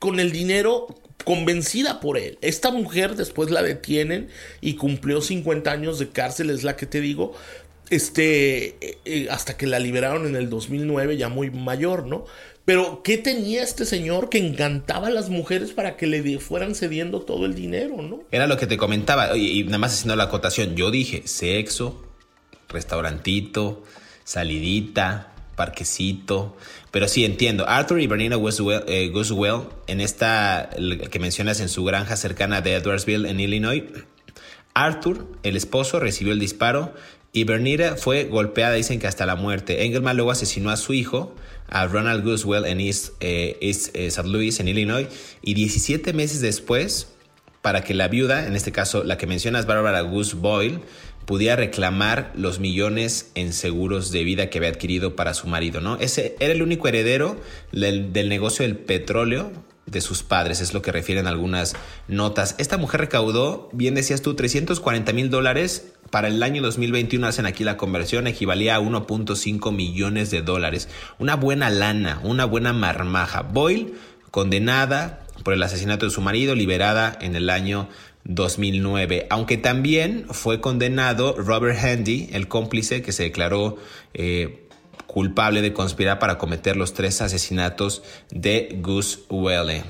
con 0.00 0.18
el 0.18 0.32
dinero 0.32 0.88
convencida 1.22 2.00
por 2.00 2.18
él. 2.18 2.36
Esta 2.40 2.72
mujer 2.72 3.14
después 3.14 3.48
la 3.52 3.62
detienen 3.62 4.28
y 4.60 4.74
cumplió 4.74 5.20
50 5.20 5.70
años 5.70 6.00
de 6.00 6.08
cárcel, 6.08 6.50
es 6.50 6.64
la 6.64 6.74
que 6.74 6.86
te 6.86 7.00
digo, 7.00 7.32
este, 7.90 8.70
eh, 8.80 8.98
eh, 9.04 9.28
hasta 9.30 9.56
que 9.56 9.68
la 9.68 9.78
liberaron 9.78 10.26
en 10.26 10.34
el 10.34 10.50
2009, 10.50 11.16
ya 11.16 11.28
muy 11.28 11.52
mayor, 11.52 12.08
¿no? 12.08 12.24
Pero, 12.64 13.04
¿qué 13.04 13.18
tenía 13.18 13.62
este 13.62 13.84
señor 13.84 14.28
que 14.28 14.38
encantaba 14.38 15.06
a 15.06 15.10
las 15.10 15.28
mujeres 15.28 15.70
para 15.70 15.96
que 15.96 16.08
le 16.08 16.40
fueran 16.40 16.74
cediendo 16.74 17.20
todo 17.20 17.46
el 17.46 17.54
dinero, 17.54 18.02
¿no? 18.02 18.24
Era 18.32 18.48
lo 18.48 18.56
que 18.56 18.66
te 18.66 18.76
comentaba, 18.76 19.36
y, 19.36 19.60
y 19.60 19.62
nada 19.62 19.78
más 19.78 19.94
haciendo 19.94 20.16
la 20.16 20.24
acotación, 20.24 20.74
yo 20.74 20.90
dije, 20.90 21.22
sexo, 21.24 22.04
restaurantito, 22.68 23.84
salidita, 24.28 25.32
parquecito. 25.56 26.54
Pero 26.90 27.08
sí 27.08 27.24
entiendo. 27.24 27.66
Arthur 27.66 28.00
y 28.00 28.06
Bernina 28.06 28.36
Guswell, 28.36 28.84
eh, 28.86 29.10
en 29.86 30.00
esta 30.02 30.68
que 31.10 31.18
mencionas 31.18 31.60
en 31.60 31.70
su 31.70 31.82
granja 31.84 32.14
cercana 32.16 32.60
de 32.60 32.74
Edwardsville, 32.74 33.28
en 33.28 33.40
Illinois. 33.40 33.84
Arthur, 34.74 35.26
el 35.42 35.56
esposo, 35.56 35.98
recibió 35.98 36.34
el 36.34 36.38
disparo 36.38 36.94
y 37.32 37.44
Bernita 37.44 37.96
fue 37.96 38.24
golpeada, 38.24 38.74
dicen 38.74 39.00
que 39.00 39.06
hasta 39.06 39.24
la 39.24 39.34
muerte. 39.34 39.84
Engelman 39.84 40.16
luego 40.16 40.30
asesinó 40.30 40.70
a 40.70 40.76
su 40.76 40.92
hijo, 40.92 41.34
a 41.66 41.86
Ronald 41.86 42.22
Guswell, 42.22 42.66
en 42.66 42.80
East, 42.80 43.14
eh, 43.20 43.56
East 43.62 43.96
eh, 43.96 44.06
St. 44.08 44.28
Louis, 44.28 44.60
en 44.60 44.68
Illinois. 44.68 45.08
Y 45.40 45.54
17 45.54 46.12
meses 46.12 46.42
después, 46.42 47.08
para 47.62 47.82
que 47.82 47.94
la 47.94 48.08
viuda, 48.08 48.46
en 48.46 48.56
este 48.56 48.72
caso 48.72 49.04
la 49.04 49.16
que 49.16 49.26
mencionas, 49.26 49.66
Barbara 49.66 50.02
Gus 50.02 50.34
Boyle, 50.34 50.80
pudiera 51.28 51.56
reclamar 51.56 52.32
los 52.34 52.58
millones 52.58 53.30
en 53.34 53.52
seguros 53.52 54.12
de 54.12 54.24
vida 54.24 54.48
que 54.48 54.56
había 54.56 54.70
adquirido 54.70 55.14
para 55.14 55.34
su 55.34 55.46
marido, 55.46 55.82
¿no? 55.82 55.96
Ese 55.96 56.34
era 56.40 56.54
el 56.54 56.62
único 56.62 56.88
heredero 56.88 57.38
del, 57.70 58.30
negocio 58.30 58.64
del 58.64 58.78
petróleo 58.78 59.52
de 59.84 60.00
sus 60.00 60.22
padres, 60.22 60.62
es 60.62 60.72
lo 60.72 60.80
que 60.80 60.90
refieren 60.90 61.26
algunas 61.26 61.76
notas. 62.08 62.54
Esta 62.56 62.78
mujer 62.78 63.02
recaudó, 63.02 63.68
bien 63.74 63.94
decías 63.94 64.22
tú, 64.22 64.36
340 64.36 65.12
mil 65.12 65.28
dólares. 65.28 65.92
Para 66.08 66.28
el 66.28 66.42
año 66.42 66.62
2021 66.62 67.26
hacen 67.26 67.44
aquí 67.44 67.62
la 67.62 67.76
conversión, 67.76 68.26
equivalía 68.26 68.76
a 68.76 68.80
1.5 68.80 69.70
millones 69.70 70.30
de 70.30 70.40
dólares. 70.40 70.88
Una 71.18 71.36
buena 71.36 71.68
lana, 71.68 72.22
una 72.24 72.46
buena 72.46 72.72
marmaja. 72.72 73.42
Boyle, 73.42 73.92
condenada 74.30 75.26
por 75.44 75.52
el 75.52 75.62
asesinato 75.62 76.06
de 76.06 76.10
su 76.10 76.22
marido, 76.22 76.54
liberada 76.54 77.16
en 77.20 77.36
el 77.36 77.50
año 77.50 77.88
2009, 78.28 79.26
aunque 79.30 79.56
también 79.56 80.26
fue 80.30 80.60
condenado 80.60 81.34
Robert 81.36 81.82
Handy, 81.82 82.28
el 82.32 82.46
cómplice 82.46 83.02
que 83.02 83.12
se 83.12 83.24
declaró 83.24 83.78
eh, 84.14 84.68
culpable 85.06 85.62
de 85.62 85.72
conspirar 85.72 86.18
para 86.18 86.38
cometer 86.38 86.76
los 86.76 86.92
tres 86.92 87.20
asesinatos 87.22 88.02
de 88.30 88.78
Gus 88.80 89.20
Welle. 89.30 89.82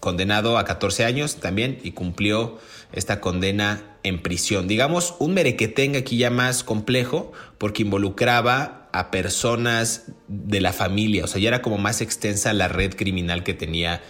Condenado 0.00 0.58
a 0.58 0.64
14 0.64 1.04
años 1.04 1.36
también 1.36 1.78
y 1.82 1.92
cumplió 1.92 2.58
esta 2.92 3.20
condena 3.20 3.96
en 4.02 4.20
prisión. 4.20 4.66
Digamos, 4.66 5.14
un 5.20 5.34
merequetenga 5.34 6.00
aquí 6.00 6.18
ya 6.18 6.30
más 6.30 6.64
complejo 6.64 7.32
porque 7.58 7.82
involucraba 7.82 8.88
a 8.92 9.10
personas 9.10 10.04
de 10.28 10.60
la 10.60 10.72
familia, 10.72 11.24
o 11.24 11.26
sea, 11.26 11.40
ya 11.40 11.48
era 11.48 11.62
como 11.62 11.78
más 11.78 12.00
extensa 12.00 12.52
la 12.52 12.68
red 12.68 12.94
criminal 12.94 13.42
que 13.42 13.54
tenía 13.54 14.02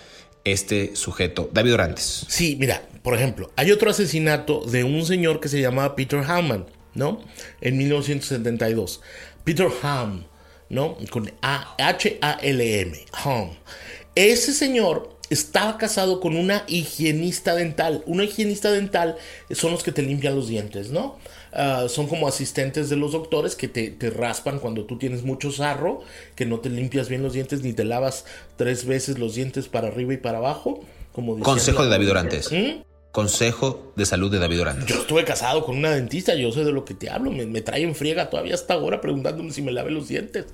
este 0.45 0.95
sujeto. 0.95 1.51
David 1.53 1.74
Orantes. 1.74 2.26
Sí, 2.28 2.57
mira, 2.61 2.82
por 3.05 3.15
ejemplo, 3.15 3.51
hay 3.57 3.71
otro 3.71 3.91
asesinato 3.91 4.65
de 4.65 4.83
un 4.83 5.05
señor 5.05 5.39
que 5.39 5.51
se 5.51 5.61
llamaba 5.61 5.95
Peter 5.95 6.21
Hammond, 6.27 6.65
¿no? 6.95 7.21
En 7.61 7.77
1972. 7.77 9.03
Peter 9.45 9.69
Ham, 9.83 10.25
¿no? 10.71 10.97
Con 11.11 11.31
H-A-L-M, 11.43 12.99
Ham. 13.13 13.51
Ese 14.15 14.55
señor 14.55 15.19
estaba 15.29 15.77
casado 15.77 16.19
con 16.19 16.35
una 16.35 16.65
higienista 16.67 17.55
dental. 17.55 18.03
Una 18.07 18.25
higienista 18.25 18.73
dental 18.73 19.17
son 19.51 19.73
los 19.73 19.83
que 19.83 19.93
te 19.93 20.01
limpian 20.01 20.35
los 20.35 20.49
dientes, 20.49 20.91
¿no? 20.91 21.19
Ah, 21.53 21.89
son 21.91 22.07
como 22.07 22.27
asistentes 22.27 22.89
de 22.89 22.97
los 22.97 23.13
doctores 23.13 23.55
que 23.55 23.69
te, 23.69 24.11
raspan 24.11 24.61
cuando 24.61 24.87
tú 24.87 24.97
tienes 24.97 25.25
mucho 25.25 25.53
sarro, 25.53 26.01
que 26.37 26.47
no 26.47 26.61
te 26.61 26.71
limpias 26.71 27.11
bien 27.11 27.23
los 27.23 27.35
dientes 27.35 27.61
ni 27.61 27.75
te 27.75 27.85
lavas 27.85 28.25
tres 28.57 28.87
veces 28.87 29.19
los 29.19 29.35
dientes 29.35 29.69
para 29.69 29.89
arriba 29.89 30.15
y 30.15 30.17
para 30.17 30.39
abajo. 30.39 30.81
Como 31.13 31.39
Consejo 31.41 31.85
de 31.85 31.91
David 31.91 32.11
Orantes. 32.11 32.51
¿Mm? 32.51 32.93
Consejo 33.15 33.93
de 33.95 34.07
salud 34.07 34.29
de 34.29 34.41
David 34.41 34.62
Orantes. 34.62 34.87
Yo 34.87 35.03
estuve 35.03 35.25
casado 35.25 35.65
con 35.65 35.77
una 35.77 35.93
dentista, 35.93 36.35
yo 36.35 36.51
sé 36.51 36.65
de 36.65 36.73
lo 36.73 36.85
que 36.85 36.95
te 36.95 37.11
hablo, 37.11 37.31
me, 37.31 37.47
me 37.47 37.61
trae 37.61 37.85
en 37.85 37.95
friega 37.95 38.29
todavía 38.29 38.55
hasta 38.55 38.75
ahora 38.75 39.01
preguntándome 39.01 39.53
si 39.53 39.62
me 39.62 39.71
lave 39.71 39.93
los 39.93 40.09
dientes. 40.09 40.47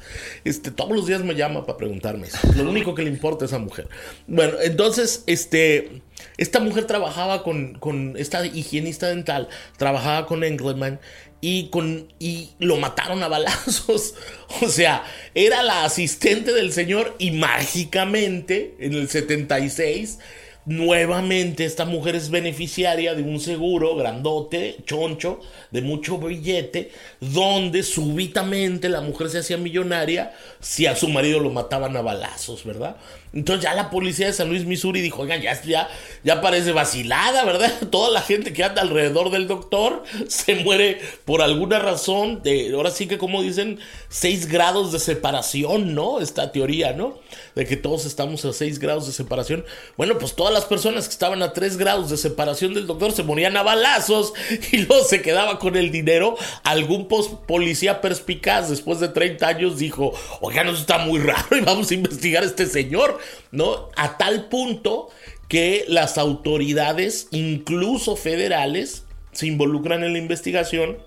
Este, 0.45 0.71
todos 0.71 0.95
los 0.95 1.07
días 1.07 1.25
me 1.25 1.35
llama 1.35 1.65
para 1.65 1.79
preguntarme 1.79 2.27
eso. 2.27 2.37
Lo 2.55 2.69
único 2.69 2.95
que 2.95 3.03
le 3.03 3.09
importa 3.09 3.47
a 3.47 3.49
esa 3.49 3.59
mujer. 3.59 3.89
Bueno, 4.27 4.59
entonces, 4.61 5.25
este, 5.27 6.03
esta 6.37 6.61
mujer 6.61 6.85
trabajaba 6.85 7.43
con, 7.45 7.79
con 7.79 8.15
esta 8.19 8.45
higienista 8.45 9.07
dental, 9.07 9.49
trabajaba 9.79 10.27
con 10.27 10.45
Engelman 10.45 11.01
y, 11.41 11.71
con, 11.71 12.13
y 12.19 12.51
lo 12.59 12.77
mataron 12.77 13.23
a 13.23 13.29
balazos. 13.29 14.15
O 14.63 14.69
sea, 14.69 15.05
era 15.35 15.63
la 15.63 15.85
asistente 15.85 16.53
del 16.53 16.73
señor 16.73 17.15
y 17.19 17.31
mágicamente 17.31 18.75
en 18.81 18.93
el 18.93 19.09
76 19.09 20.19
Nuevamente 20.67 21.65
esta 21.65 21.87
mujer 21.87 22.17
es 22.17 22.31
beneficiaria 22.31 23.15
de 23.15 23.23
un 23.23 23.41
seguro 23.41 23.97
grandote, 23.97 24.77
choncho, 24.85 25.41
de 25.71 25.81
mucho 25.81 26.19
billete, 26.19 26.93
donde 27.19 27.83
súbitamente 27.83 28.91
la 28.91 29.01
mujer 29.01 29.31
se 29.31 29.39
hacía 29.39 29.57
millonaria 29.57 30.35
si 30.61 30.87
a 30.87 30.95
su 30.95 31.09
marido 31.09 31.41
lo 31.41 31.51
mataban 31.51 31.97
a 31.97 32.03
balazos, 32.03 32.65
¿verdad? 32.65 32.97
Entonces 33.33 33.65
ya 33.65 33.75
la 33.75 33.89
policía 33.91 34.27
de 34.27 34.33
San 34.33 34.49
Luis, 34.49 34.67
Missouri 34.67 35.01
dijo, 35.01 35.23
oigan, 35.23 35.41
ya, 35.41 35.61
ya, 35.63 35.89
ya 36.25 36.41
parece 36.41 36.73
vacilada, 36.73 37.45
¿verdad? 37.45 37.73
Toda 37.91 38.11
la 38.11 38.21
gente 38.21 38.53
que 38.53 38.65
anda 38.65 38.83
alrededor 38.83 39.31
del 39.31 39.47
doctor 39.47 40.03
se 40.29 40.57
muere 40.57 41.01
por 41.25 41.41
alguna 41.41 41.79
razón, 41.79 42.43
de, 42.43 42.73
ahora 42.75 42.91
sí 42.91 43.07
que 43.07 43.17
como 43.17 43.43
dicen, 43.43 43.79
seis 44.09 44.47
grados 44.47 44.93
de 44.93 44.99
separación, 44.99 45.95
¿no? 45.95 46.21
Esta 46.21 46.53
teoría, 46.53 46.93
¿no? 46.93 47.19
De 47.55 47.65
que 47.65 47.77
todos 47.77 48.05
estamos 48.05 48.45
a 48.45 48.53
seis 48.53 48.79
grados 48.79 49.07
de 49.07 49.13
separación. 49.13 49.65
Bueno, 49.97 50.19
pues 50.19 50.35
toda 50.35 50.51
todas 50.51 50.63
las 50.65 50.69
personas 50.69 51.07
que 51.07 51.13
estaban 51.13 51.43
a 51.43 51.53
tres 51.53 51.77
grados 51.77 52.11
de 52.11 52.17
separación 52.17 52.75
del 52.75 52.89
doctor 52.89 53.13
se 53.13 53.23
morían 53.23 53.57
a 53.57 53.63
balazos 53.63 54.33
y 54.73 54.79
luego 54.79 55.05
se 55.05 55.23
quedaba 55.23 55.61
con 55.61 55.77
el 55.77 55.93
dinero. 55.93 56.37
Algún 56.65 57.07
policía 57.07 58.01
perspicaz 58.01 58.69
después 58.69 58.99
de 58.99 59.09
30 59.09 59.47
años 59.47 59.79
dijo, 59.79 60.13
oigan, 60.41 60.67
eso 60.67 60.79
está 60.79 60.99
muy 60.99 61.21
raro 61.21 61.57
y 61.57 61.61
vamos 61.61 61.89
a 61.93 61.95
investigar 61.95 62.43
a 62.43 62.47
este 62.47 62.67
señor, 62.67 63.20
¿no? 63.51 63.89
A 63.97 64.17
tal 64.19 64.49
punto 64.49 65.09
que 65.49 65.85
las 65.89 66.19
autoridades, 66.19 67.29
incluso 67.31 68.17
federales, 68.17 69.05
se 69.33 69.47
involucran 69.47 70.05
en 70.05 70.13
la 70.13 70.19
investigación 70.19 70.99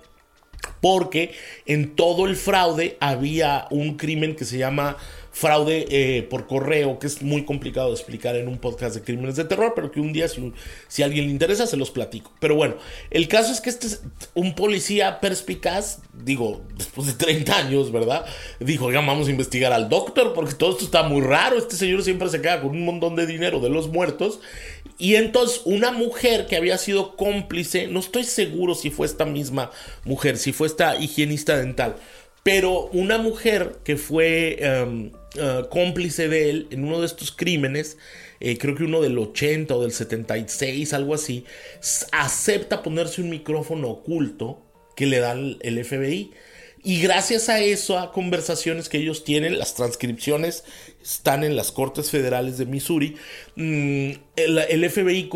porque 0.81 1.33
en 1.65 1.95
todo 1.95 2.25
el 2.25 2.35
fraude 2.35 2.97
había 2.99 3.67
un 3.69 3.97
crimen 3.97 4.35
que 4.35 4.45
se 4.45 4.57
llama 4.57 4.97
fraude 5.33 5.87
eh, 5.89 6.21
por 6.23 6.45
correo, 6.45 6.99
que 6.99 7.07
es 7.07 7.23
muy 7.23 7.43
complicado 7.43 7.87
de 7.89 7.95
explicar 7.95 8.35
en 8.35 8.47
un 8.47 8.59
podcast 8.59 8.95
de 8.95 9.01
crímenes 9.01 9.35
de 9.35 9.43
terror, 9.43 9.73
pero 9.75 9.91
que 9.91 9.99
un 9.99 10.13
día, 10.13 10.27
si, 10.29 11.01
a 11.01 11.05
alguien 11.05 11.25
le 11.25 11.31
interesa, 11.31 11.65
se 11.65 11.75
los 11.75 11.89
platico. 11.89 12.31
Pero 12.39 12.55
bueno, 12.55 12.75
el 13.09 13.27
caso 13.27 13.51
es 13.51 13.59
que 13.59 13.71
este 13.71 13.87
es 13.87 14.03
un 14.35 14.53
policía 14.53 15.19
perspicaz, 15.19 16.01
digo, 16.13 16.61
después 16.77 17.07
de 17.07 17.13
30 17.13 17.57
años, 17.57 17.91
¿verdad? 17.91 18.25
Dijo, 18.59 18.91
ya 18.91 19.01
vamos 19.01 19.27
a 19.27 19.31
investigar 19.31 19.73
al 19.73 19.89
doctor, 19.89 20.33
porque 20.33 20.53
todo 20.53 20.71
esto 20.71 20.85
está 20.85 21.01
muy 21.01 21.21
raro, 21.21 21.57
este 21.57 21.75
señor 21.75 22.03
siempre 22.03 22.29
se 22.29 22.39
queda 22.39 22.61
con 22.61 22.69
un 22.69 22.85
montón 22.85 23.15
de 23.15 23.25
dinero 23.25 23.59
de 23.59 23.69
los 23.69 23.89
muertos. 23.89 24.39
Y 24.99 25.15
entonces 25.15 25.61
una 25.65 25.91
mujer 25.91 26.45
que 26.45 26.55
había 26.55 26.77
sido 26.77 27.15
cómplice, 27.15 27.87
no 27.87 27.99
estoy 27.99 28.23
seguro 28.23 28.75
si 28.75 28.91
fue 28.91 29.07
esta 29.07 29.25
misma 29.25 29.71
mujer, 30.05 30.37
si 30.37 30.53
fue 30.53 30.67
esta 30.67 30.95
higienista 30.95 31.57
dental, 31.57 31.95
pero 32.43 32.89
una 32.93 33.17
mujer 33.17 33.77
que 33.83 33.97
fue 33.97 34.57
em, 34.59 35.11
eh, 35.35 35.63
cómplice 35.69 36.27
de 36.27 36.49
él 36.49 36.67
en 36.71 36.83
uno 36.83 36.99
de 36.99 37.05
estos 37.05 37.31
crímenes, 37.31 37.97
eh, 38.39 38.57
creo 38.57 38.75
que 38.75 38.83
uno 38.83 39.01
del 39.01 39.17
80 39.17 39.75
o 39.75 39.81
del 39.81 39.91
76, 39.91 40.93
algo 40.93 41.13
así, 41.13 41.45
acepta 42.11 42.83
ponerse 42.83 43.21
un 43.21 43.29
micrófono 43.29 43.89
oculto 43.89 44.61
que 44.95 45.05
le 45.05 45.19
da 45.19 45.33
el 45.33 45.85
FBI. 45.85 46.31
Y 46.85 47.01
gracias 47.01 47.47
a 47.47 47.61
eso, 47.61 47.97
a 47.97 48.11
conversaciones 48.11 48.89
que 48.89 48.97
ellos 48.97 49.23
tienen, 49.23 49.57
las 49.57 49.73
transcripciones 49.73 50.65
están 51.01 51.45
en 51.45 51.55
las 51.55 51.71
Cortes 51.71 52.11
Federales 52.11 52.57
de 52.57 52.65
Missouri, 52.65 53.15
mm, 53.55 54.11
el, 54.35 54.89
FBI 54.89 55.29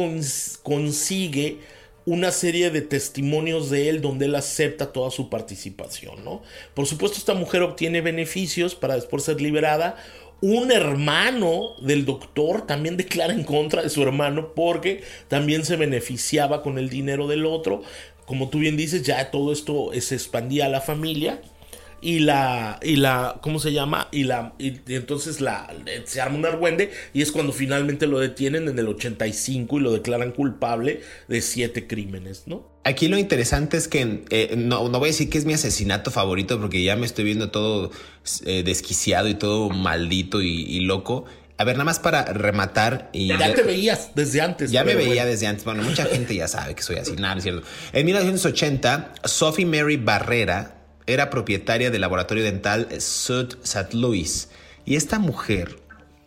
consigue 0.62 1.60
una 2.08 2.32
serie 2.32 2.72
de 2.72 2.80
testimonios 2.80 3.70
de 3.70 3.90
él 3.90 4.00
donde 4.00 4.28
él 4.28 4.36
acepta 4.36 4.94
toda 4.94 5.12
su 5.12 5.30
participación, 5.30 6.24
¿no? 6.24 6.42
Por 6.74 6.86
supuesto, 6.86 7.18
esta 7.18 7.34
mujer 7.34 7.64
obtiene 7.64 8.00
beneficios 8.00 8.76
para 8.76 8.96
después 8.96 9.24
ser 9.24 9.42
liberada. 9.42 9.98
Un 10.40 10.72
hermano 10.72 11.76
del 11.82 12.06
doctor 12.06 12.66
también 12.66 12.96
declara 12.96 13.34
en 13.34 13.44
contra 13.44 13.84
de 13.84 13.90
su 13.90 14.02
hermano 14.04 14.54
porque 14.56 15.04
también 15.28 15.66
se 15.66 15.76
beneficiaba 15.76 16.64
con 16.64 16.78
el 16.78 16.90
dinero 16.90 17.28
del 17.28 17.46
otro. 17.46 17.82
Como 18.26 18.48
tú 18.48 18.60
bien 18.60 18.78
dices, 18.78 19.04
ya 19.04 19.30
todo 19.30 19.52
esto 19.52 19.92
se 20.00 20.16
expandía 20.16 20.68
a 20.68 20.70
la 20.70 20.80
familia 20.80 21.42
y 22.02 22.20
la 22.20 22.80
y 22.82 22.98
la 22.98 23.40
cómo 23.42 23.60
se 23.60 23.74
llama 23.74 24.08
y 24.12 24.24
la 24.24 24.54
y, 24.60 24.80
entonces 24.94 25.42
la 25.42 25.74
se 26.06 26.22
arma 26.22 26.38
un 26.38 26.46
argüende 26.46 26.92
y 27.14 27.22
es 27.22 27.32
cuando 27.32 27.54
finalmente 27.54 28.08
lo 28.08 28.20
detienen 28.20 28.68
en 28.68 28.78
el 28.78 28.88
85 28.88 29.78
y 29.78 29.82
lo 29.82 29.92
declaran 29.92 30.32
culpable 30.32 31.02
de 31.28 31.42
siete 31.42 31.88
crímenes, 31.88 32.44
¿no? 32.46 32.78
Aquí 32.84 33.10
lo 33.10 33.18
interesante 33.18 33.76
es 33.76 33.90
que 33.90 34.24
eh, 34.30 34.54
no, 34.56 34.88
no 34.88 35.00
voy 35.00 35.10
a 35.10 35.12
decir 35.12 35.30
que 35.30 35.38
es 35.38 35.44
mi 35.46 35.54
asesinato 35.54 36.10
favorito 36.10 36.58
porque 36.60 36.82
ya 36.82 36.96
me 36.96 37.06
estoy 37.06 37.26
viendo 37.26 37.52
todo 37.52 37.92
eh, 38.46 38.64
desquiciado 38.64 39.28
y 39.28 39.34
todo 39.34 39.70
maldito 39.70 40.42
y, 40.42 40.80
loco. 40.80 41.26
A 41.58 41.66
ver, 41.66 41.76
nada 41.76 41.84
más 41.84 42.00
para 42.00 42.24
rematar. 42.24 43.10
Y 43.12 43.28
ya, 43.28 43.54
te 43.54 43.64
veías 43.64 44.12
desde 44.16 44.42
antes. 44.42 44.72
Ya 44.72 44.86
me 44.86 44.96
veía 44.96 45.26
desde 45.26 45.48
antes. 45.48 45.66
Bueno, 45.66 45.84
mucha 45.84 46.06
gente 46.06 46.36
ya 46.36 46.48
sabe 46.48 46.76
que 46.76 46.84
soy 46.84 46.96
así. 46.98 47.18
Nada, 47.18 47.36
es 47.36 47.44
cierto. 47.44 47.68
En 47.92 48.06
1980, 48.06 49.14
Sophie 49.26 49.66
Mary 49.66 49.98
Barrera 49.98 50.77
era 51.08 51.30
propietaria 51.30 51.90
del 51.90 52.02
laboratorio 52.02 52.44
dental 52.44 52.88
Sud 53.00 53.58
St. 53.64 53.96
Louis. 53.96 54.50
Y 54.86 54.96
esta 54.96 55.20
mujer, 55.20 55.80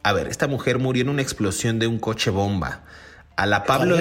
a 0.03 0.13
ver, 0.13 0.29
esta 0.29 0.49
mujer 0.49 0.79
murió 0.79 1.03
en 1.03 1.11
una 1.11 1.23
explosión 1.23 1.79
de 1.79 1.87
un 1.87 1.99
coche 1.99 2.31
bomba. 2.31 2.83
A 3.37 3.47
la 3.47 3.65
Pablo, 3.65 3.97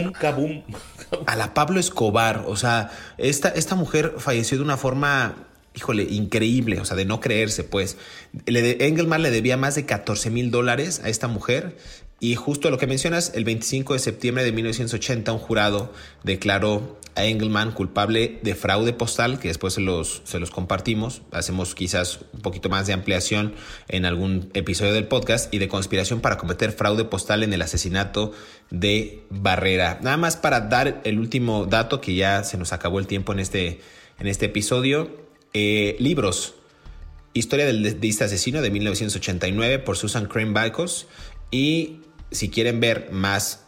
a 1.27 1.35
la 1.37 1.53
Pablo 1.53 1.79
Escobar, 1.79 2.43
o 2.47 2.57
sea, 2.57 2.91
esta, 3.17 3.49
esta 3.49 3.75
mujer 3.75 4.15
falleció 4.17 4.57
de 4.57 4.63
una 4.63 4.75
forma 4.75 5.35
híjole, 5.73 6.03
increíble, 6.03 6.79
o 6.81 6.85
sea, 6.85 6.97
de 6.97 7.05
no 7.05 7.19
creerse, 7.19 7.63
pues. 7.63 7.97
Le 8.45 8.85
Engelman 8.85 9.21
le 9.21 9.31
debía 9.31 9.55
más 9.55 9.75
de 9.75 9.85
14 9.85 10.29
mil 10.29 10.51
dólares 10.51 11.01
a 11.03 11.09
esta 11.09 11.27
mujer 11.27 11.77
y 12.19 12.35
justo 12.35 12.69
lo 12.69 12.77
que 12.77 12.87
mencionas, 12.87 13.31
el 13.35 13.45
25 13.45 13.93
de 13.93 13.99
septiembre 13.99 14.43
de 14.43 14.51
1980 14.51 15.31
un 15.31 15.39
jurado 15.39 15.93
declaró 16.23 16.99
a 17.15 17.25
Engelman 17.25 17.71
culpable 17.71 18.39
de 18.43 18.55
fraude 18.55 18.93
postal, 18.93 19.39
que 19.39 19.47
después 19.47 19.73
se 19.73 19.81
los, 19.81 20.21
se 20.25 20.39
los 20.39 20.51
compartimos, 20.51 21.21
hacemos 21.31 21.75
quizás 21.75 22.19
un 22.33 22.41
poquito 22.41 22.69
más 22.69 22.87
de 22.87 22.93
ampliación 22.93 23.53
en 23.87 24.05
algún 24.05 24.49
episodio 24.53 24.93
del 24.93 25.07
podcast, 25.07 25.53
y 25.53 25.59
de 25.59 25.67
conspiración 25.67 26.21
para 26.21 26.37
cometer 26.37 26.71
fraude 26.71 27.05
postal 27.05 27.43
en 27.43 27.53
el 27.53 27.61
asesinato 27.61 28.33
de 28.69 29.23
Barrera. 29.29 29.99
Nada 30.01 30.17
más 30.17 30.37
para 30.37 30.61
dar 30.61 31.01
el 31.03 31.19
último 31.19 31.65
dato, 31.65 32.01
que 32.01 32.15
ya 32.15 32.43
se 32.43 32.57
nos 32.57 32.73
acabó 32.73 32.99
el 32.99 33.07
tiempo 33.07 33.33
en 33.33 33.39
este, 33.39 33.81
en 34.19 34.27
este 34.27 34.47
episodio. 34.47 35.29
Eh, 35.53 35.95
libros. 35.99 36.55
Historia 37.33 37.65
del 37.65 37.99
de 37.99 38.07
este 38.07 38.23
asesino 38.23 38.61
de 38.61 38.71
1989 38.71 39.79
por 39.79 39.97
Susan 39.97 40.25
Crane 40.25 40.51
Bacos 40.51 41.07
y 41.51 42.01
si 42.31 42.49
quieren 42.49 42.79
ver 42.79 43.09
más 43.11 43.63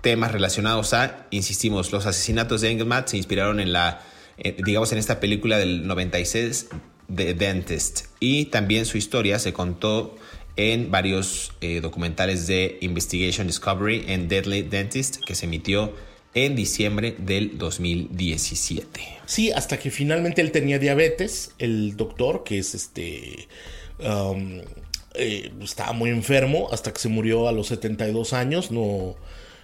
temas 0.00 0.32
relacionados 0.32 0.94
a, 0.94 1.26
insistimos, 1.30 1.92
los 1.92 2.06
asesinatos 2.06 2.60
de 2.60 2.70
Engelman 2.70 3.06
se 3.06 3.16
inspiraron 3.16 3.60
en 3.60 3.72
la, 3.72 4.02
eh, 4.38 4.56
digamos, 4.64 4.92
en 4.92 4.98
esta 4.98 5.20
película 5.20 5.58
del 5.58 5.86
96 5.86 6.68
de 7.08 7.34
Dentist. 7.34 8.06
Y 8.18 8.46
también 8.46 8.86
su 8.86 8.98
historia 8.98 9.38
se 9.38 9.52
contó 9.52 10.16
en 10.56 10.90
varios 10.90 11.52
eh, 11.60 11.80
documentales 11.80 12.46
de 12.46 12.78
Investigation 12.80 13.46
Discovery 13.46 14.04
en 14.08 14.28
Deadly 14.28 14.62
Dentist 14.62 15.16
que 15.24 15.34
se 15.34 15.46
emitió 15.46 15.94
en 16.34 16.54
diciembre 16.54 17.16
del 17.18 17.58
2017. 17.58 19.00
Sí, 19.26 19.50
hasta 19.52 19.78
que 19.78 19.90
finalmente 19.90 20.40
él 20.40 20.52
tenía 20.52 20.78
diabetes, 20.78 21.52
el 21.58 21.96
doctor, 21.96 22.44
que 22.44 22.58
es 22.58 22.74
este... 22.74 23.48
Um, 23.98 24.60
eh, 25.14 25.52
estaba 25.62 25.92
muy 25.92 26.10
enfermo 26.10 26.68
hasta 26.72 26.92
que 26.92 27.00
se 27.00 27.08
murió 27.08 27.48
a 27.48 27.52
los 27.52 27.68
72 27.68 28.32
años, 28.32 28.70
no, 28.70 29.16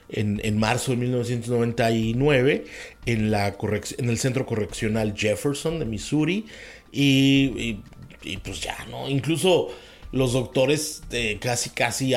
en, 0.09 0.59
marzo 0.59 0.93
de 0.93 0.99
1999 0.99 2.65
en, 3.07 3.31
la 3.31 3.57
en 3.99 4.09
el 4.09 4.19
Centro 4.19 4.47
Correccional 4.47 5.15
Jefferson 5.17 5.79
de 5.79 5.85
Missouri 5.85 6.47
y, 6.93 7.81
y 8.23 8.37
pues 8.39 8.61
ya, 8.61 8.77
¿no? 8.91 9.09
Incluso 9.09 9.69
los 10.13 10.33
doctores 10.33 11.03
eh, 11.11 11.39
casi 11.41 11.71
casi 11.71 12.15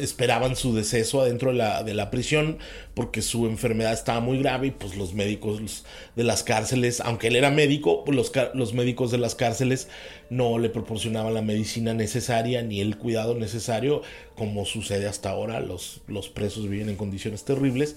esperaban 0.00 0.56
su 0.56 0.74
deceso 0.74 1.20
adentro 1.20 1.50
de 1.50 1.58
la, 1.58 1.82
de 1.82 1.94
la, 1.94 2.10
prisión 2.10 2.58
porque 2.94 3.22
su 3.22 3.46
enfermedad 3.46 3.92
estaba 3.92 4.20
muy 4.20 4.38
grave 4.38 4.68
y 4.68 4.70
pues 4.70 4.96
los 4.96 5.14
médicos 5.14 5.84
de 6.16 6.24
las 6.24 6.42
cárceles, 6.42 7.00
aunque 7.00 7.28
él 7.28 7.36
era 7.36 7.50
médico, 7.50 8.04
pues 8.04 8.16
los, 8.16 8.32
los 8.54 8.74
médicos 8.74 9.10
de 9.10 9.18
las 9.18 9.34
cárceles 9.34 9.88
no 10.30 10.58
le 10.58 10.70
proporcionaban 10.70 11.34
la 11.34 11.42
medicina 11.42 11.94
necesaria 11.94 12.62
ni 12.62 12.80
el 12.80 12.96
cuidado 12.96 13.34
necesario 13.34 14.02
como 14.34 14.64
sucede 14.64 15.06
hasta 15.06 15.30
ahora, 15.30 15.60
los, 15.60 16.00
los 16.08 16.28
presos 16.28 16.68
viven 16.68 16.88
en 16.88 16.96
condiciones 16.96 17.44
terribles 17.44 17.96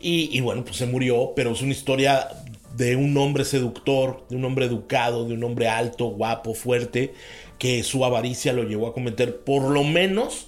y, 0.00 0.36
y 0.36 0.40
bueno, 0.40 0.64
pues 0.64 0.76
se 0.76 0.86
murió, 0.86 1.32
pero 1.34 1.52
es 1.52 1.62
una 1.62 1.72
historia 1.72 2.28
de 2.76 2.96
un 2.96 3.16
hombre 3.16 3.44
seductor, 3.44 4.26
de 4.28 4.36
un 4.36 4.44
hombre 4.44 4.66
educado, 4.66 5.26
de 5.26 5.34
un 5.34 5.44
hombre 5.44 5.68
alto, 5.68 6.06
guapo, 6.06 6.52
fuerte, 6.52 7.14
que 7.58 7.82
su 7.82 8.04
avaricia 8.04 8.52
lo 8.52 8.64
llevó 8.64 8.88
a 8.88 8.92
cometer 8.92 9.40
por 9.40 9.62
lo 9.62 9.84
menos 9.84 10.46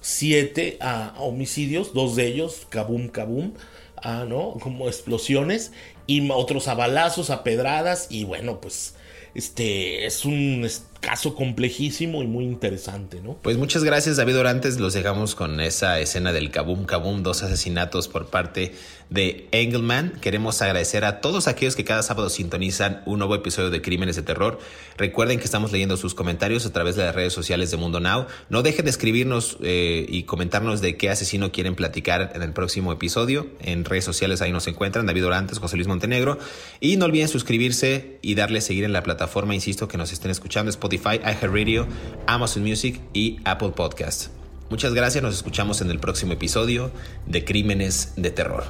siete 0.00 0.76
ah, 0.80 1.14
homicidios, 1.18 1.92
dos 1.92 2.16
de 2.16 2.26
ellos, 2.26 2.66
kabum, 2.68 3.08
kabum, 3.08 3.52
ah, 3.96 4.24
¿no? 4.28 4.54
Como 4.60 4.86
explosiones, 4.86 5.72
y 6.06 6.30
otros 6.30 6.68
a 6.68 6.74
balazos, 6.74 7.30
a 7.30 7.42
pedradas, 7.42 8.06
y 8.10 8.24
bueno, 8.24 8.60
pues 8.60 8.94
este 9.34 10.06
es 10.06 10.24
un 10.24 10.68
caso 11.06 11.36
complejísimo 11.36 12.24
y 12.24 12.26
muy 12.26 12.44
interesante, 12.44 13.20
¿no? 13.22 13.38
Pues 13.40 13.56
muchas 13.56 13.84
gracias 13.84 14.16
David 14.16 14.38
Orantes, 14.38 14.80
los 14.80 14.92
dejamos 14.92 15.36
con 15.36 15.60
esa 15.60 16.00
escena 16.00 16.32
del 16.32 16.50
Kabum 16.50 16.84
Kabum, 16.84 17.22
dos 17.22 17.44
asesinatos 17.44 18.08
por 18.08 18.26
parte 18.26 18.72
de 19.08 19.46
Engelman. 19.52 20.18
Queremos 20.20 20.60
agradecer 20.62 21.04
a 21.04 21.20
todos 21.20 21.46
aquellos 21.46 21.76
que 21.76 21.84
cada 21.84 22.02
sábado 22.02 22.28
sintonizan 22.28 23.02
un 23.06 23.20
nuevo 23.20 23.36
episodio 23.36 23.70
de 23.70 23.80
Crímenes 23.80 24.16
de 24.16 24.22
Terror. 24.22 24.58
Recuerden 24.96 25.38
que 25.38 25.44
estamos 25.44 25.70
leyendo 25.70 25.96
sus 25.96 26.14
comentarios 26.14 26.66
a 26.66 26.72
través 26.72 26.96
de 26.96 27.04
las 27.04 27.14
redes 27.14 27.32
sociales 27.32 27.70
de 27.70 27.76
Mundo 27.76 28.00
Now. 28.00 28.26
No 28.48 28.62
dejen 28.62 28.84
de 28.84 28.90
escribirnos 28.90 29.58
eh, 29.62 30.06
y 30.08 30.24
comentarnos 30.24 30.80
de 30.80 30.96
qué 30.96 31.10
asesino 31.10 31.52
quieren 31.52 31.76
platicar 31.76 32.32
en 32.34 32.42
el 32.42 32.52
próximo 32.52 32.90
episodio. 32.90 33.46
En 33.60 33.84
redes 33.84 34.04
sociales 34.04 34.42
ahí 34.42 34.50
nos 34.50 34.66
encuentran 34.66 35.06
David 35.06 35.26
Orantes, 35.26 35.60
José 35.60 35.76
Luis 35.76 35.86
Montenegro. 35.86 36.38
Y 36.80 36.96
no 36.96 37.04
olviden 37.04 37.28
suscribirse 37.28 38.18
y 38.22 38.34
darle 38.34 38.58
a 38.58 38.62
seguir 38.62 38.82
en 38.82 38.92
la 38.92 39.04
plataforma, 39.04 39.54
insisto, 39.54 39.86
que 39.86 39.98
nos 39.98 40.12
estén 40.12 40.32
escuchando, 40.32 40.68
Spotify, 40.96 41.20
iHeartRadio, 41.22 41.86
Amazon 42.26 42.62
Music 42.62 43.00
y 43.12 43.38
Apple 43.44 43.70
Podcast. 43.70 44.28
Muchas 44.70 44.94
gracias, 44.94 45.22
nos 45.22 45.34
escuchamos 45.34 45.80
en 45.80 45.90
el 45.90 46.00
próximo 46.00 46.32
episodio 46.32 46.90
de 47.26 47.44
Crímenes 47.44 48.14
de 48.16 48.30
Terror. 48.30 48.64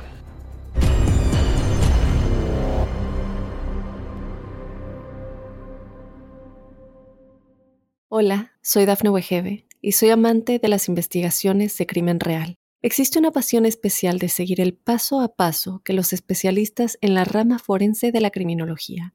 Hola, 8.08 8.52
soy 8.62 8.86
Dafne 8.86 9.10
Wegebe 9.10 9.66
y 9.80 9.92
soy 9.92 10.10
amante 10.10 10.58
de 10.58 10.68
las 10.68 10.88
investigaciones 10.88 11.76
de 11.76 11.86
crimen 11.86 12.20
real. 12.20 12.56
Existe 12.82 13.18
una 13.18 13.30
pasión 13.30 13.66
especial 13.66 14.18
de 14.18 14.28
seguir 14.28 14.60
el 14.60 14.74
paso 14.74 15.20
a 15.20 15.34
paso 15.34 15.80
que 15.84 15.92
los 15.92 16.12
especialistas 16.12 16.98
en 17.00 17.14
la 17.14 17.24
rama 17.24 17.58
forense 17.58 18.12
de 18.12 18.20
la 18.20 18.30
criminología 18.30 19.14